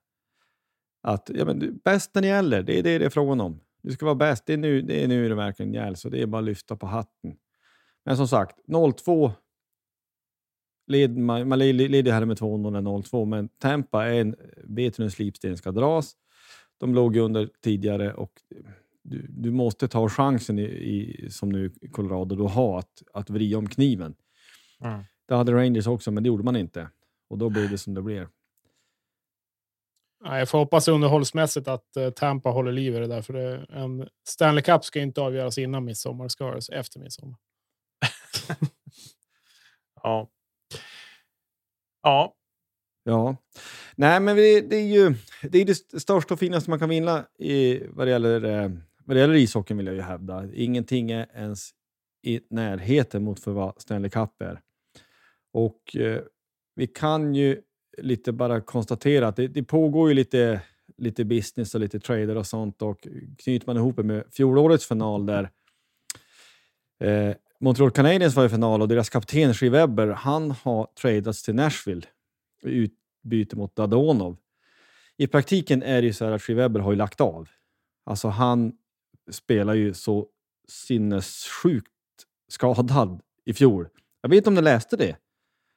Att 1.03 1.31
ja, 1.35 1.45
men, 1.45 1.81
bäst 1.85 2.15
när 2.15 2.23
det 2.23 2.29
gäller, 2.29 2.63
det 2.63 2.79
är 2.79 2.83
det 2.83 2.99
det 2.99 3.05
är 3.05 3.11
frågan 3.11 3.41
om. 3.41 3.61
Du 3.83 3.93
ska 3.93 4.07
vara 4.07 4.15
bäst, 4.15 4.47
det 4.47 4.53
är 4.53 4.57
nu 4.57 4.83
det, 4.83 5.05
är 5.05 5.09
nu 5.09 5.29
det 5.29 5.35
verkligen 5.35 5.75
gäller. 5.75 5.95
Så 5.95 6.09
det 6.09 6.23
är 6.23 6.27
bara 6.27 6.39
att 6.39 6.45
lyfta 6.45 6.77
på 6.77 6.87
hatten. 6.87 7.37
Men 8.05 8.17
som 8.17 8.29
sagt, 8.29 8.57
0-2 8.67 9.33
led, 10.87 11.19
man, 11.19 11.49
man 11.49 11.59
leder 11.59 12.13
här 12.13 12.25
med 12.25 12.39
2-0 12.39 13.03
0-2, 13.03 13.25
men 13.25 13.49
Tampa 13.49 14.07
är 14.07 14.21
en, 14.21 14.37
vet 14.65 14.99
hur 14.99 15.05
en 15.05 15.11
slipsten 15.11 15.57
ska 15.57 15.73
dras. 15.73 16.17
De 16.79 16.95
låg 16.95 17.17
under 17.17 17.49
tidigare 17.63 18.15
och 18.15 18.33
du, 19.03 19.27
du 19.29 19.51
måste 19.51 19.89
ta 19.89 20.09
chansen 20.09 20.59
i, 20.59 20.63
i, 20.63 21.31
som 21.31 21.49
nu 21.49 21.71
Colorado 21.93 22.37
då 22.37 22.49
har 22.49 22.79
att, 22.79 23.03
att 23.13 23.31
vrida 23.31 23.59
om 23.59 23.69
kniven. 23.69 24.15
Mm. 24.81 25.05
Det 25.29 25.35
hade 25.35 25.53
Rangers 25.53 25.87
också, 25.87 26.11
men 26.11 26.23
det 26.23 26.27
gjorde 26.27 26.45
man 26.45 26.57
inte. 26.57 26.89
Och 27.29 27.39
då 27.39 27.51
blev 27.51 27.71
det 27.71 27.79
som 27.79 27.95
det 27.95 28.03
blev. 28.03 28.29
Jag 30.25 30.49
får 30.49 30.59
hoppas 30.59 30.89
underhållsmässigt 30.89 31.69
att 31.69 31.97
uh, 31.99 32.11
Tampa 32.11 32.51
håller 32.51 32.73
liv 32.73 32.97
i 32.97 32.99
det 32.99 33.07
där. 33.07 33.23
För 33.23 33.33
det, 33.33 33.67
en 33.69 34.09
Stanley 34.29 34.63
Cup 34.63 34.85
ska 34.85 35.01
inte 35.01 35.21
avgöras 35.21 35.59
innan 35.59 35.85
midsommar, 35.85 36.25
det 36.25 36.31
ska 36.31 36.45
avgöras 36.45 36.69
efter 36.69 37.01
midsommar. 37.01 37.37
ja. 40.03 40.31
Ja. 42.03 42.35
Ja. 43.05 43.37
Nej, 43.97 44.21
men 44.21 44.37
det, 44.37 44.61
det, 44.61 44.77
är 44.77 44.87
ju 44.87 45.15
det, 45.43 45.59
är 45.59 45.65
det 45.65 46.01
största 46.01 46.35
och 46.35 46.41
finaste 46.41 46.71
man 46.71 46.79
kan 46.79 46.89
vinna 46.89 47.27
i, 47.39 47.83
vad, 47.87 48.07
det 48.07 48.11
gäller, 48.11 48.45
eh, 48.45 48.71
vad 49.05 49.17
det 49.17 49.21
gäller 49.21 49.35
ishockeyn, 49.35 49.77
vill 49.77 49.87
jag 49.87 49.95
ju 49.95 50.03
hävda. 50.03 50.49
Ingenting 50.55 51.11
är 51.11 51.27
ens 51.35 51.71
i 52.23 52.41
närheten 52.51 53.25
mot 53.25 53.41
för 53.41 53.53
vad 53.53 53.81
Stanley 53.81 54.11
Cup 54.11 54.43
är. 54.43 54.61
Och 55.53 55.97
eh, 55.97 56.23
vi 56.75 56.87
kan 56.87 57.35
ju 57.35 57.61
lite 57.99 58.33
bara 58.33 58.61
konstatera 58.61 59.29
att 59.29 59.37
det, 59.37 59.49
det, 59.49 59.63
pågår 59.63 60.09
ju 60.09 60.15
lite, 60.15 60.61
lite 60.97 61.25
business 61.25 61.75
och 61.75 61.81
lite 61.81 62.01
trader 62.01 62.37
och 62.37 62.47
sånt 62.47 62.83
och 62.83 63.07
knyter 63.39 63.67
man 63.67 63.77
ihop 63.77 63.97
det 63.97 64.03
med 64.03 64.25
fjolårets 64.33 64.87
final 64.87 65.27
där 65.27 65.51
eh, 67.01 67.35
Montreal 67.63 67.91
Canadiens 67.91 68.37
var 68.37 68.45
i 68.45 68.49
final 68.49 68.83
och 68.83 68.89
deras 68.89 69.11
kapten 69.11 69.55
Shea 69.55 69.71
Weber, 69.71 70.07
han 70.07 70.51
har 70.51 70.89
tradats 71.01 71.43
till 71.43 71.55
Nashville 71.55 72.03
i 72.63 72.69
utbyte 72.69 73.57
mot 73.57 73.77
Dadonov. 73.77 74.37
I 75.17 75.27
praktiken 75.27 75.83
är 75.83 76.01
det 76.03 76.07
ju 76.07 76.13
så 76.13 76.25
här 76.25 76.33
att 76.33 76.43
Shea 76.43 76.57
Weber 76.57 76.81
har 76.81 76.93
ju 76.93 76.97
lagt 76.97 77.21
av. 77.21 77.49
Alltså 78.05 78.29
han 78.29 78.73
spelar 79.31 79.75
ju 79.75 79.95
så 79.95 80.27
sinnessjukt 80.69 81.89
skadad 82.49 83.21
i 83.45 83.53
fjol. 83.53 83.89
Jag 84.23 84.31
vet 84.31 84.37
inte 84.37 84.49
om 84.49 84.55
ni 84.55 84.63
läste 84.63 84.97
det? 84.97 85.17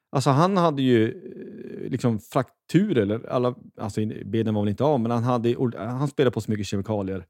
Alltså 0.09 0.29
han 0.29 0.57
hade 0.57 0.81
ju 0.81 1.07
eh, 1.07 1.91
liksom 1.91 2.19
frakturer, 2.19 3.01
eller 3.01 3.29
alla, 3.29 3.55
alltså 3.77 4.01
benen 4.25 4.53
var 4.53 4.61
väl 4.61 4.69
inte 4.69 4.83
av, 4.83 4.99
men 4.99 5.11
han, 5.11 5.23
hade, 5.23 5.55
han 5.77 6.07
spelade 6.07 6.33
på 6.33 6.41
så 6.41 6.51
mycket 6.51 6.67
kemikalier. 6.67 7.25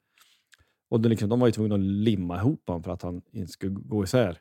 Och 0.90 1.02
det 1.02 1.10
liksom, 1.10 1.30
de 1.30 1.40
var 1.40 1.48
ju 1.48 1.52
tvungna 1.52 1.76
att 1.76 1.82
limma 1.82 2.38
ihop 2.38 2.64
honom 2.68 2.84
för 2.84 2.92
att 2.92 3.02
han 3.02 3.22
inte 3.32 3.52
skulle 3.52 3.72
gå 3.72 4.04
isär. 4.04 4.40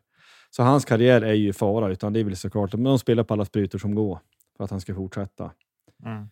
Så 0.57 0.62
hans 0.62 0.84
karriär 0.84 1.22
är 1.22 1.32
ju 1.32 1.48
i 1.48 1.53
fara, 1.53 1.90
utan 1.90 2.12
det 2.12 2.20
är 2.20 2.24
väl 2.24 2.36
såklart, 2.36 2.72
men 2.72 2.84
de 2.84 2.98
spelar 2.98 3.24
på 3.24 3.34
alla 3.34 3.44
sprutor 3.44 3.78
som 3.78 3.94
går 3.94 4.18
för 4.57 4.64
att 4.64 4.70
han 4.70 4.80
ska 4.80 4.94
fortsätta. 4.94 5.50
Mm. 6.05 6.28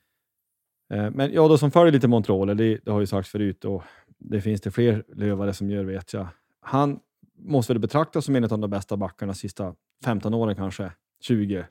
Eh, 0.93 1.11
men 1.11 1.33
ja, 1.33 1.49
de 1.49 1.59
som 1.59 1.71
följer 1.71 1.93
lite 1.93 2.09
Montreal, 2.09 2.57
det, 2.57 2.79
det 2.85 2.91
har 2.91 3.01
ju 3.01 3.07
sagts 3.07 3.31
förut, 3.31 3.65
och 3.65 3.83
det 4.19 4.41
finns 4.41 4.61
det 4.61 4.71
fler 4.71 5.05
lövare 5.15 5.55
som 5.55 5.71
gör 5.71 5.85
vet 5.85 6.13
jag. 6.13 6.27
Han 6.61 7.01
måste 7.39 7.73
väl 7.73 7.81
betraktas 7.81 8.25
som 8.25 8.37
en 8.37 8.45
av 8.45 8.59
de 8.59 8.71
bästa 8.71 8.97
backarna 8.97 9.33
de 9.33 9.39
sista 9.39 9.75
15 10.05 10.35
åren 10.35 10.57
kanske, 10.57 10.93
20. 11.21 11.67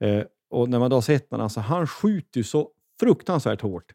Eh, 0.00 0.22
och 0.50 0.68
när 0.68 0.78
man 0.78 0.90
då 0.90 0.96
har 0.96 1.00
sett 1.02 1.30
honom, 1.30 1.44
alltså, 1.44 1.60
han 1.60 1.86
skjuter 1.86 2.40
ju 2.40 2.44
så 2.44 2.70
fruktansvärt 3.00 3.60
hårt. 3.60 3.92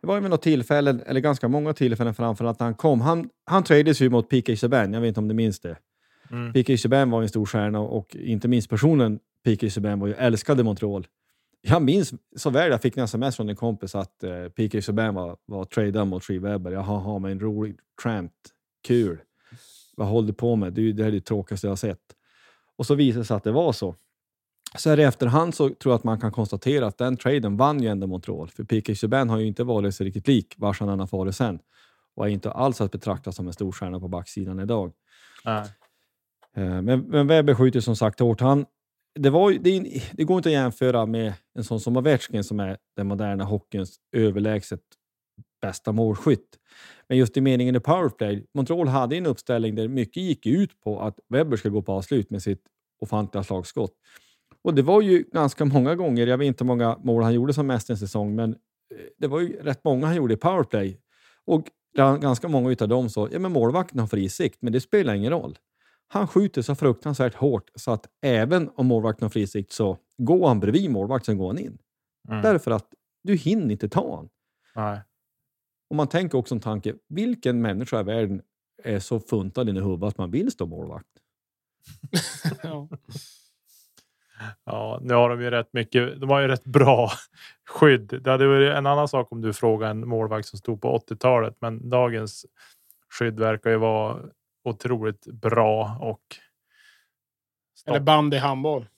Det 0.00 0.06
var 0.06 0.20
ju 0.20 0.28
något 0.28 0.42
tillfälle, 0.42 0.98
eller 1.06 1.20
ganska 1.20 1.48
många 1.48 1.72
tillfällen 1.72 2.14
framförallt 2.14 2.60
när 2.60 2.64
han 2.66 2.74
kom. 2.74 3.00
Han, 3.00 3.28
han 3.44 3.64
trades 3.64 4.00
ju 4.00 4.10
mot 4.10 4.28
PK 4.28 4.56
Subban, 4.56 4.92
jag 4.92 5.00
vet 5.00 5.08
inte 5.08 5.20
om 5.20 5.28
du 5.28 5.34
minns 5.34 5.60
det. 5.60 5.76
Mm. 6.30 6.52
PK 6.52 6.78
Subban 6.78 7.10
var 7.10 7.22
en 7.22 7.28
stor 7.28 7.46
stjärna 7.46 7.80
och 7.80 8.16
inte 8.16 8.48
minst 8.48 8.70
personen 8.70 9.18
PK 9.44 9.70
Subban 9.70 10.00
var 10.00 10.06
ju 10.06 10.14
älskade 10.14 10.64
Montreal. 10.64 11.06
Jag 11.62 11.82
minns 11.82 12.14
så 12.36 12.50
väl, 12.50 12.70
jag 12.70 12.82
fick 12.82 12.96
en 12.96 13.04
sms 13.04 13.36
från 13.36 13.48
en 13.48 13.56
kompis 13.56 13.94
att 13.94 14.24
uh, 14.24 14.48
PK 14.48 14.82
Subban 14.82 15.14
var, 15.14 15.36
var 15.46 15.64
tradad 15.64 16.06
mot 16.06 16.22
Tree 16.22 16.38
Webber. 16.38 16.70
Jaha, 16.70 16.98
ha, 16.98 17.18
men 17.18 17.30
en 17.30 17.40
rolig 17.40 17.76
tramp. 18.02 18.32
Kul. 18.86 19.18
Vad 19.96 20.08
håller 20.08 20.26
du 20.28 20.34
på 20.34 20.56
med? 20.56 20.72
Det, 20.72 20.92
det 20.92 21.04
är 21.04 21.10
det 21.10 21.20
tråkigaste 21.20 21.66
jag 21.66 21.70
har 21.70 21.76
sett. 21.76 22.00
Och 22.76 22.86
så 22.86 22.94
visade 22.94 23.20
det 23.20 23.24
sig 23.24 23.36
att 23.36 23.44
det 23.44 23.52
var 23.52 23.72
så. 23.72 23.94
Så 24.78 24.90
här 24.90 25.00
i 25.00 25.02
efterhand 25.02 25.54
så 25.54 25.68
tror 25.68 25.92
jag 25.92 25.98
att 25.98 26.04
man 26.04 26.20
kan 26.20 26.32
konstatera 26.32 26.86
att 26.86 26.98
den 26.98 27.16
traden 27.16 27.56
vann 27.56 27.82
ju 27.82 27.88
ändå 27.88 28.06
Montreal. 28.06 28.50
För 28.50 28.64
PK 28.64 28.94
Subban 28.94 29.30
har 29.30 29.38
ju 29.38 29.46
inte 29.46 29.64
varit 29.64 29.94
så 29.94 30.04
riktigt 30.04 30.28
lik 30.28 30.54
vars 30.56 30.80
han 30.80 30.88
än 30.88 31.00
har 31.00 31.06
farit 31.06 31.36
sen. 31.36 31.58
Och 32.14 32.26
är 32.26 32.30
inte 32.30 32.50
alls 32.50 32.80
att 32.80 32.92
betrakta 32.92 33.32
som 33.32 33.46
en 33.46 33.52
stor 33.52 33.72
stjärna 33.72 34.00
på 34.00 34.08
backsidan 34.08 34.60
idag. 34.60 34.92
Nej. 35.44 35.64
Eh, 36.56 36.82
men, 36.82 37.00
men 37.00 37.26
Webber 37.26 37.54
skjuter 37.54 37.80
som 37.80 37.96
sagt 37.96 38.20
hårt. 38.20 38.40
Han, 38.40 38.66
det, 39.18 39.30
var, 39.30 39.52
det, 39.52 40.02
det 40.12 40.24
går 40.24 40.36
inte 40.36 40.48
att 40.48 40.52
jämföra 40.52 41.06
med 41.06 41.32
en 41.54 41.64
sån 41.64 41.80
som 41.80 41.96
Ovechkin 41.96 42.44
som 42.44 42.60
är 42.60 42.76
den 42.96 43.06
moderna 43.06 43.44
hockeyns 43.44 43.96
överlägset 44.16 44.80
bästa 45.62 45.92
målskytt. 45.92 46.58
Men 47.08 47.18
just 47.18 47.36
i 47.36 47.40
meningen 47.40 47.76
i 47.76 47.80
powerplay, 47.80 48.46
Montreal 48.54 48.88
hade 48.88 49.16
en 49.16 49.26
uppställning 49.26 49.74
där 49.74 49.88
mycket 49.88 50.22
gick 50.22 50.46
ut 50.46 50.80
på 50.80 51.00
att 51.00 51.18
Webber 51.28 51.56
skulle 51.56 51.72
gå 51.72 51.82
på 51.82 51.92
avslut 51.92 52.30
med 52.30 52.42
sitt 52.42 52.62
ofantliga 53.00 53.44
slagskott. 53.44 53.92
Och 54.62 54.74
det 54.74 54.82
var 54.82 55.00
ju 55.00 55.24
ganska 55.32 55.64
många 55.64 55.94
gånger, 55.94 56.26
jag 56.26 56.38
vet 56.38 56.46
inte 56.46 56.64
hur 56.64 56.66
många 56.66 56.98
mål 57.02 57.22
han 57.22 57.34
gjorde 57.34 57.54
som 57.54 57.66
mest 57.66 57.90
en 57.90 57.98
säsong, 57.98 58.34
men 58.34 58.50
eh, 58.50 58.56
det 59.18 59.26
var 59.26 59.40
ju 59.40 59.62
rätt 59.62 59.84
många 59.84 60.06
han 60.06 60.16
gjorde 60.16 60.34
i 60.34 60.36
powerplay. 60.36 61.00
Och 61.44 61.66
ganska 62.20 62.48
många 62.48 62.70
utav 62.70 62.88
dem 62.88 63.08
sa 63.08 63.28
ja 63.32 63.38
men 63.38 63.52
målvakten 63.52 64.00
har 64.00 64.06
fri 64.06 64.28
sikt, 64.28 64.62
men 64.62 64.72
det 64.72 64.80
spelar 64.80 65.14
ingen 65.14 65.30
roll. 65.30 65.58
Han 66.08 66.28
skjuter 66.28 66.62
så 66.62 66.74
fruktansvärt 66.74 67.34
hårt 67.34 67.70
så 67.74 67.90
att 67.90 68.06
även 68.22 68.70
om 68.74 68.86
målvakten 68.86 69.24
har 69.24 69.30
fri 69.30 69.46
sikt 69.46 69.72
så 69.72 69.98
går 70.18 70.48
han 70.48 70.60
bredvid 70.60 70.90
målvakten 70.90 71.34
så 71.34 71.38
går 71.38 71.46
han 71.46 71.58
in. 71.58 71.78
Mm. 72.28 72.42
Därför 72.42 72.70
att 72.70 72.86
du 73.22 73.36
hinner 73.36 73.72
inte 73.72 73.88
ta 73.88 74.00
honom. 74.00 74.28
Nej. 74.74 75.00
Och 75.90 75.96
man 75.96 76.08
tänker 76.08 76.38
också 76.38 76.54
en 76.54 76.60
tanke, 76.60 76.94
vilken 77.08 77.62
människa 77.62 78.00
i 78.00 78.02
världen 78.02 78.42
är 78.82 78.98
så 78.98 79.20
funtad 79.20 79.68
i 79.68 79.72
huvudet 79.72 80.08
att 80.08 80.18
man 80.18 80.30
vill 80.30 80.50
stå 80.50 80.66
målvakt? 80.66 81.08
Ja. 82.62 82.88
Ja, 84.64 84.98
nu 85.02 85.14
har 85.14 85.28
de 85.28 85.42
ju 85.42 85.50
rätt 85.50 85.72
mycket. 85.72 86.20
De 86.20 86.30
har 86.30 86.40
ju 86.40 86.48
rätt 86.48 86.64
bra 86.64 87.10
skydd. 87.68 88.20
Det 88.24 88.30
hade 88.30 88.46
varit 88.46 88.72
en 88.72 88.86
annan 88.86 89.08
sak 89.08 89.32
om 89.32 89.40
du 89.40 89.52
frågar 89.52 89.90
en 89.90 90.08
målvakt 90.08 90.48
som 90.48 90.58
stod 90.58 90.82
på 90.82 90.98
80-talet, 90.98 91.56
men 91.60 91.90
dagens 91.90 92.46
skydd 93.18 93.40
verkar 93.40 93.70
ju 93.70 93.76
vara 93.76 94.22
otroligt 94.66 95.26
bra 95.26 95.98
och. 96.00 96.22
Eller 97.86 98.00
band 98.00 98.34
i 98.34 98.36
handboll. 98.36 98.86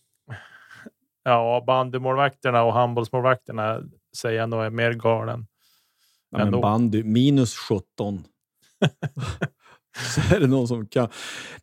Ja, 1.23 1.65
bandymålvakterna 1.67 2.63
och 2.63 2.73
handbollsmålvakterna 2.73 3.83
säger 4.17 4.39
jag 4.39 4.49
nog 4.49 4.65
är 4.65 4.71
mer 4.71 4.93
galen. 4.93 5.47
Ja, 6.31 6.39
men 6.39 6.61
bandy, 6.61 7.03
minus 7.03 7.57
17. 7.57 8.25
så 10.15 10.35
är 10.35 10.41
det 10.41 10.47
någon 10.47 10.69
som 10.69 10.87
kan. 10.87 11.09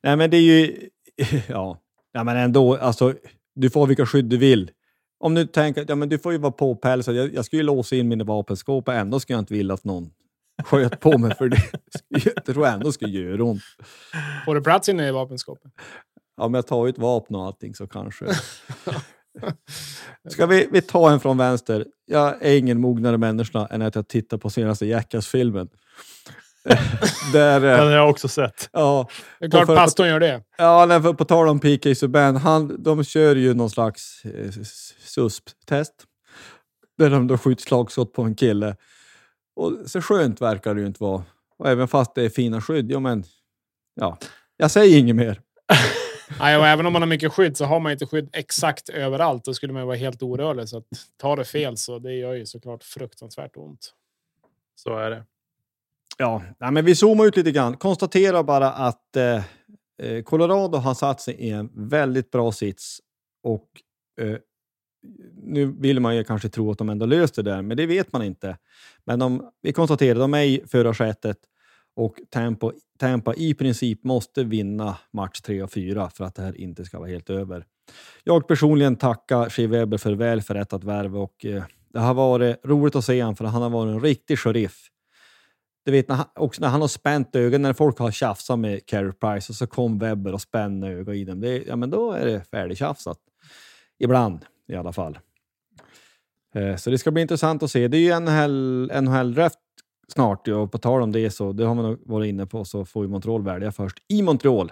Nej, 0.03 0.15
men 0.15 0.29
det 0.29 0.37
är 0.37 0.41
ju... 0.41 0.89
Ja, 1.47 1.79
ja 2.11 2.23
men 2.23 2.37
ändå. 2.37 2.75
Alltså, 2.75 3.13
du 3.55 3.69
får 3.69 3.79
ha 3.79 3.87
vilka 3.87 4.05
skydd 4.05 4.25
du 4.25 4.37
vill. 4.37 4.71
Om 5.19 5.35
du 5.35 5.45
tänker 5.45 5.81
att 5.81 5.89
ja, 5.89 5.95
men 5.95 6.09
du 6.09 6.19
får 6.19 6.31
ju 6.31 6.37
vara 6.37 6.51
påpälsad. 6.51 7.15
Jag, 7.15 7.33
jag 7.33 7.45
skulle 7.45 7.59
ju 7.59 7.65
låsa 7.65 7.95
in 7.95 8.07
mina 8.07 8.23
vapenskåp 8.23 8.87
och 8.87 8.93
ändå 8.93 9.19
skulle 9.19 9.35
jag 9.35 9.41
inte 9.41 9.53
vilja 9.53 9.73
att 9.73 9.83
någon 9.83 10.11
sköt 10.63 10.99
på 10.99 11.17
mig 11.17 11.35
för 11.35 11.49
det. 11.49 11.61
Jag 12.09 12.45
tror 12.45 12.65
jag 12.65 12.73
ändå 12.73 12.91
skulle 12.91 13.19
göra 13.19 13.43
ont. 13.43 13.61
Får 14.45 14.55
du 14.55 14.61
plats 14.61 14.89
inne 14.89 15.07
i 15.07 15.11
vapenskåpet? 15.11 15.71
Ja, 16.37 16.47
men 16.47 16.53
jag 16.53 16.67
tar 16.67 16.85
ju 16.85 16.89
ett 16.89 16.97
vapen 16.97 17.35
och 17.35 17.45
allting 17.45 17.75
så 17.75 17.87
kanske. 17.87 18.25
Ska 20.29 20.45
vi, 20.45 20.67
vi 20.71 20.81
ta 20.81 21.11
en 21.11 21.19
från 21.19 21.37
vänster? 21.37 21.85
Jag 22.05 22.45
är 22.45 22.57
ingen 22.57 22.81
mognare 22.81 23.17
människa 23.17 23.67
än 23.71 23.81
att 23.81 23.95
jag 23.95 24.07
tittar 24.07 24.37
på 24.37 24.49
senaste 24.49 24.85
Jackass-filmen. 24.85 25.67
Där, 27.33 27.59
Den 27.61 27.73
eh, 27.79 27.79
har 27.85 27.91
jag 27.91 28.09
också 28.09 28.27
sett. 28.27 28.69
ja, 28.73 29.07
Det 29.39 29.45
är 29.45 29.49
klart 29.49 29.65
för- 29.65 29.75
pastorn 29.75 30.07
gör 30.07 30.19
det. 30.19 30.41
ja, 30.57 30.85
nej, 30.85 31.01
för 31.01 31.13
på 31.13 31.25
tal 31.25 31.47
om 31.47 31.59
PK 31.59 31.95
Subban, 31.95 32.35
han, 32.35 32.83
de 32.83 33.03
kör 33.03 33.35
ju 33.35 33.53
någon 33.53 33.69
slags 33.69 34.25
eh, 34.25 34.51
SUSP-test. 34.99 35.93
Där 36.97 37.09
de 37.09 37.27
då 37.27 37.37
skjuter 37.37 37.63
slagskott 37.63 38.13
på 38.13 38.21
en 38.21 38.35
kille. 38.35 38.75
Och 39.55 39.73
så 39.85 40.01
skönt 40.01 40.41
verkar 40.41 40.75
det 40.75 40.81
ju 40.81 40.87
inte 40.87 41.03
vara. 41.03 41.23
Och 41.57 41.69
även 41.69 41.87
fast 41.87 42.15
det 42.15 42.23
är 42.23 42.29
fina 42.29 42.61
skydd, 42.61 42.91
ja 42.91 42.99
men... 42.99 43.23
Ja, 43.95 44.17
jag 44.57 44.71
säger 44.71 44.99
inget 44.99 45.15
mer. 45.15 45.41
Nej, 46.39 46.57
och 46.57 46.67
även 46.67 46.85
om 46.85 46.93
man 46.93 47.01
har 47.01 47.09
mycket 47.09 47.33
skydd 47.33 47.57
så 47.57 47.65
har 47.65 47.79
man 47.79 47.91
inte 47.91 48.05
skydd 48.05 48.29
exakt 48.33 48.89
överallt. 48.89 49.45
Då 49.45 49.53
skulle 49.53 49.73
man 49.73 49.81
ju 49.81 49.85
vara 49.85 49.97
helt 49.97 50.23
orörlig. 50.23 50.69
Så 50.69 50.77
att 50.77 50.87
ta 51.17 51.35
det 51.35 51.45
fel 51.45 51.77
så 51.77 51.99
det 51.99 52.13
gör 52.13 52.33
ju 52.33 52.45
såklart 52.45 52.83
fruktansvärt 52.83 53.57
ont. 53.57 53.93
Så 54.75 54.97
är 54.97 55.09
det. 55.09 55.23
Ja, 56.17 56.43
nej, 56.59 56.71
men 56.71 56.85
vi 56.85 56.95
zoomar 56.95 57.25
ut 57.25 57.37
lite 57.37 57.51
grann. 57.51 57.77
Konstaterar 57.77 58.43
bara 58.43 58.71
att 58.71 59.15
eh, 59.15 59.43
eh, 60.01 60.23
Colorado 60.23 60.77
har 60.77 60.93
satt 60.93 61.21
sig 61.21 61.33
i 61.33 61.49
en 61.49 61.69
väldigt 61.89 62.31
bra 62.31 62.51
sits 62.51 62.99
och 63.43 63.67
eh, 64.21 64.37
nu 65.43 65.65
vill 65.65 65.99
man 65.99 66.15
ju 66.15 66.23
kanske 66.23 66.49
tro 66.49 66.71
att 66.71 66.77
de 66.77 66.89
ändå 66.89 67.05
löste 67.05 67.43
det 67.43 67.51
där, 67.51 67.61
men 67.61 67.77
det 67.77 67.85
vet 67.85 68.13
man 68.13 68.23
inte. 68.23 68.57
Men 69.05 69.19
de, 69.19 69.51
vi 69.61 69.73
konstaterar 69.73 70.19
de 70.19 70.33
är 70.33 70.43
i 70.43 70.63
förarsätet 70.67 71.37
och 71.95 72.15
Tampa, 72.29 72.71
Tampa 72.99 73.33
i 73.33 73.53
princip 73.53 74.03
måste 74.03 74.43
vinna 74.43 74.97
match 75.11 75.41
3 75.41 75.63
och 75.63 75.71
4 75.71 76.09
för 76.09 76.23
att 76.23 76.35
det 76.35 76.41
här 76.41 76.61
inte 76.61 76.85
ska 76.85 76.99
vara 76.99 77.09
helt 77.09 77.29
över. 77.29 77.65
Jag 78.23 78.47
personligen 78.47 78.95
tackar 78.95 79.49
Shea 79.49 79.67
Weber 79.67 79.97
för 79.97 80.13
väl 80.13 80.41
förrättat 80.41 80.83
värv 80.83 81.17
och 81.17 81.45
eh, 81.45 81.63
det 81.93 81.99
har 81.99 82.13
varit 82.13 82.65
roligt 82.65 82.95
att 82.95 83.05
se 83.05 83.21
honom 83.21 83.35
för 83.35 83.45
han 83.45 83.61
har 83.61 83.69
varit 83.69 83.93
en 83.93 84.01
riktig 84.01 84.39
sheriff. 84.39 84.89
Du 85.85 85.91
vet, 85.91 86.07
när 86.07 86.15
han, 86.15 86.25
också 86.35 86.61
när 86.61 86.67
han 86.67 86.81
har 86.81 86.87
spänt 86.87 87.35
ögonen, 87.35 87.61
när 87.61 87.73
folk 87.73 87.99
har 87.99 88.11
tjafsat 88.11 88.59
med 88.59 88.85
Carey 88.85 89.11
Price 89.11 89.51
och 89.51 89.55
så 89.55 89.67
kom 89.67 89.99
Webber 89.99 90.33
och 90.33 90.41
spände 90.41 90.87
ögon 90.87 91.15
i 91.15 91.25
dem. 91.25 91.41
Det, 91.41 91.63
ja, 91.67 91.75
men 91.75 91.89
då 91.89 92.11
är 92.11 92.25
det 92.25 92.41
färdigtjafsat. 92.51 93.17
Ibland 93.99 94.45
i 94.67 94.75
alla 94.75 94.93
fall. 94.93 95.19
Eh, 96.53 96.75
så 96.75 96.89
det 96.89 96.97
ska 96.97 97.11
bli 97.11 97.21
intressant 97.21 97.63
att 97.63 97.71
se. 97.71 97.87
Det 97.87 97.97
är 97.97 98.01
ju 98.01 98.19
NHL, 98.19 98.91
NHL-draft 99.01 99.59
snart 100.07 100.47
ja, 100.47 100.55
och 100.55 100.71
på 100.71 100.77
tal 100.77 101.01
om 101.01 101.11
det 101.11 101.29
så, 101.29 101.51
det 101.51 101.65
har 101.65 101.75
man 101.75 101.85
nog 101.85 101.99
varit 102.05 102.29
inne 102.29 102.45
på, 102.45 102.65
så 102.65 102.85
får 102.85 103.05
ju 103.05 103.09
Montreal 103.09 103.43
välja 103.43 103.71
först 103.71 103.97
i 104.07 104.21
Montreal. 104.21 104.71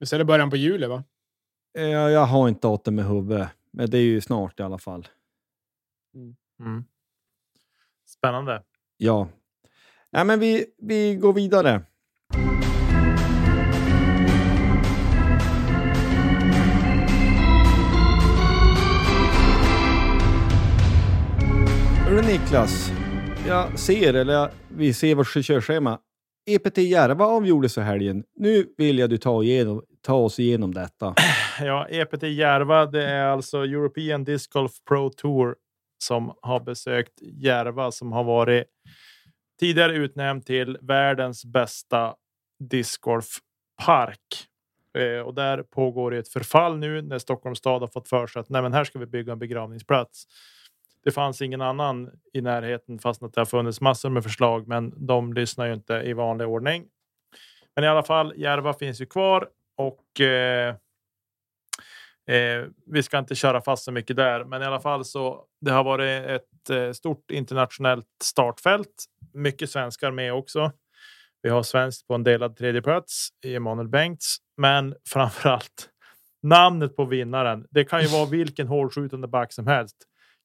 Visst 0.00 0.12
är 0.12 0.18
det 0.18 0.24
början 0.24 0.50
på 0.50 0.56
juli, 0.56 0.86
va? 0.86 1.04
Eh, 1.78 1.84
jag 1.84 2.26
har 2.26 2.48
inte 2.48 2.68
datum 2.68 2.94
med 2.94 3.06
huvudet, 3.06 3.48
men 3.70 3.90
det 3.90 3.98
är 3.98 4.02
ju 4.02 4.20
snart 4.20 4.60
i 4.60 4.62
alla 4.62 4.78
fall. 4.78 5.08
Mm. 6.60 6.84
Spännande. 8.06 8.62
Ja. 8.96 9.28
Nej, 10.10 10.24
men 10.24 10.40
vi, 10.40 10.66
vi 10.78 11.14
går 11.14 11.32
vidare. 11.32 11.82
Hörru 22.14 22.26
Niklas, 22.26 22.92
jag 23.46 23.78
ser, 23.78 24.14
eller 24.14 24.32
jag, 24.32 24.50
vi 24.68 24.94
ser 24.94 25.14
vårt 25.14 25.46
körschema. 25.46 25.98
EPT 26.50 26.78
Järva 26.78 27.24
avgjordes 27.24 27.78
i 27.78 27.80
helgen. 27.80 28.24
Nu 28.36 28.66
vill 28.76 28.98
jag 28.98 29.10
du 29.10 29.18
ta, 29.18 29.42
igenom, 29.42 29.82
ta 30.02 30.14
oss 30.14 30.38
igenom 30.38 30.74
detta. 30.74 31.14
Ja, 31.60 31.86
EPT 31.88 32.22
Järva, 32.22 32.86
det 32.86 33.04
är 33.04 33.26
alltså 33.26 33.64
European 33.64 34.24
Disc 34.24 34.46
Golf 34.52 34.72
Pro 34.88 35.10
Tour 35.10 35.56
som 36.04 36.34
har 36.42 36.60
besökt 36.60 37.22
Järva 37.22 37.90
som 37.90 38.12
har 38.12 38.24
varit 38.24 38.64
tidigare 39.60 39.96
utnämnd 39.96 40.46
till 40.46 40.78
världens 40.82 41.44
bästa 41.44 42.14
discgolfpark. 42.70 44.18
Eh, 44.98 45.20
och 45.20 45.34
där 45.34 45.62
pågår 45.62 46.14
ett 46.14 46.28
förfall 46.28 46.78
nu 46.78 47.02
när 47.02 47.18
Stockholms 47.18 47.58
stad 47.58 47.80
har 47.80 47.88
fått 47.88 48.08
för 48.08 48.26
sig 48.26 48.40
att 48.40 48.48
Nej, 48.48 48.62
men 48.62 48.72
här 48.72 48.84
ska 48.84 48.98
vi 48.98 49.06
bygga 49.06 49.32
en 49.32 49.38
begravningsplats. 49.38 50.26
Det 51.04 51.10
fanns 51.10 51.42
ingen 51.42 51.60
annan 51.60 52.10
i 52.32 52.40
närheten 52.40 52.98
fast 52.98 53.22
att 53.22 53.34
det 53.34 53.40
har 53.40 53.46
funnits 53.46 53.80
massor 53.80 54.10
med 54.10 54.22
förslag, 54.22 54.68
men 54.68 55.06
de 55.06 55.32
lyssnar 55.32 55.66
ju 55.66 55.74
inte 55.74 55.94
i 55.94 56.12
vanlig 56.12 56.48
ordning. 56.48 56.84
Men 57.74 57.84
i 57.84 57.88
alla 57.88 58.02
fall, 58.02 58.32
Järva 58.36 58.72
finns 58.72 59.00
ju 59.00 59.06
kvar 59.06 59.48
och 59.76 60.20
eh, 60.20 60.74
Eh, 62.28 62.66
vi 62.86 63.02
ska 63.02 63.18
inte 63.18 63.34
köra 63.34 63.60
fast 63.60 63.84
så 63.84 63.92
mycket 63.92 64.16
där, 64.16 64.44
men 64.44 64.62
i 64.62 64.64
alla 64.64 64.80
fall 64.80 65.04
så 65.04 65.44
det 65.60 65.70
har 65.70 65.84
varit 65.84 66.30
ett 66.30 66.70
eh, 66.70 66.92
stort 66.92 67.30
internationellt 67.30 68.06
startfält. 68.22 69.04
Mycket 69.32 69.70
svenskar 69.70 70.10
med 70.10 70.34
också. 70.34 70.72
Vi 71.42 71.50
har 71.50 71.62
svenskt 71.62 72.06
på 72.06 72.14
en 72.14 72.24
delad 72.24 72.56
tredjeplats 72.56 73.28
i 73.44 73.54
Emanuel 73.54 73.88
Bengts, 73.88 74.36
men 74.56 74.94
framför 75.08 75.48
allt 75.48 75.88
namnet 76.42 76.96
på 76.96 77.04
vinnaren. 77.04 77.66
Det 77.70 77.84
kan 77.84 78.02
ju 78.02 78.06
vara 78.06 78.26
vilken 78.26 78.68
hårdskjutande 78.68 79.28
back 79.28 79.52
som 79.52 79.66
helst. 79.66 79.96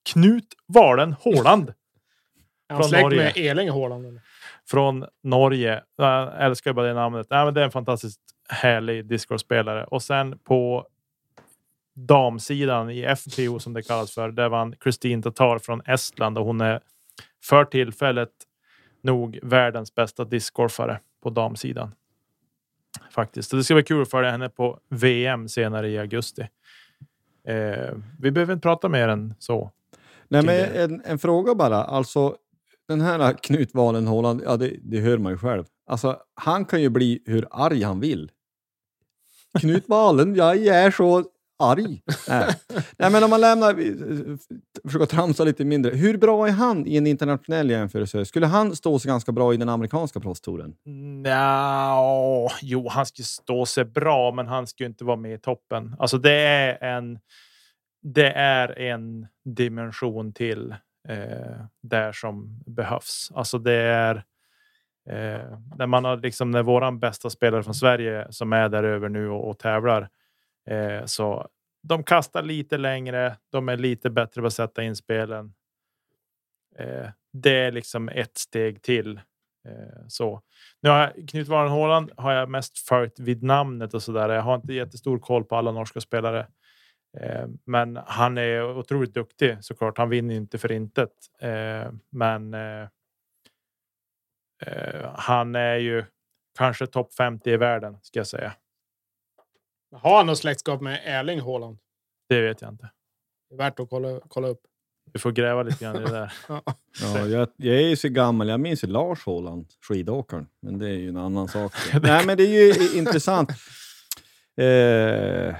Knut 0.03 0.45
Valen 0.67 1.13
Håland. 1.13 1.69
Är 1.69 1.73
han 2.73 2.77
Från 2.77 2.89
släkt 2.89 3.03
Norge. 3.03 3.23
med 3.23 3.37
Eling 3.37 3.67
eller? 3.67 4.21
från 4.69 5.05
Norge. 5.23 5.83
Jag 5.97 6.43
älskar 6.45 6.73
bara 6.73 6.87
det 6.87 6.93
namnet. 6.93 7.27
Nej, 7.29 7.45
men 7.45 7.53
det 7.53 7.61
är 7.61 7.65
en 7.65 7.71
fantastiskt 7.71 8.21
härlig 8.49 9.05
discgolfspelare. 9.05 9.83
Och 9.85 10.03
sen 10.03 10.37
på 10.39 10.87
damsidan 11.95 12.89
i 12.89 13.15
FPO 13.15 13.59
som 13.59 13.73
det 13.73 13.81
kallas 13.81 14.13
för. 14.13 14.31
Där 14.31 14.49
vann 14.49 14.75
Kristin 14.79 15.21
Tatar 15.21 15.59
från 15.59 15.81
Estland 15.85 16.37
och 16.37 16.45
hon 16.45 16.61
är 16.61 16.79
för 17.43 17.65
tillfället 17.65 18.29
nog 19.01 19.39
världens 19.43 19.95
bästa 19.95 20.25
discgolfare 20.25 20.99
på 21.23 21.29
damsidan. 21.29 21.95
Faktiskt. 23.11 23.49
Så 23.49 23.55
det 23.55 23.63
ska 23.63 23.73
bli 23.73 23.83
kul 23.83 24.01
att 24.01 24.09
följa 24.11 24.31
henne 24.31 24.49
på 24.49 24.79
VM 24.89 25.49
senare 25.49 25.89
i 25.89 25.97
augusti. 25.99 26.47
Eh, 27.47 27.93
vi 28.19 28.31
behöver 28.31 28.53
inte 28.53 28.63
prata 28.63 28.89
mer 28.89 29.07
än 29.07 29.33
så. 29.39 29.71
Nej, 30.29 30.45
men 30.45 30.75
en, 30.75 31.01
en 31.05 31.19
fråga 31.19 31.55
bara. 31.55 31.83
Alltså, 31.83 32.35
den 32.87 33.01
här 33.01 33.33
Knut 33.33 33.73
Walen 33.73 34.07
Holland, 34.07 34.41
ja 34.45 34.57
det, 34.57 34.77
det 34.81 34.99
hör 34.99 35.17
man 35.17 35.31
ju 35.31 35.37
själv. 35.37 35.65
Alltså, 35.87 36.17
han 36.35 36.65
kan 36.65 36.81
ju 36.81 36.89
bli 36.89 37.23
hur 37.25 37.47
arg 37.51 37.83
han 37.83 37.99
vill. 37.99 38.31
Knut 39.59 39.83
Walen, 39.87 40.35
jag 40.35 40.57
är 40.57 40.91
så 40.91 41.23
arg. 41.59 42.01
Nej. 42.29 42.55
Nej, 42.97 43.11
men 43.11 43.23
om 43.23 43.29
man 43.29 43.41
lämnar, 43.41 43.73
försöker 44.87 45.05
tramsa 45.05 45.43
lite 45.43 45.65
mindre. 45.65 45.91
Hur 45.95 46.17
bra 46.17 46.47
är 46.47 46.51
han 46.51 46.87
i 46.87 46.97
en 46.97 47.07
internationell 47.07 47.69
jämförelse? 47.69 48.25
Skulle 48.25 48.47
han 48.47 48.75
stå 48.75 48.99
sig 48.99 49.09
ganska 49.09 49.31
bra 49.31 49.53
i 49.53 49.57
den 49.57 49.69
amerikanska 49.69 50.19
proffstouren? 50.19 50.73
Nja, 50.85 52.49
jo, 52.61 52.87
han 52.89 53.05
ska 53.05 53.23
stå 53.23 53.65
sig 53.65 53.85
bra, 53.85 54.31
men 54.31 54.47
han 54.47 54.67
ju 54.77 54.85
inte 54.85 55.03
vara 55.03 55.17
med 55.17 55.33
i 55.33 55.37
toppen. 55.37 55.95
Alltså, 55.99 56.17
det 56.17 56.31
är 56.31 56.97
en. 56.97 57.19
Det 58.01 58.31
är 58.31 58.79
en 58.79 59.27
dimension 59.45 60.33
till 60.33 60.75
eh, 61.07 61.65
där 61.81 62.11
som 62.11 62.63
behövs. 62.65 63.31
Alltså, 63.35 63.57
det 63.57 63.81
är. 63.81 64.15
Eh, 65.09 65.59
när 65.75 65.87
man 65.87 66.05
har 66.05 66.17
liksom 66.17 66.51
när 66.51 66.63
våran 66.63 66.99
bästa 66.99 67.29
spelare 67.29 67.63
från 67.63 67.75
Sverige 67.75 68.27
som 68.29 68.53
är 68.53 68.69
där 68.69 68.83
över 68.83 69.09
nu 69.09 69.29
och, 69.29 69.49
och 69.49 69.59
tävlar. 69.59 70.09
Eh, 70.69 71.05
så 71.05 71.47
de 71.83 72.03
kastar 72.03 72.43
lite 72.43 72.77
längre. 72.77 73.37
De 73.51 73.69
är 73.69 73.77
lite 73.77 74.09
bättre 74.09 74.41
på 74.41 74.47
att 74.47 74.53
sätta 74.53 74.83
in 74.83 74.95
spelen. 74.95 75.53
Eh, 76.77 77.09
det 77.33 77.55
är 77.59 77.71
liksom 77.71 78.09
ett 78.09 78.37
steg 78.37 78.81
till. 78.81 79.17
Eh, 79.67 80.07
så 80.07 80.41
nu 80.81 80.89
har 80.89 80.99
jag, 80.99 81.29
Knut 81.29 81.47
Warenhåland 81.47 82.11
har 82.17 82.33
jag 82.33 82.49
mest 82.49 82.77
följt 82.77 83.19
vid 83.19 83.43
namnet 83.43 83.93
och 83.93 84.03
så 84.03 84.11
där. 84.11 84.29
Jag 84.29 84.41
har 84.41 84.55
inte 84.55 84.73
jättestor 84.73 85.19
koll 85.19 85.43
på 85.43 85.55
alla 85.55 85.71
norska 85.71 86.01
spelare. 86.01 86.47
Eh, 87.17 87.47
men 87.65 87.99
han 88.05 88.37
är 88.37 88.77
otroligt 88.77 89.13
duktig 89.13 89.57
såklart. 89.61 89.97
Han 89.97 90.09
vinner 90.09 90.35
inte 90.35 90.57
för 90.57 90.71
intet. 90.71 91.11
Eh, 91.39 91.91
men 92.09 92.53
eh, 92.53 92.87
han 95.15 95.55
är 95.55 95.75
ju 95.75 96.05
kanske 96.57 96.87
topp 96.87 97.13
50 97.13 97.49
i 97.49 97.57
världen 97.57 97.97
ska 98.01 98.19
jag 98.19 98.27
säga. 98.27 98.53
Har 99.95 100.17
han 100.17 100.25
något 100.25 100.37
släktskap 100.37 100.81
med 100.81 101.01
Erling 101.05 101.41
Haaland? 101.41 101.77
Det 102.29 102.41
vet 102.41 102.61
jag 102.61 102.71
inte. 102.71 102.89
Det 103.49 103.55
är 103.55 103.57
värt 103.57 103.79
att 103.79 103.89
kolla, 103.89 104.19
kolla 104.27 104.47
upp. 104.47 104.61
Vi 105.13 105.19
får 105.19 105.31
gräva 105.31 105.63
lite 105.63 105.83
grann 105.83 105.95
i 105.95 105.99
det 105.99 106.11
där. 106.11 106.33
Ja. 106.47 106.63
Ja, 107.01 107.27
jag, 107.27 107.49
jag 107.55 107.75
är 107.75 107.87
ju 107.87 107.95
så 107.95 108.09
gammal, 108.09 108.49
jag 108.49 108.59
minns 108.59 108.83
ju 108.83 108.87
Lars 108.87 109.25
Håland, 109.25 109.67
skidåkaren. 109.87 110.47
Men 110.61 110.79
det 110.79 110.89
är 110.89 110.93
ju 110.97 111.09
en 111.09 111.17
annan 111.17 111.47
sak. 111.47 111.73
Nej, 112.01 112.25
men 112.25 112.37
det 112.37 112.43
är 112.43 112.47
ju 112.47 112.99
intressant. 112.99 113.49
Eh, 114.57 115.55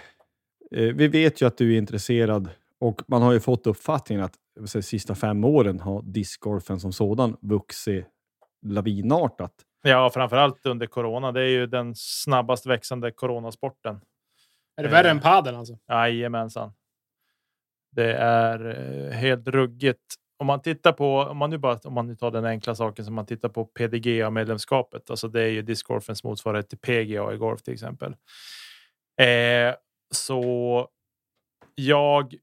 vi 0.69 1.07
vet 1.07 1.41
ju 1.41 1.45
att 1.45 1.57
du 1.57 1.73
är 1.73 1.77
intresserad 1.77 2.49
och 2.79 3.01
man 3.07 3.21
har 3.21 3.33
ju 3.33 3.39
fått 3.39 3.67
uppfattningen 3.67 4.23
att 4.23 4.33
de 4.59 4.81
sista 4.81 5.15
fem 5.15 5.43
åren 5.43 5.79
har 5.79 6.01
discgolfen 6.01 6.79
som 6.79 6.93
sådan 6.93 7.37
vuxit 7.41 8.05
lavinartat. 8.65 9.53
Ja, 9.83 10.09
framförallt 10.13 10.65
under 10.65 10.87
corona. 10.87 11.31
Det 11.31 11.41
är 11.41 11.47
ju 11.47 11.67
den 11.67 11.93
snabbast 11.95 12.65
växande 12.65 13.11
coronasporten. 13.11 14.01
Är 14.77 14.83
det 14.83 14.89
värre 14.89 15.09
än 15.09 15.19
padel 15.19 15.55
alltså? 15.55 15.77
Jajamensan. 15.89 16.73
Det 17.91 18.13
är 18.13 18.65
eh, 18.65 19.11
helt 19.11 19.47
ruggigt. 19.47 20.15
Om 20.37 20.47
man 20.47 20.61
tittar 20.61 20.91
på, 20.91 21.19
om 21.19 21.37
man 21.37 21.49
nu 21.49 21.57
bara, 21.57 21.79
om 21.83 21.93
man 21.93 22.07
nu 22.07 22.15
tar 22.15 22.31
den 22.31 22.45
enkla 22.45 22.75
saken 22.75 23.05
som 23.05 23.13
man 23.13 23.25
tittar 23.25 23.49
på 23.49 23.65
PDGA 23.65 24.29
medlemskapet, 24.29 25.09
alltså 25.09 25.27
det 25.27 25.41
är 25.41 25.47
ju 25.47 25.61
discgolfens 25.61 26.23
motsvarighet 26.23 26.69
till 26.69 26.77
PGA 26.77 27.33
i 27.33 27.37
golf 27.37 27.61
till 27.61 27.73
exempel. 27.73 28.15
Eh, 29.21 29.75
så 30.11 30.87
jag 31.75 32.35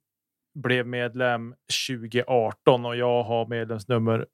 blev 0.55 0.87
medlem 0.87 1.55
2018 1.89 2.87
och 2.87 2.97
jag 2.97 3.23
har 3.23 3.47
medlemsnummer 3.47 4.27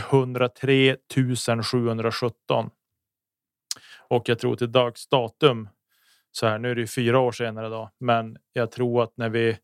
103 0.00 0.96
717. 1.72 2.70
Och 4.08 4.28
jag 4.28 4.38
tror 4.38 4.56
till 4.56 4.72
dags 4.72 5.08
datum 5.08 5.68
så 6.32 6.46
här. 6.46 6.58
Nu 6.58 6.70
är 6.70 6.74
det 6.74 6.80
ju 6.80 6.86
fyra 6.86 7.18
år 7.18 7.32
senare 7.32 7.68
då, 7.68 7.90
men 7.98 8.38
jag 8.52 8.70
tror 8.70 9.02
att 9.02 9.16
när 9.16 9.28
vi 9.28 9.58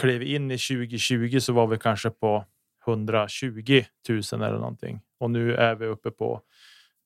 klev 0.00 0.22
in 0.22 0.50
i 0.50 0.58
2020 0.58 1.38
så 1.40 1.52
var 1.52 1.66
vi 1.66 1.78
kanske 1.78 2.10
på 2.10 2.44
120 2.86 3.84
000 4.08 4.22
eller 4.32 4.58
någonting 4.58 5.00
och 5.18 5.30
nu 5.30 5.54
är 5.54 5.74
vi 5.74 5.86
uppe 5.86 6.10
på 6.10 6.42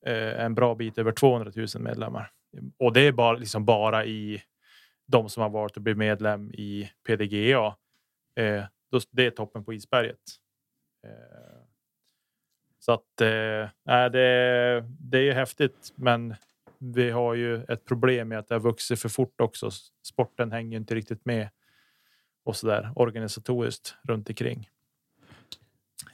eh, 0.05 0.43
en 0.45 0.55
bra 0.55 0.75
bit 0.75 0.97
över 0.97 1.11
200 1.11 1.51
000 1.55 1.67
medlemmar 1.79 2.31
och 2.77 2.93
det 2.93 3.01
är 3.01 3.11
bara 3.11 3.37
liksom 3.37 3.65
bara 3.65 4.05
i 4.05 4.43
de 5.05 5.29
som 5.29 5.43
har 5.43 5.49
varit 5.49 5.77
och 5.77 5.83
blivit 5.83 5.97
medlem 5.97 6.51
i 6.51 6.91
PDGA. 7.07 7.75
Eh, 8.35 8.63
då, 8.91 8.99
det 9.11 9.25
är 9.25 9.31
toppen 9.31 9.65
på 9.65 9.73
isberget. 9.73 10.19
Eh, 11.03 11.61
så 12.79 12.91
att 12.91 13.21
eh, 13.21 14.09
det, 14.11 14.85
det 14.99 15.17
är 15.17 15.23
ju 15.23 15.33
häftigt, 15.33 15.93
men 15.95 16.35
vi 16.77 17.09
har 17.09 17.33
ju 17.33 17.63
ett 17.63 17.85
problem 17.85 18.27
med 18.27 18.39
att 18.39 18.47
det 18.47 18.55
har 18.55 18.59
vuxit 18.59 18.99
för 18.99 19.09
fort 19.09 19.41
också. 19.41 19.71
Sporten 20.03 20.51
hänger 20.51 20.77
inte 20.77 20.95
riktigt 20.95 21.25
med 21.25 21.49
och 22.43 22.55
så 22.55 22.67
där 22.67 22.91
organisatoriskt 22.95 23.95
runt 24.03 24.29
omkring. 24.29 24.69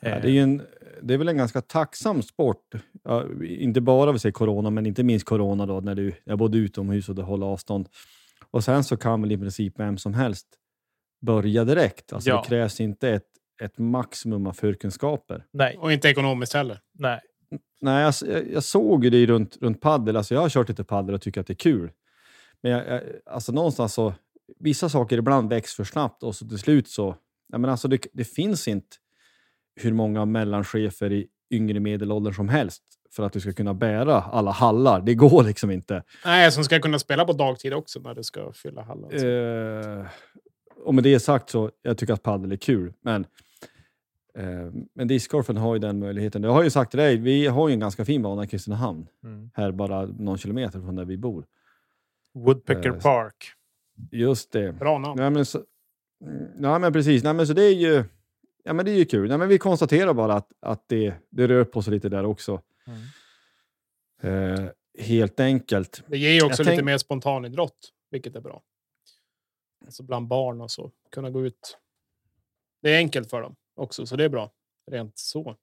Ja, 0.01 0.07
Eh, 0.09 0.21
det, 0.21 0.27
är 0.27 0.31
ju 0.31 0.39
en, 0.39 0.61
det 1.01 1.13
är 1.13 1.17
väl 1.17 1.27
en 1.27 1.37
ganska 1.37 1.61
tacksam 1.61 2.21
sport. 2.21 2.73
Ja, 3.03 3.25
inte 3.43 3.81
bara 3.81 4.11
vi 4.11 4.19
säger 4.19 4.33
corona, 4.33 4.69
men 4.69 4.85
inte 4.85 5.03
minst 5.03 5.25
corona 5.25 5.65
då, 5.65 5.79
när 5.79 5.95
du 5.95 6.13
är 6.25 6.35
både 6.35 6.57
utomhus 6.57 7.09
och 7.09 7.15
du 7.15 7.21
håller 7.21 7.45
avstånd. 7.45 7.89
Och 8.51 8.63
sen 8.63 8.83
så 8.83 8.97
kan 8.97 9.21
väl 9.21 9.31
i 9.31 9.37
princip 9.37 9.79
vem 9.79 9.97
som 9.97 10.13
helst 10.13 10.47
börja 11.21 11.65
direkt. 11.65 12.13
Alltså 12.13 12.29
Ja. 12.29 12.41
Det 12.41 12.47
krävs 12.47 12.79
inte 12.81 13.09
ett, 13.09 13.27
ett 13.61 13.77
maximum 13.77 14.47
av 14.47 14.53
förkunskaper. 14.53 15.45
nej, 15.53 15.77
Och 15.77 15.91
inte 15.93 16.09
ekonomiskt 16.09 16.53
heller. 16.53 16.79
nej, 16.99 17.19
Nej, 17.81 18.03
jag, 18.03 18.13
jag, 18.35 18.51
jag 18.51 18.63
såg 18.63 19.03
ju 19.03 19.09
det 19.09 19.25
runt, 19.25 19.57
runt 19.61 19.81
paddel. 19.81 20.17
Alltså 20.17 20.33
jag 20.33 20.41
har 20.41 20.49
kört 20.49 20.69
lite 20.69 20.83
paddel 20.83 21.15
och 21.15 21.21
tycker 21.21 21.41
att 21.41 21.47
det 21.47 21.53
är 21.53 21.55
kul. 21.55 21.91
Men 22.61 22.71
jag, 22.71 22.87
jag, 22.87 23.01
alltså 23.25 23.51
någonstans 23.51 23.93
så, 23.93 24.13
vissa 24.59 24.89
saker 24.89 25.17
ibland 25.17 25.49
växer 25.49 25.75
för 25.75 25.91
snabbt 25.91 26.23
och 26.23 26.35
så 26.35 26.47
till 26.47 26.59
slut 26.59 26.87
så, 26.87 27.15
ja, 27.51 27.57
men 27.57 27.69
alltså 27.69 27.87
det, 27.87 28.05
det 28.13 28.23
finns 28.23 28.67
inte 28.67 28.97
hur 29.75 29.93
många 29.93 30.25
mellanchefer 30.25 31.11
i 31.11 31.27
yngre 31.51 31.79
medelåldern 31.79 32.33
som 32.33 32.49
helst 32.49 32.83
för 33.15 33.23
att 33.23 33.33
du 33.33 33.39
ska 33.39 33.53
kunna 33.53 33.73
bära 33.73 34.21
alla 34.21 34.51
hallar. 34.51 35.01
Det 35.01 35.13
går 35.15 35.43
liksom 35.43 35.71
inte. 35.71 36.03
Nej, 36.25 36.51
som 36.51 36.63
ska 36.63 36.79
kunna 36.79 36.99
spela 36.99 37.25
på 37.25 37.33
dagtid 37.33 37.73
också 37.73 37.99
när 37.99 38.15
du 38.15 38.23
ska 38.23 38.53
fylla 38.53 38.81
hallen. 38.81 39.11
Eh, 39.11 40.05
och 40.85 40.95
med 40.95 41.03
det 41.03 41.19
sagt 41.19 41.49
så, 41.49 41.71
jag 41.81 41.97
tycker 41.97 42.13
att 42.13 42.23
paddel 42.23 42.51
är 42.51 42.55
kul. 42.57 42.93
Men, 43.01 43.25
eh, 44.37 44.71
men 44.93 45.07
discgolfen 45.07 45.57
har 45.57 45.75
ju 45.75 45.79
den 45.79 45.99
möjligheten. 45.99 46.43
Jag 46.43 46.51
har 46.51 46.63
ju 46.63 46.69
sagt 46.69 46.91
till 46.91 46.99
dig, 46.99 47.17
vi 47.17 47.47
har 47.47 47.67
ju 47.69 47.73
en 47.73 47.79
ganska 47.79 48.05
fin 48.05 48.21
bana 48.21 48.43
i 48.43 48.47
Kristinehamn. 48.47 49.07
Mm. 49.23 49.49
Här 49.53 49.71
bara 49.71 50.05
någon 50.05 50.37
kilometer 50.37 50.79
från 50.79 50.95
där 50.95 51.05
vi 51.05 51.17
bor. 51.17 51.45
Woodpecker 52.33 52.89
Eh, 52.89 52.99
Park. 52.99 53.35
Just 54.11 54.51
det. 54.51 54.71
Bra 54.71 54.97
namn. 54.97 55.19
Nej, 55.19 55.29
men 55.29 55.45
så, 55.45 55.59
ja, 56.59 56.79
men 56.79 56.93
precis. 56.93 57.23
Nej, 57.23 57.33
men 57.33 57.47
så 57.47 57.53
det 57.53 57.63
är 57.63 57.75
ju, 57.75 58.03
ja, 58.65 58.73
men 58.73 58.85
det 58.85 58.91
är 58.91 58.95
ju 58.95 59.05
kul. 59.05 59.29
Nej, 59.29 59.37
men 59.37 59.47
vi 59.47 59.57
konstaterar 59.57 60.13
bara 60.13 60.33
att, 60.33 60.51
att 60.61 60.83
det, 60.87 61.13
det 61.29 61.47
rör 61.47 61.63
på 61.63 61.81
sig 61.81 61.93
lite 61.93 62.09
där 62.09 62.25
också. 62.25 62.61
Mm. 62.87 64.59
Eh, 64.63 64.69
helt 64.99 65.39
enkelt. 65.39 66.03
Det 66.07 66.17
ger 66.17 66.31
ju 66.31 66.43
också 66.45 66.61
Jag 66.61 66.65
lite 66.65 66.75
tänk- 66.75 66.85
mer 66.85 66.97
spontanidrott, 66.97 67.91
vilket 68.11 68.35
är 68.35 68.41
bra. 68.41 68.61
Alltså 69.85 70.03
bland 70.03 70.27
barn 70.27 70.61
och 70.61 70.71
så. 70.71 70.91
Kunna 71.11 71.29
gå 71.29 71.45
ut. 71.45 71.77
Det 72.81 72.89
är 72.93 72.97
enkelt 72.97 73.29
för 73.29 73.41
dem 73.41 73.55
också, 73.75 74.05
så 74.05 74.15
det 74.15 74.23
är 74.23 74.29
bra. 74.29 74.51
Rent 74.91 75.17
så. 75.17 75.55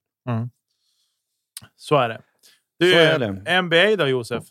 Så 1.76 1.96
är 1.96 2.08
det. 2.08 2.22
Du, 2.78 2.92
Så 2.92 2.98
är 2.98 3.18
det. 3.18 3.62
NBA 3.62 3.96
då 4.04 4.08
Josef? 4.08 4.44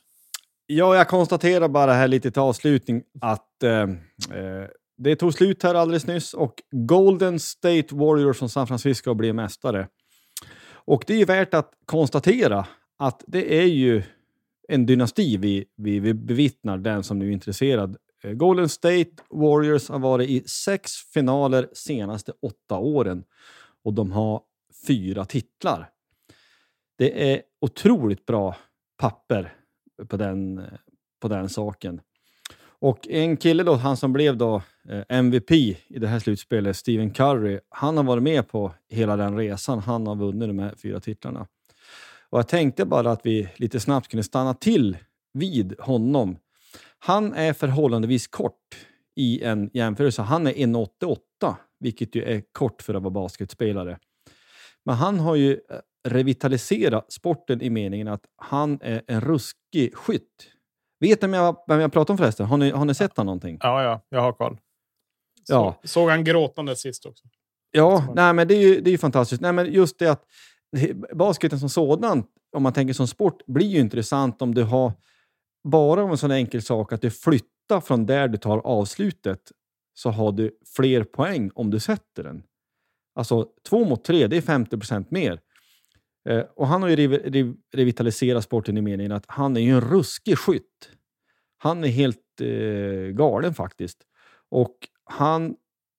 Ja, 0.65 0.95
jag 0.95 1.07
konstaterar 1.07 1.67
bara 1.67 1.93
här 1.93 2.07
lite 2.07 2.31
till 2.31 2.41
avslutning 2.41 3.03
att 3.21 3.63
eh, 3.63 3.81
eh, 4.37 4.67
det 5.03 5.15
tog 5.15 5.33
slut 5.33 5.63
här 5.63 5.75
alldeles 5.75 6.07
nyss 6.07 6.33
och 6.33 6.61
Golden 6.71 7.39
State 7.39 7.95
Warriors 7.95 8.37
från 8.37 8.49
San 8.49 8.67
Francisco 8.67 9.13
blev 9.13 9.35
mästare. 9.35 9.87
Och 10.71 11.03
det 11.07 11.13
är 11.13 11.17
ju 11.17 11.25
värt 11.25 11.53
att 11.53 11.73
konstatera 11.85 12.67
att 12.97 13.23
det 13.27 13.59
är 13.59 13.65
ju 13.65 14.03
en 14.67 14.85
dynasti 14.85 15.37
vi, 15.37 15.65
vi, 15.77 15.99
vi 15.99 16.13
bevittnar, 16.13 16.77
den 16.77 17.03
som 17.03 17.19
nu 17.19 17.27
är 17.27 17.31
intresserad 17.31 17.97
eh, 18.23 18.31
Golden 18.31 18.69
State 18.69 19.11
Warriors 19.29 19.89
har 19.89 19.99
varit 19.99 20.29
i 20.29 20.43
sex 20.47 20.91
finaler 21.13 21.69
senaste 21.73 22.31
åtta 22.41 22.77
åren 22.77 23.23
och 23.83 23.93
de 23.93 24.11
har 24.11 24.41
fyra 24.87 25.25
titlar. 25.25 25.89
Det 26.97 27.33
är 27.33 27.41
otroligt 27.61 28.25
bra 28.25 28.55
papper 28.97 29.53
på 30.07 30.17
den, 30.17 30.61
på 31.19 31.27
den 31.27 31.49
saken. 31.49 32.01
Och 32.81 33.07
en 33.07 33.37
kille 33.37 33.63
då, 33.63 33.73
han 33.73 33.97
som 33.97 34.13
blev 34.13 34.37
då 34.37 34.61
eh, 34.89 35.03
MVP 35.09 35.51
i 35.51 35.77
det 35.87 36.07
här 36.07 36.19
slutspelet, 36.19 36.77
Stephen 36.77 37.11
Curry, 37.11 37.59
han 37.69 37.97
har 37.97 38.03
varit 38.03 38.23
med 38.23 38.47
på 38.47 38.73
hela 38.89 39.17
den 39.17 39.37
resan. 39.37 39.79
Han 39.79 40.07
har 40.07 40.15
vunnit 40.15 40.49
de 40.49 40.59
här 40.59 40.75
fyra 40.81 40.99
titlarna. 40.99 41.47
Och 42.29 42.39
jag 42.39 42.47
tänkte 42.47 42.85
bara 42.85 43.11
att 43.11 43.25
vi 43.25 43.49
lite 43.55 43.79
snabbt 43.79 44.07
kunde 44.07 44.23
stanna 44.23 44.53
till 44.53 44.97
vid 45.33 45.75
honom. 45.79 46.37
Han 46.99 47.33
är 47.33 47.53
förhållandevis 47.53 48.27
kort 48.27 48.77
i 49.15 49.43
en 49.43 49.69
jämförelse. 49.73 50.21
Han 50.21 50.47
är 50.47 50.53
1,88, 50.53 51.55
vilket 51.79 52.15
ju 52.15 52.23
är 52.23 52.43
kort 52.51 52.81
för 52.81 52.93
att 52.93 53.03
vara 53.03 53.11
basketspelare. 53.11 53.97
Men 54.85 54.95
han 54.95 55.19
har 55.19 55.35
ju 55.35 55.53
eh, 55.53 55.59
revitaliserat 56.09 57.11
sporten 57.11 57.61
i 57.61 57.69
meningen 57.69 58.07
att 58.07 58.25
han 58.35 58.79
är 58.81 59.01
en 59.07 59.21
ruskig 59.21 59.95
skytt. 59.95 60.47
Vet 61.01 61.21
ni 61.21 61.27
vem 61.27 61.33
jag, 61.33 61.63
vem 61.67 61.79
jag 61.79 61.93
pratar 61.93 62.13
om 62.13 62.17
förresten? 62.17 62.45
Har 62.45 62.57
ni, 62.57 62.69
har 62.71 62.85
ni 62.85 62.93
sett 62.93 63.17
honom 63.17 63.25
någonting? 63.25 63.57
Ja, 63.61 63.83
ja, 63.83 64.01
jag 64.09 64.21
har 64.21 64.33
koll. 64.33 64.57
Ja. 65.47 65.79
Så, 65.81 65.87
såg 65.87 66.09
han 66.09 66.23
gråtande 66.23 66.75
sist 66.75 67.05
också. 67.05 67.23
Ja, 67.71 68.13
nej, 68.15 68.33
men 68.33 68.47
det 68.47 68.53
är 68.53 68.61
ju 68.61 68.81
det 68.81 68.89
är 68.89 68.91
ju 68.91 68.97
fantastiskt. 68.97 69.41
Nej, 69.41 69.53
men 69.53 69.73
just 69.73 69.99
det 69.99 70.07
att 70.07 70.25
basketen 71.13 71.59
som 71.59 71.69
sådan, 71.69 72.23
om 72.55 72.63
man 72.63 72.73
tänker 72.73 72.93
som 72.93 73.07
sport, 73.07 73.45
blir 73.45 73.67
ju 73.67 73.79
intressant 73.79 74.41
om 74.41 74.53
du 74.53 74.63
har 74.63 74.93
bara 75.63 76.03
om 76.03 76.11
en 76.11 76.17
sån 76.17 76.31
enkel 76.31 76.61
sak 76.61 76.93
att 76.93 77.01
du 77.01 77.11
flyttar 77.11 77.81
från 77.81 78.05
där 78.05 78.27
du 78.27 78.37
tar 78.37 78.57
avslutet 78.57 79.51
så 79.93 80.09
har 80.09 80.31
du 80.31 80.57
fler 80.75 81.03
poäng 81.03 81.51
om 81.55 81.69
du 81.69 81.79
sätter 81.79 82.23
den. 82.23 82.43
Alltså 83.15 83.47
två 83.69 83.85
mot 83.85 84.03
tre, 84.03 84.27
det 84.27 84.37
är 84.37 84.41
50 84.41 84.77
procent 84.77 85.11
mer. 85.11 85.39
Eh, 86.29 86.43
och 86.55 86.67
han 86.67 86.81
har 86.81 86.89
ju 86.89 86.95
rev, 86.95 87.13
rev, 87.13 87.55
revitaliserat 87.73 88.43
sporten 88.43 88.77
i 88.77 88.81
meningen 88.81 89.11
att 89.11 89.25
han 89.27 89.57
är 89.57 89.61
ju 89.61 89.71
en 89.71 89.81
ruskig 89.81 90.37
skytt. 90.37 90.89
Han 91.57 91.83
är 91.83 91.87
helt 91.87 92.41
eh, 92.41 93.15
galen 93.15 93.53
faktiskt. 93.53 93.97
Och 94.49 94.75
han 95.03 95.55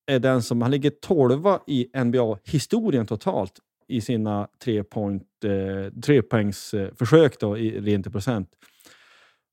är 0.06 0.18
den 0.18 0.42
som, 0.42 0.62
han 0.62 0.70
ligger 0.70 0.90
tolva 0.90 1.60
i 1.66 2.04
NBA-historien 2.04 3.06
totalt 3.06 3.58
i 3.88 4.00
sina 4.00 4.48
tre, 4.64 4.84
point, 4.84 5.44
eh, 5.44 6.00
tre 6.02 6.22
poängs 6.22 6.74
eh, 6.74 6.94
försök 6.94 7.40
då, 7.40 7.58
i, 7.58 7.80
rent 7.80 8.06
i 8.06 8.10
procent. 8.10 8.50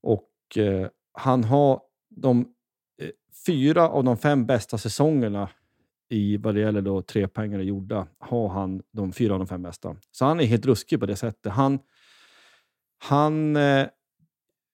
Och 0.03 0.57
eh, 0.57 0.87
han 1.13 1.43
har 1.43 1.81
de 2.09 2.39
eh, 3.01 3.09
fyra 3.45 3.89
av 3.89 4.03
de 4.03 4.17
fem 4.17 4.45
bästa 4.45 4.77
säsongerna 4.77 5.49
i 6.09 6.37
vad 6.37 6.55
det 6.55 6.61
gäller 6.61 6.81
då 6.81 7.01
trepoängare 7.01 7.63
gjorda, 7.63 8.07
har 8.19 8.49
han 8.49 8.81
de 8.91 9.13
fyra 9.13 9.33
av 9.33 9.39
de 9.39 9.47
fem 9.47 9.61
bästa. 9.61 9.95
Så 10.11 10.25
han 10.25 10.39
är 10.39 10.45
helt 10.45 10.65
ruskig 10.65 10.99
på 10.99 11.05
det 11.05 11.15
sättet. 11.15 11.51
Han, 11.51 11.79
han 12.97 13.55
eh, 13.55 13.87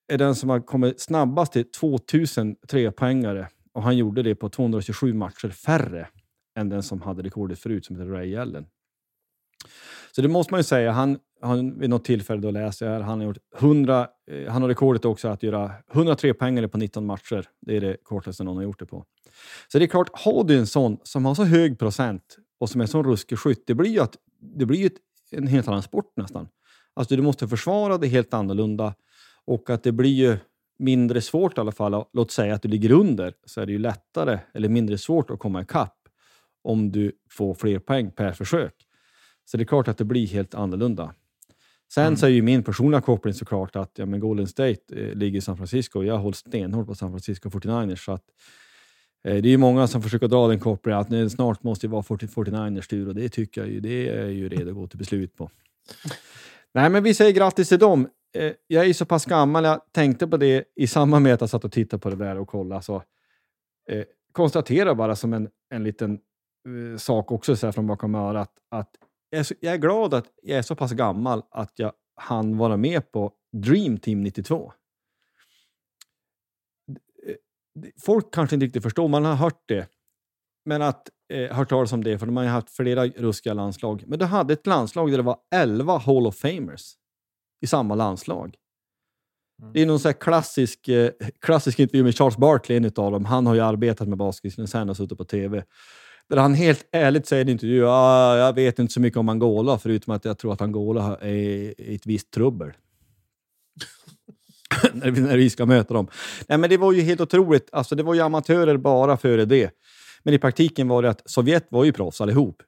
är 0.08 0.18
den 0.18 0.34
som 0.34 0.50
har 0.50 0.60
kommit 0.60 1.00
snabbast 1.00 1.52
till 1.52 1.70
2000 1.70 2.56
trepoängare 2.68 3.48
och 3.72 3.82
han 3.82 3.96
gjorde 3.96 4.22
det 4.22 4.34
på 4.34 4.48
227 4.48 5.14
matcher 5.14 5.48
färre 5.48 6.08
än 6.58 6.68
den 6.68 6.82
som 6.82 7.02
hade 7.02 7.22
rekordet 7.22 7.58
förut, 7.58 7.84
som 7.86 7.96
heter 7.96 8.10
Ray 8.10 8.36
Allen. 8.36 8.66
Så 10.12 10.22
det 10.22 10.28
måste 10.28 10.52
man 10.52 10.60
ju 10.60 10.64
säga. 10.64 10.92
Han, 10.92 11.18
han 11.46 11.78
vid 11.78 11.90
något 11.90 12.04
tillfälle 12.04 12.40
då 12.40 12.50
läser 12.50 12.86
jag 12.86 13.00
han 13.00 13.18
har 13.18 13.26
gjort 13.26 13.38
100, 13.58 14.08
eh, 14.30 14.52
han 14.52 14.62
har 14.62 14.68
rekordet 14.68 15.04
också 15.04 15.28
att 15.28 15.42
göra 15.42 15.72
103 15.92 16.34
poängare 16.34 16.68
på 16.68 16.78
19 16.78 17.06
matcher. 17.06 17.48
Det 17.60 17.76
är 17.76 17.80
det 17.80 17.96
kortaste 18.02 18.44
någon 18.44 18.56
har 18.56 18.62
gjort 18.62 18.78
det 18.78 18.86
på. 18.86 19.04
Så 19.68 19.78
det 19.78 19.84
är 19.84 19.88
klart, 19.88 20.10
har 20.12 20.44
du 20.44 20.58
en 20.58 20.66
sån 20.66 20.98
som 21.02 21.24
har 21.24 21.34
så 21.34 21.44
hög 21.44 21.78
procent 21.78 22.36
och 22.60 22.70
som 22.70 22.80
är 22.80 22.86
sån 22.86 23.04
ruskig 23.04 23.38
skytt, 23.38 23.66
det 23.66 23.74
blir 23.74 23.90
ju, 23.90 24.00
att, 24.00 24.16
det 24.40 24.66
blir 24.66 24.78
ju 24.78 24.86
ett, 24.86 24.98
en 25.30 25.46
helt 25.46 25.68
annan 25.68 25.82
sport 25.82 26.12
nästan. 26.16 26.48
Alltså 26.94 27.16
du 27.16 27.22
måste 27.22 27.48
försvara 27.48 27.98
det 27.98 28.06
helt 28.06 28.34
annorlunda 28.34 28.94
och 29.44 29.70
att 29.70 29.82
det 29.82 29.92
blir 29.92 30.10
ju 30.10 30.38
mindre 30.78 31.20
svårt 31.20 31.58
i 31.58 31.60
alla 31.60 31.72
fall. 31.72 32.04
Låt 32.12 32.30
säga 32.30 32.54
att 32.54 32.62
du 32.62 32.68
ligger 32.68 32.90
under 32.90 33.34
så 33.44 33.60
är 33.60 33.66
det 33.66 33.72
ju 33.72 33.78
lättare 33.78 34.38
eller 34.54 34.68
mindre 34.68 34.98
svårt 34.98 35.30
att 35.30 35.38
komma 35.38 35.62
ikapp 35.62 35.96
om 36.62 36.92
du 36.92 37.12
får 37.30 37.54
fler 37.54 37.78
poäng 37.78 38.10
per 38.10 38.32
försök. 38.32 38.74
Så 39.44 39.56
det 39.56 39.62
är 39.62 39.66
klart 39.66 39.88
att 39.88 39.98
det 39.98 40.04
blir 40.04 40.26
helt 40.26 40.54
annorlunda. 40.54 41.14
Sen 41.92 42.06
mm. 42.06 42.16
så 42.16 42.26
är 42.26 42.30
ju 42.30 42.42
min 42.42 42.62
personliga 42.62 43.00
koppling 43.00 43.34
såklart 43.34 43.76
att 43.76 43.90
ja, 43.94 44.06
men 44.06 44.20
Golden 44.20 44.46
State 44.46 44.80
eh, 44.92 45.14
ligger 45.14 45.38
i 45.38 45.40
San 45.40 45.56
Francisco 45.56 45.98
och 45.98 46.04
jag 46.04 46.18
håller 46.18 46.34
stenhårt 46.34 46.86
på 46.86 46.94
San 46.94 47.10
Francisco 47.10 47.48
49ers. 47.48 48.04
Så 48.04 48.12
att, 48.12 48.24
eh, 49.24 49.34
det 49.34 49.48
är 49.48 49.50
ju 49.50 49.56
många 49.56 49.86
som 49.86 50.02
försöker 50.02 50.28
dra 50.28 50.48
den 50.48 50.60
kopplingen 50.60 51.00
att 51.00 51.10
nu, 51.10 51.30
snart 51.30 51.62
måste 51.62 51.86
det 51.86 51.90
vara 51.90 52.02
49ers 52.02 52.88
tur 52.88 53.08
och 53.08 53.14
det 53.14 53.28
tycker 53.28 53.60
jag 53.60 53.70
ju, 53.70 53.80
det 53.80 54.08
är 54.08 54.28
ju 54.28 54.48
redo 54.48 54.70
att 54.70 54.76
gå 54.76 54.86
till 54.86 54.98
beslut 54.98 55.36
på. 55.36 55.50
Nej, 56.74 56.90
men 56.90 57.02
vi 57.02 57.14
säger 57.14 57.32
grattis 57.32 57.68
till 57.68 57.78
dem. 57.78 58.08
Eh, 58.36 58.52
jag 58.66 58.86
är 58.86 58.92
så 58.92 59.04
pass 59.04 59.24
gammal, 59.24 59.64
jag 59.64 59.80
tänkte 59.92 60.26
på 60.26 60.36
det 60.36 60.64
i 60.76 60.86
samband 60.86 61.22
med 61.22 61.34
att 61.34 61.40
jag 61.40 61.50
satt 61.50 61.64
och 61.64 61.72
tittade 61.72 62.00
på 62.00 62.10
det 62.10 62.16
där 62.16 62.38
och 62.38 62.48
kollade. 62.48 62.82
Så, 62.82 63.02
eh, 63.88 64.04
konstatera 64.32 64.94
bara 64.94 65.16
som 65.16 65.32
en, 65.32 65.48
en 65.70 65.84
liten 65.84 66.12
eh, 66.12 66.98
sak 66.98 67.32
också 67.32 67.56
så 67.56 67.66
här 67.66 67.72
från 67.72 67.86
bakom 67.86 68.14
örat 68.14 68.50
att 68.70 68.90
jag 69.30 69.38
är, 69.38 69.42
så, 69.42 69.54
jag 69.60 69.74
är 69.74 69.78
glad 69.78 70.14
att 70.14 70.26
jag 70.42 70.58
är 70.58 70.62
så 70.62 70.74
pass 70.76 70.92
gammal 70.92 71.42
att 71.50 71.72
jag 71.76 71.92
hann 72.16 72.56
vara 72.56 72.76
med 72.76 73.12
på 73.12 73.32
Dream 73.52 73.98
Team 73.98 74.22
92. 74.22 74.72
Folk 78.02 78.34
kanske 78.34 78.56
inte 78.56 78.66
riktigt 78.66 78.82
förstår, 78.82 79.08
man 79.08 79.24
har 79.24 79.34
hört 79.34 79.62
det. 79.68 79.88
Men 80.64 80.82
att 80.82 81.08
eh, 81.32 81.56
hört 81.56 81.68
talas 81.68 81.92
om 81.92 82.04
det, 82.04 82.18
för 82.18 82.26
de 82.26 82.36
har 82.36 82.44
ju 82.44 82.50
haft 82.50 82.70
flera 82.70 83.06
ruskiga 83.06 83.54
landslag. 83.54 84.04
Men 84.06 84.18
det 84.18 84.26
hade 84.26 84.52
ett 84.52 84.66
landslag 84.66 85.10
där 85.10 85.16
det 85.16 85.22
var 85.22 85.38
11 85.54 85.98
Hall 85.98 86.26
of 86.26 86.36
Famers 86.36 86.94
i 87.60 87.66
samma 87.66 87.94
landslag. 87.94 88.56
Mm. 89.62 89.72
Det 89.72 89.82
är 89.82 89.86
någon 89.86 90.00
så 90.00 90.12
klassisk, 90.12 90.88
eh, 90.88 91.10
klassisk 91.40 91.78
intervju 91.78 92.04
med 92.04 92.14
Charles 92.14 92.36
Barkley, 92.36 92.76
en 92.76 92.84
av 92.84 93.12
dem. 93.12 93.24
Han 93.24 93.46
har 93.46 93.54
ju 93.54 93.60
arbetat 93.60 94.08
med 94.08 94.18
basket 94.18 94.70
sen 94.70 94.90
och 94.90 94.96
suttit 94.96 95.18
på 95.18 95.24
TV. 95.24 95.64
Där 96.28 96.36
han 96.36 96.54
helt 96.54 96.88
ärligt 96.92 97.26
säger 97.26 97.44
i 97.44 97.46
en 97.46 97.48
intervju, 97.48 97.86
ah, 97.86 98.36
jag 98.36 98.52
vet 98.52 98.78
inte 98.78 98.92
så 98.92 99.00
mycket 99.00 99.18
om 99.18 99.28
Angola, 99.28 99.78
förutom 99.78 100.14
att 100.14 100.24
jag 100.24 100.38
tror 100.38 100.52
att 100.52 100.60
Angola 100.60 101.16
är 101.20 101.34
i 101.80 101.94
ett 101.94 102.06
visst 102.06 102.30
trubbel. 102.30 102.72
när, 104.92 105.10
vi, 105.10 105.20
när 105.20 105.36
vi 105.36 105.50
ska 105.50 105.66
möta 105.66 105.94
dem. 105.94 106.08
Nej, 106.48 106.58
men 106.58 106.70
det 106.70 106.76
var 106.76 106.92
ju 106.92 107.02
helt 107.02 107.20
otroligt. 107.20 107.68
Alltså, 107.72 107.94
det 107.94 108.02
var 108.02 108.14
ju 108.14 108.20
amatörer 108.20 108.76
bara 108.76 109.16
före 109.16 109.44
det. 109.44 109.70
Men 110.22 110.34
i 110.34 110.38
praktiken 110.38 110.88
var 110.88 111.02
det 111.02 111.10
att 111.10 111.30
Sovjet 111.30 111.66
var 111.68 111.84
ju 111.84 111.92
proffs 111.92 112.20
allihop, 112.20 112.62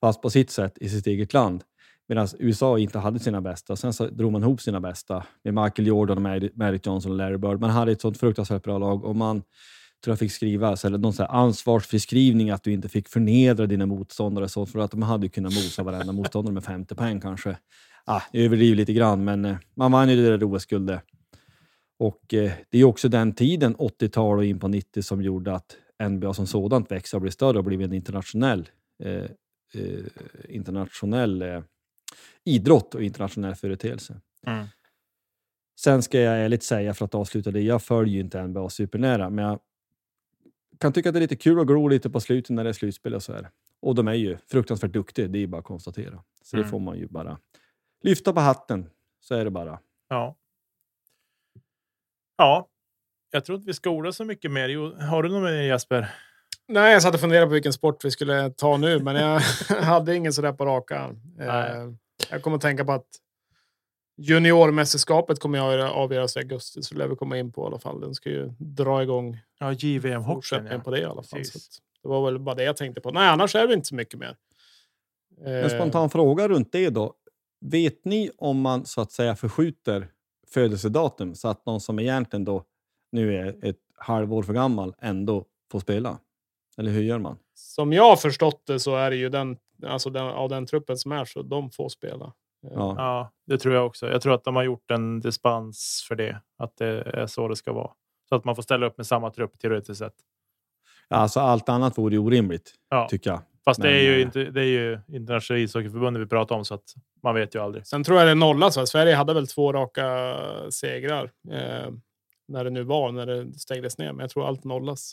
fast 0.00 0.22
på 0.22 0.30
sitt 0.30 0.50
sätt 0.50 0.78
i 0.80 0.88
sitt 0.88 1.06
eget 1.06 1.32
land. 1.32 1.62
Medan 2.08 2.28
USA 2.38 2.78
inte 2.78 2.98
hade 2.98 3.18
sina 3.18 3.40
bästa. 3.40 3.76
Sen 3.76 3.92
så 3.92 4.06
drog 4.06 4.32
man 4.32 4.42
ihop 4.42 4.60
sina 4.60 4.80
bästa 4.80 5.24
med 5.44 5.54
Michael 5.54 5.86
Jordan, 5.86 6.22
Magic 6.54 6.86
Johnson 6.86 7.12
och 7.12 7.18
Larry 7.18 7.38
Bird. 7.38 7.60
Man 7.60 7.70
hade 7.70 7.92
ett 7.92 8.00
sånt 8.00 8.20
fruktansvärt 8.20 8.62
bra 8.62 8.78
lag 8.78 9.04
och 9.04 9.16
man 9.16 9.42
tror 10.04 10.12
jag 10.12 10.18
fick 10.18 10.32
skriva 10.32 10.76
eller 10.84 10.98
någon 10.98 11.12
så 11.12 11.22
här 11.22 11.30
ansvarsfriskrivning 11.30 12.50
att 12.50 12.62
du 12.62 12.72
inte 12.72 12.88
fick 12.88 13.08
förnedra 13.08 13.66
dina 13.66 13.86
motståndare. 13.86 14.48
Så 14.48 14.66
för 14.66 14.78
att 14.78 14.90
de 14.90 15.02
hade 15.02 15.28
kunnat 15.28 15.54
mosa 15.54 15.82
varenda 15.82 16.12
motståndare 16.12 16.54
med 16.54 16.64
50 16.64 16.94
poäng 16.94 17.20
kanske. 17.20 17.58
Ah, 18.04 18.22
jag 18.32 18.44
överdriver 18.44 18.76
lite 18.76 18.92
grann, 18.92 19.24
men 19.24 19.44
eh, 19.44 19.56
man 19.74 19.92
vann 19.92 20.08
ju 20.10 20.16
det 20.16 20.36
där 20.36 20.54
OS-guldet. 20.54 21.00
Och 21.98 22.34
eh, 22.34 22.52
det 22.70 22.78
är 22.78 22.84
också 22.84 23.08
den 23.08 23.34
tiden, 23.34 23.76
80-tal 23.76 24.38
och 24.38 24.44
in 24.44 24.58
på 24.58 24.68
90, 24.68 25.02
som 25.02 25.22
gjorde 25.22 25.54
att 25.54 25.76
NBA 26.08 26.34
som 26.34 26.46
sådant 26.46 26.90
växte 26.90 27.16
och 27.16 27.20
blev 27.22 27.30
större 27.30 27.58
och 27.58 27.64
blev 27.64 27.82
en 27.82 27.92
internationell, 27.92 28.68
eh, 29.04 29.12
eh, 29.74 30.04
internationell 30.48 31.42
eh, 31.42 31.62
idrott 32.44 32.94
och 32.94 33.02
internationell 33.02 33.54
företeelse. 33.54 34.20
Mm. 34.46 34.66
Sen 35.80 36.02
ska 36.02 36.20
jag 36.20 36.38
ärligt 36.38 36.62
säga, 36.62 36.94
för 36.94 37.04
att 37.04 37.14
avsluta 37.14 37.50
det, 37.50 37.60
jag 37.60 37.82
följer 37.82 38.14
ju 38.14 38.20
inte 38.20 38.46
NBA 38.46 38.70
supernära, 38.70 39.30
men 39.30 39.44
jag 39.44 39.58
kan 40.78 40.92
tycka 40.92 41.08
att 41.08 41.12
det 41.12 41.18
är 41.18 41.20
lite 41.20 41.36
kul 41.36 41.60
att 41.60 41.66
glo 41.66 41.88
lite 41.88 42.10
på 42.10 42.20
slutet 42.20 42.50
när 42.50 42.64
det 42.64 42.70
är 42.70 42.74
slutspel 42.74 43.14
och 43.14 43.22
så 43.22 43.32
här. 43.32 43.50
Och 43.80 43.94
de 43.94 44.08
är 44.08 44.14
ju 44.14 44.36
fruktansvärt 44.50 44.92
duktiga, 44.92 45.28
det 45.28 45.38
är 45.38 45.46
bara 45.46 45.58
att 45.58 45.64
konstatera. 45.64 46.22
Så 46.42 46.56
mm. 46.56 46.64
det 46.64 46.70
får 46.70 46.80
man 46.80 46.98
ju 46.98 47.08
bara 47.08 47.38
lyfta 48.02 48.32
på 48.32 48.40
hatten. 48.40 48.90
Så 49.20 49.34
är 49.34 49.44
det 49.44 49.50
bara. 49.50 49.78
Ja. 50.08 50.36
Ja, 52.36 52.68
jag 53.30 53.44
tror 53.44 53.56
inte 53.56 53.66
vi 53.66 53.74
ska 53.74 53.90
orda 53.90 54.12
så 54.12 54.24
mycket 54.24 54.50
mer. 54.50 54.68
Jo, 54.68 54.94
har 54.94 55.22
du 55.22 55.28
något 55.28 55.42
mer 55.42 55.62
Jesper? 55.62 56.14
Nej, 56.68 56.92
jag 56.92 57.02
satt 57.02 57.14
och 57.14 57.20
funderade 57.20 57.46
på 57.46 57.52
vilken 57.52 57.72
sport 57.72 58.04
vi 58.04 58.10
skulle 58.10 58.50
ta 58.50 58.76
nu, 58.76 58.98
men 58.98 59.16
jag 59.16 59.40
hade 59.82 60.16
ingen 60.16 60.32
sådär 60.32 60.52
på 60.52 60.66
raka. 60.66 61.16
Eh, 61.40 61.90
jag 62.30 62.42
kommer 62.42 62.56
att 62.56 62.62
tänka 62.62 62.84
på 62.84 62.92
att 62.92 63.06
Juniormästerskapet 64.16 65.38
kommer 65.38 65.58
jag 65.58 65.90
avgöras 65.90 66.36
i 66.36 66.38
augusti, 66.38 66.82
så 66.82 66.94
det 66.94 66.98
lär 66.98 67.08
vi 67.08 67.16
komma 67.16 67.38
in 67.38 67.52
på 67.52 67.62
i 67.62 67.66
alla 67.66 67.78
fall. 67.78 68.00
Den 68.00 68.14
ska 68.14 68.30
ju 68.30 68.52
dra 68.58 69.02
igång. 69.02 69.38
Ja, 69.58 69.72
JVM 69.72 70.22
hockeyn 70.22 70.68
ja. 70.70 70.78
på 70.78 70.90
det 70.90 71.00
i 71.00 71.04
alla 71.04 71.22
fall. 71.22 71.42
det 72.02 72.08
var 72.08 72.24
väl 72.24 72.38
bara 72.38 72.54
det 72.54 72.64
jag 72.64 72.76
tänkte 72.76 73.00
på. 73.00 73.10
Nej, 73.10 73.28
annars 73.28 73.54
är 73.54 73.66
det 73.66 73.74
inte 73.74 73.88
så 73.88 73.94
mycket 73.94 74.18
mer. 74.18 74.36
En 75.44 75.70
spontan 75.70 76.10
fråga 76.10 76.48
runt 76.48 76.72
det 76.72 76.90
då. 76.90 77.14
Vet 77.60 78.04
ni 78.04 78.30
om 78.36 78.60
man 78.60 78.86
så 78.86 79.00
att 79.00 79.12
säga 79.12 79.36
förskjuter 79.36 80.08
födelsedatum 80.46 81.34
så 81.34 81.48
att 81.48 81.66
någon 81.66 81.80
som 81.80 81.98
egentligen 81.98 82.44
då 82.44 82.64
nu 83.12 83.36
är 83.36 83.64
ett 83.64 83.78
halvår 83.96 84.42
för 84.42 84.52
gammal 84.52 84.94
ändå 84.98 85.44
få 85.72 85.80
spela? 85.80 86.18
Eller 86.78 86.90
hur 86.90 87.02
gör 87.02 87.18
man? 87.18 87.38
Som 87.54 87.92
jag 87.92 88.04
har 88.04 88.16
förstått 88.16 88.62
det 88.66 88.80
så 88.80 88.96
är 88.96 89.10
det 89.10 89.16
ju 89.16 89.28
den, 89.28 89.56
alltså 89.86 90.10
den, 90.10 90.26
av 90.26 90.48
den 90.48 90.66
truppen 90.66 90.96
som 90.96 91.12
är 91.12 91.24
så 91.24 91.42
de 91.42 91.70
får 91.70 91.88
spela. 91.88 92.32
Ja. 92.70 92.94
Ja, 92.98 93.32
det 93.46 93.58
tror 93.58 93.74
jag 93.74 93.86
också. 93.86 94.06
Jag 94.10 94.22
tror 94.22 94.34
att 94.34 94.44
de 94.44 94.56
har 94.56 94.62
gjort 94.62 94.90
en 94.90 95.20
dispens 95.20 96.04
för 96.08 96.14
det. 96.14 96.40
Att 96.58 96.76
det 96.76 96.86
är 97.02 97.26
så 97.26 97.48
det 97.48 97.56
ska 97.56 97.72
vara. 97.72 97.90
Så 98.28 98.34
att 98.34 98.44
man 98.44 98.56
får 98.56 98.62
ställa 98.62 98.86
upp 98.86 98.96
med 98.96 99.06
samma 99.06 99.30
trupp 99.30 99.58
teoretiskt 99.58 99.98
sett. 99.98 100.14
Alltså 101.08 101.40
allt 101.40 101.68
annat 101.68 101.98
vore 101.98 102.14
ju 102.14 102.18
orimligt, 102.20 102.74
Ja. 102.90 103.06
tycker 103.10 103.30
jag. 103.30 103.40
Fast 103.64 103.82
det 103.82 103.88
Men, 103.88 103.96
är 103.96 104.02
ju 104.02 104.14
eh, 104.16 104.22
inte. 104.22 104.44
Det 104.44 104.60
är 104.60 104.64
ju 104.64 105.00
internationella 105.08 105.62
ishockeyförbundet 105.64 106.22
vi 106.22 106.26
pratar 106.26 106.56
om 106.56 106.64
så 106.64 106.74
att 106.74 106.94
man 107.22 107.34
vet 107.34 107.54
ju 107.54 107.58
aldrig. 107.62 107.86
Sen 107.86 108.04
tror 108.04 108.18
jag 108.18 108.28
det 108.28 108.34
nollas. 108.34 108.76
va? 108.76 108.86
Sverige 108.86 109.14
hade 109.14 109.34
väl 109.34 109.46
två 109.46 109.72
raka 109.72 110.36
segrar 110.70 111.24
eh, 111.50 111.90
när 112.48 112.64
det 112.64 112.70
nu 112.70 112.82
var, 112.82 113.12
när 113.12 113.26
det 113.26 113.52
stängdes 113.58 113.98
ner. 113.98 114.12
Men 114.12 114.20
jag 114.20 114.30
tror 114.30 114.46
allt 114.48 114.64
nollas. 114.64 115.12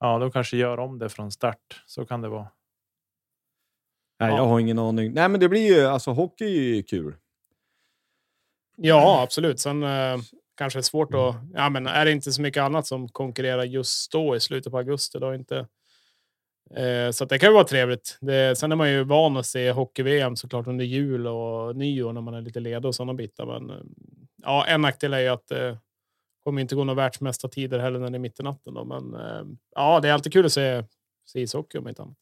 Ja, 0.00 0.18
de 0.18 0.30
kanske 0.30 0.56
gör 0.56 0.78
om 0.78 0.98
det 0.98 1.08
från 1.08 1.30
start. 1.32 1.82
Så 1.86 2.06
kan 2.06 2.20
det 2.20 2.28
vara. 2.28 2.46
Nej, 4.20 4.30
Ja. 4.30 4.36
jag 4.36 4.46
har 4.46 4.60
ingen 4.60 4.78
aning. 4.78 5.12
Nej, 5.12 5.28
men 5.28 5.40
det 5.40 5.48
blir 5.48 5.74
ju, 5.76 5.84
alltså 5.86 6.10
hockey 6.10 6.44
är 6.44 6.74
ju 6.74 6.82
kul. 6.82 7.14
Ja, 8.76 9.22
absolut. 9.22 9.60
Sen 9.60 9.82
eh, 9.82 10.16
kanske 10.56 10.76
det 10.78 10.80
är 10.80 10.82
svårt 10.82 11.14
att... 11.14 11.34
Ja, 11.54 11.68
men 11.70 11.86
är 11.86 12.04
det 12.04 12.12
inte 12.12 12.32
så 12.32 12.42
mycket 12.42 12.60
annat 12.62 12.86
som 12.86 13.08
konkurrerar 13.08 13.64
just 13.64 14.12
då 14.12 14.36
i 14.36 14.40
slutet 14.40 14.72
på 14.72 14.78
augusti? 14.78 15.18
Då 15.18 15.34
inte, 15.34 15.66
eh, 16.76 17.10
så 17.12 17.24
det 17.24 17.38
kan 17.38 17.48
ju 17.48 17.54
vara 17.54 17.64
trevligt. 17.64 18.18
Det, 18.20 18.58
sen 18.58 18.72
är 18.72 18.76
man 18.76 18.90
ju 18.90 19.04
van 19.04 19.36
att 19.36 19.46
se 19.46 19.70
hockey-VM 19.72 20.36
såklart 20.36 20.66
under 20.66 20.84
jul 20.84 21.26
och 21.26 21.76
nyår 21.76 22.12
när 22.12 22.20
man 22.20 22.34
är 22.34 22.40
lite 22.40 22.60
ledig 22.60 22.84
och 22.84 22.94
sådana 22.94 23.14
bitar. 23.14 23.46
Men 23.46 23.70
eh, 23.70 23.84
ja, 24.42 24.66
en 24.66 24.80
nackdel 24.80 25.14
är 25.14 25.20
ju 25.20 25.28
att 25.28 25.46
det 25.46 25.78
kommer 26.44 26.60
inte 26.60 26.74
gå 26.74 26.84
några 26.84 27.02
världsmästartider 27.02 27.78
heller 27.78 27.98
när 27.98 28.10
det 28.10 28.16
är 28.16 28.20
mitt 28.20 28.40
i 28.40 28.42
natten. 28.42 28.74
Då. 28.74 28.84
Men 28.84 29.14
eh, 29.14 29.44
ja, 29.74 30.00
det 30.00 30.08
är 30.08 30.12
alltid 30.12 30.32
kul 30.32 30.46
att 30.46 30.52
se, 30.52 30.84
se 31.26 31.40
ishockey 31.40 31.78
om 31.78 31.88
inte 31.88 32.02
annat. 32.02 32.16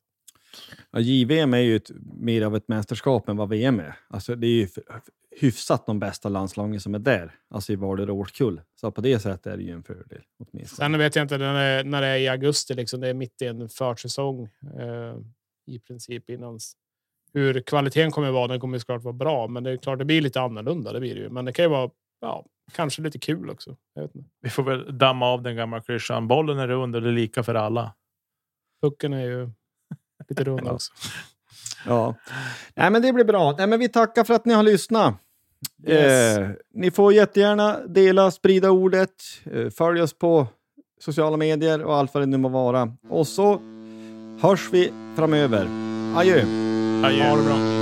Ja, 0.90 1.00
JVM 1.00 1.54
är 1.54 1.58
ju 1.58 1.76
ett, 1.76 1.90
mer 2.20 2.42
av 2.42 2.56
ett 2.56 2.68
mästerskap 2.68 3.28
än 3.28 3.36
vad 3.36 3.48
VM 3.48 3.80
är. 3.80 3.94
Alltså, 4.08 4.34
det 4.36 4.46
är 4.46 4.50
ju 4.50 4.68
hyfsat 5.40 5.86
de 5.86 5.98
bästa 5.98 6.28
landslagen 6.28 6.80
som 6.80 6.94
är 6.94 6.98
där, 6.98 7.34
alltså 7.50 7.72
i 7.72 7.76
vardera 7.76 8.12
årskull. 8.12 8.60
Så 8.80 8.90
på 8.90 9.00
det 9.00 9.18
sättet 9.18 9.46
är 9.46 9.56
det 9.56 9.62
ju 9.62 9.70
en 9.72 9.82
fördel. 9.82 10.22
Åtminstone. 10.38 10.86
Sen 10.92 10.98
vet 10.98 11.16
jag 11.16 11.24
inte 11.24 11.38
när 11.38 11.54
det, 11.54 11.60
är- 11.60 11.84
när 11.84 12.00
det 12.00 12.06
är 12.06 12.16
i 12.18 12.28
augusti, 12.28 12.74
liksom, 12.74 13.00
det 13.00 13.08
är 13.08 13.14
mitt 13.14 13.42
i 13.42 13.46
en 13.46 13.68
försäsong 13.68 14.42
eh, 14.80 15.16
i 15.66 15.78
princip 15.78 16.30
innan. 16.30 16.58
Hur 17.34 17.60
kvaliteten 17.60 18.10
kommer 18.10 18.28
att 18.28 18.34
vara, 18.34 18.48
den 18.48 18.60
kommer 18.60 18.76
ju 18.76 18.80
såklart 18.80 19.02
vara 19.02 19.12
bra, 19.12 19.48
men 19.48 19.64
det 19.64 19.70
är 19.70 19.76
klart 19.76 19.98
det 19.98 20.04
blir 20.04 20.20
lite 20.20 20.40
annorlunda. 20.40 20.92
Det 20.92 21.00
blir 21.00 21.14
det 21.14 21.20
ju, 21.20 21.30
men 21.30 21.44
det 21.44 21.52
kan 21.52 21.64
ju 21.64 21.68
vara 21.68 21.90
ja, 22.20 22.46
kanske 22.72 23.02
lite 23.02 23.18
kul 23.18 23.50
också. 23.50 23.76
Jag 23.94 24.02
vet 24.02 24.14
inte. 24.14 24.30
Vi 24.40 24.50
får 24.50 24.62
väl 24.62 24.98
damma 24.98 25.26
av 25.26 25.42
den 25.42 25.56
gamla 25.56 25.80
klyschan. 25.80 26.28
Bollen 26.28 26.58
är 26.58 26.68
rund 26.68 26.96
och 26.96 27.02
det 27.02 27.08
är 27.08 27.12
lika 27.12 27.42
för 27.42 27.54
alla. 27.54 27.94
Pucken 28.82 29.12
är 29.12 29.24
ju 29.24 29.50
lite 30.28 30.44
rund 30.44 30.68
också. 30.68 30.92
Ja. 31.86 32.14
Nej, 32.74 32.90
men 32.90 33.02
det 33.02 33.12
blir 33.12 33.24
bra. 33.24 33.54
Nej, 33.58 33.66
men 33.66 33.78
vi 33.80 33.88
tackar 33.88 34.24
för 34.24 34.34
att 34.34 34.44
ni 34.44 34.54
har 34.54 34.62
lyssnat. 34.62 35.14
Yes. 35.86 36.38
Eh, 36.38 36.50
ni 36.74 36.90
får 36.90 37.12
jättegärna 37.12 37.78
dela, 37.86 38.30
sprida 38.30 38.70
ordet, 38.70 39.10
eh, 39.44 39.70
följ 39.70 40.02
oss 40.02 40.18
på 40.18 40.46
sociala 41.00 41.36
medier 41.36 41.82
och 41.82 41.96
allt 41.96 42.14
vad 42.14 42.22
det 42.22 42.26
nu 42.26 42.36
må 42.36 42.48
vara. 42.48 42.92
Och 43.08 43.26
så 43.26 43.60
hörs 44.40 44.68
vi 44.72 44.92
framöver. 45.16 45.68
Adjö! 46.16 46.44
Adjö. 47.04 47.28
Ha 47.28 47.36
det 47.36 47.42
bra. 47.42 47.81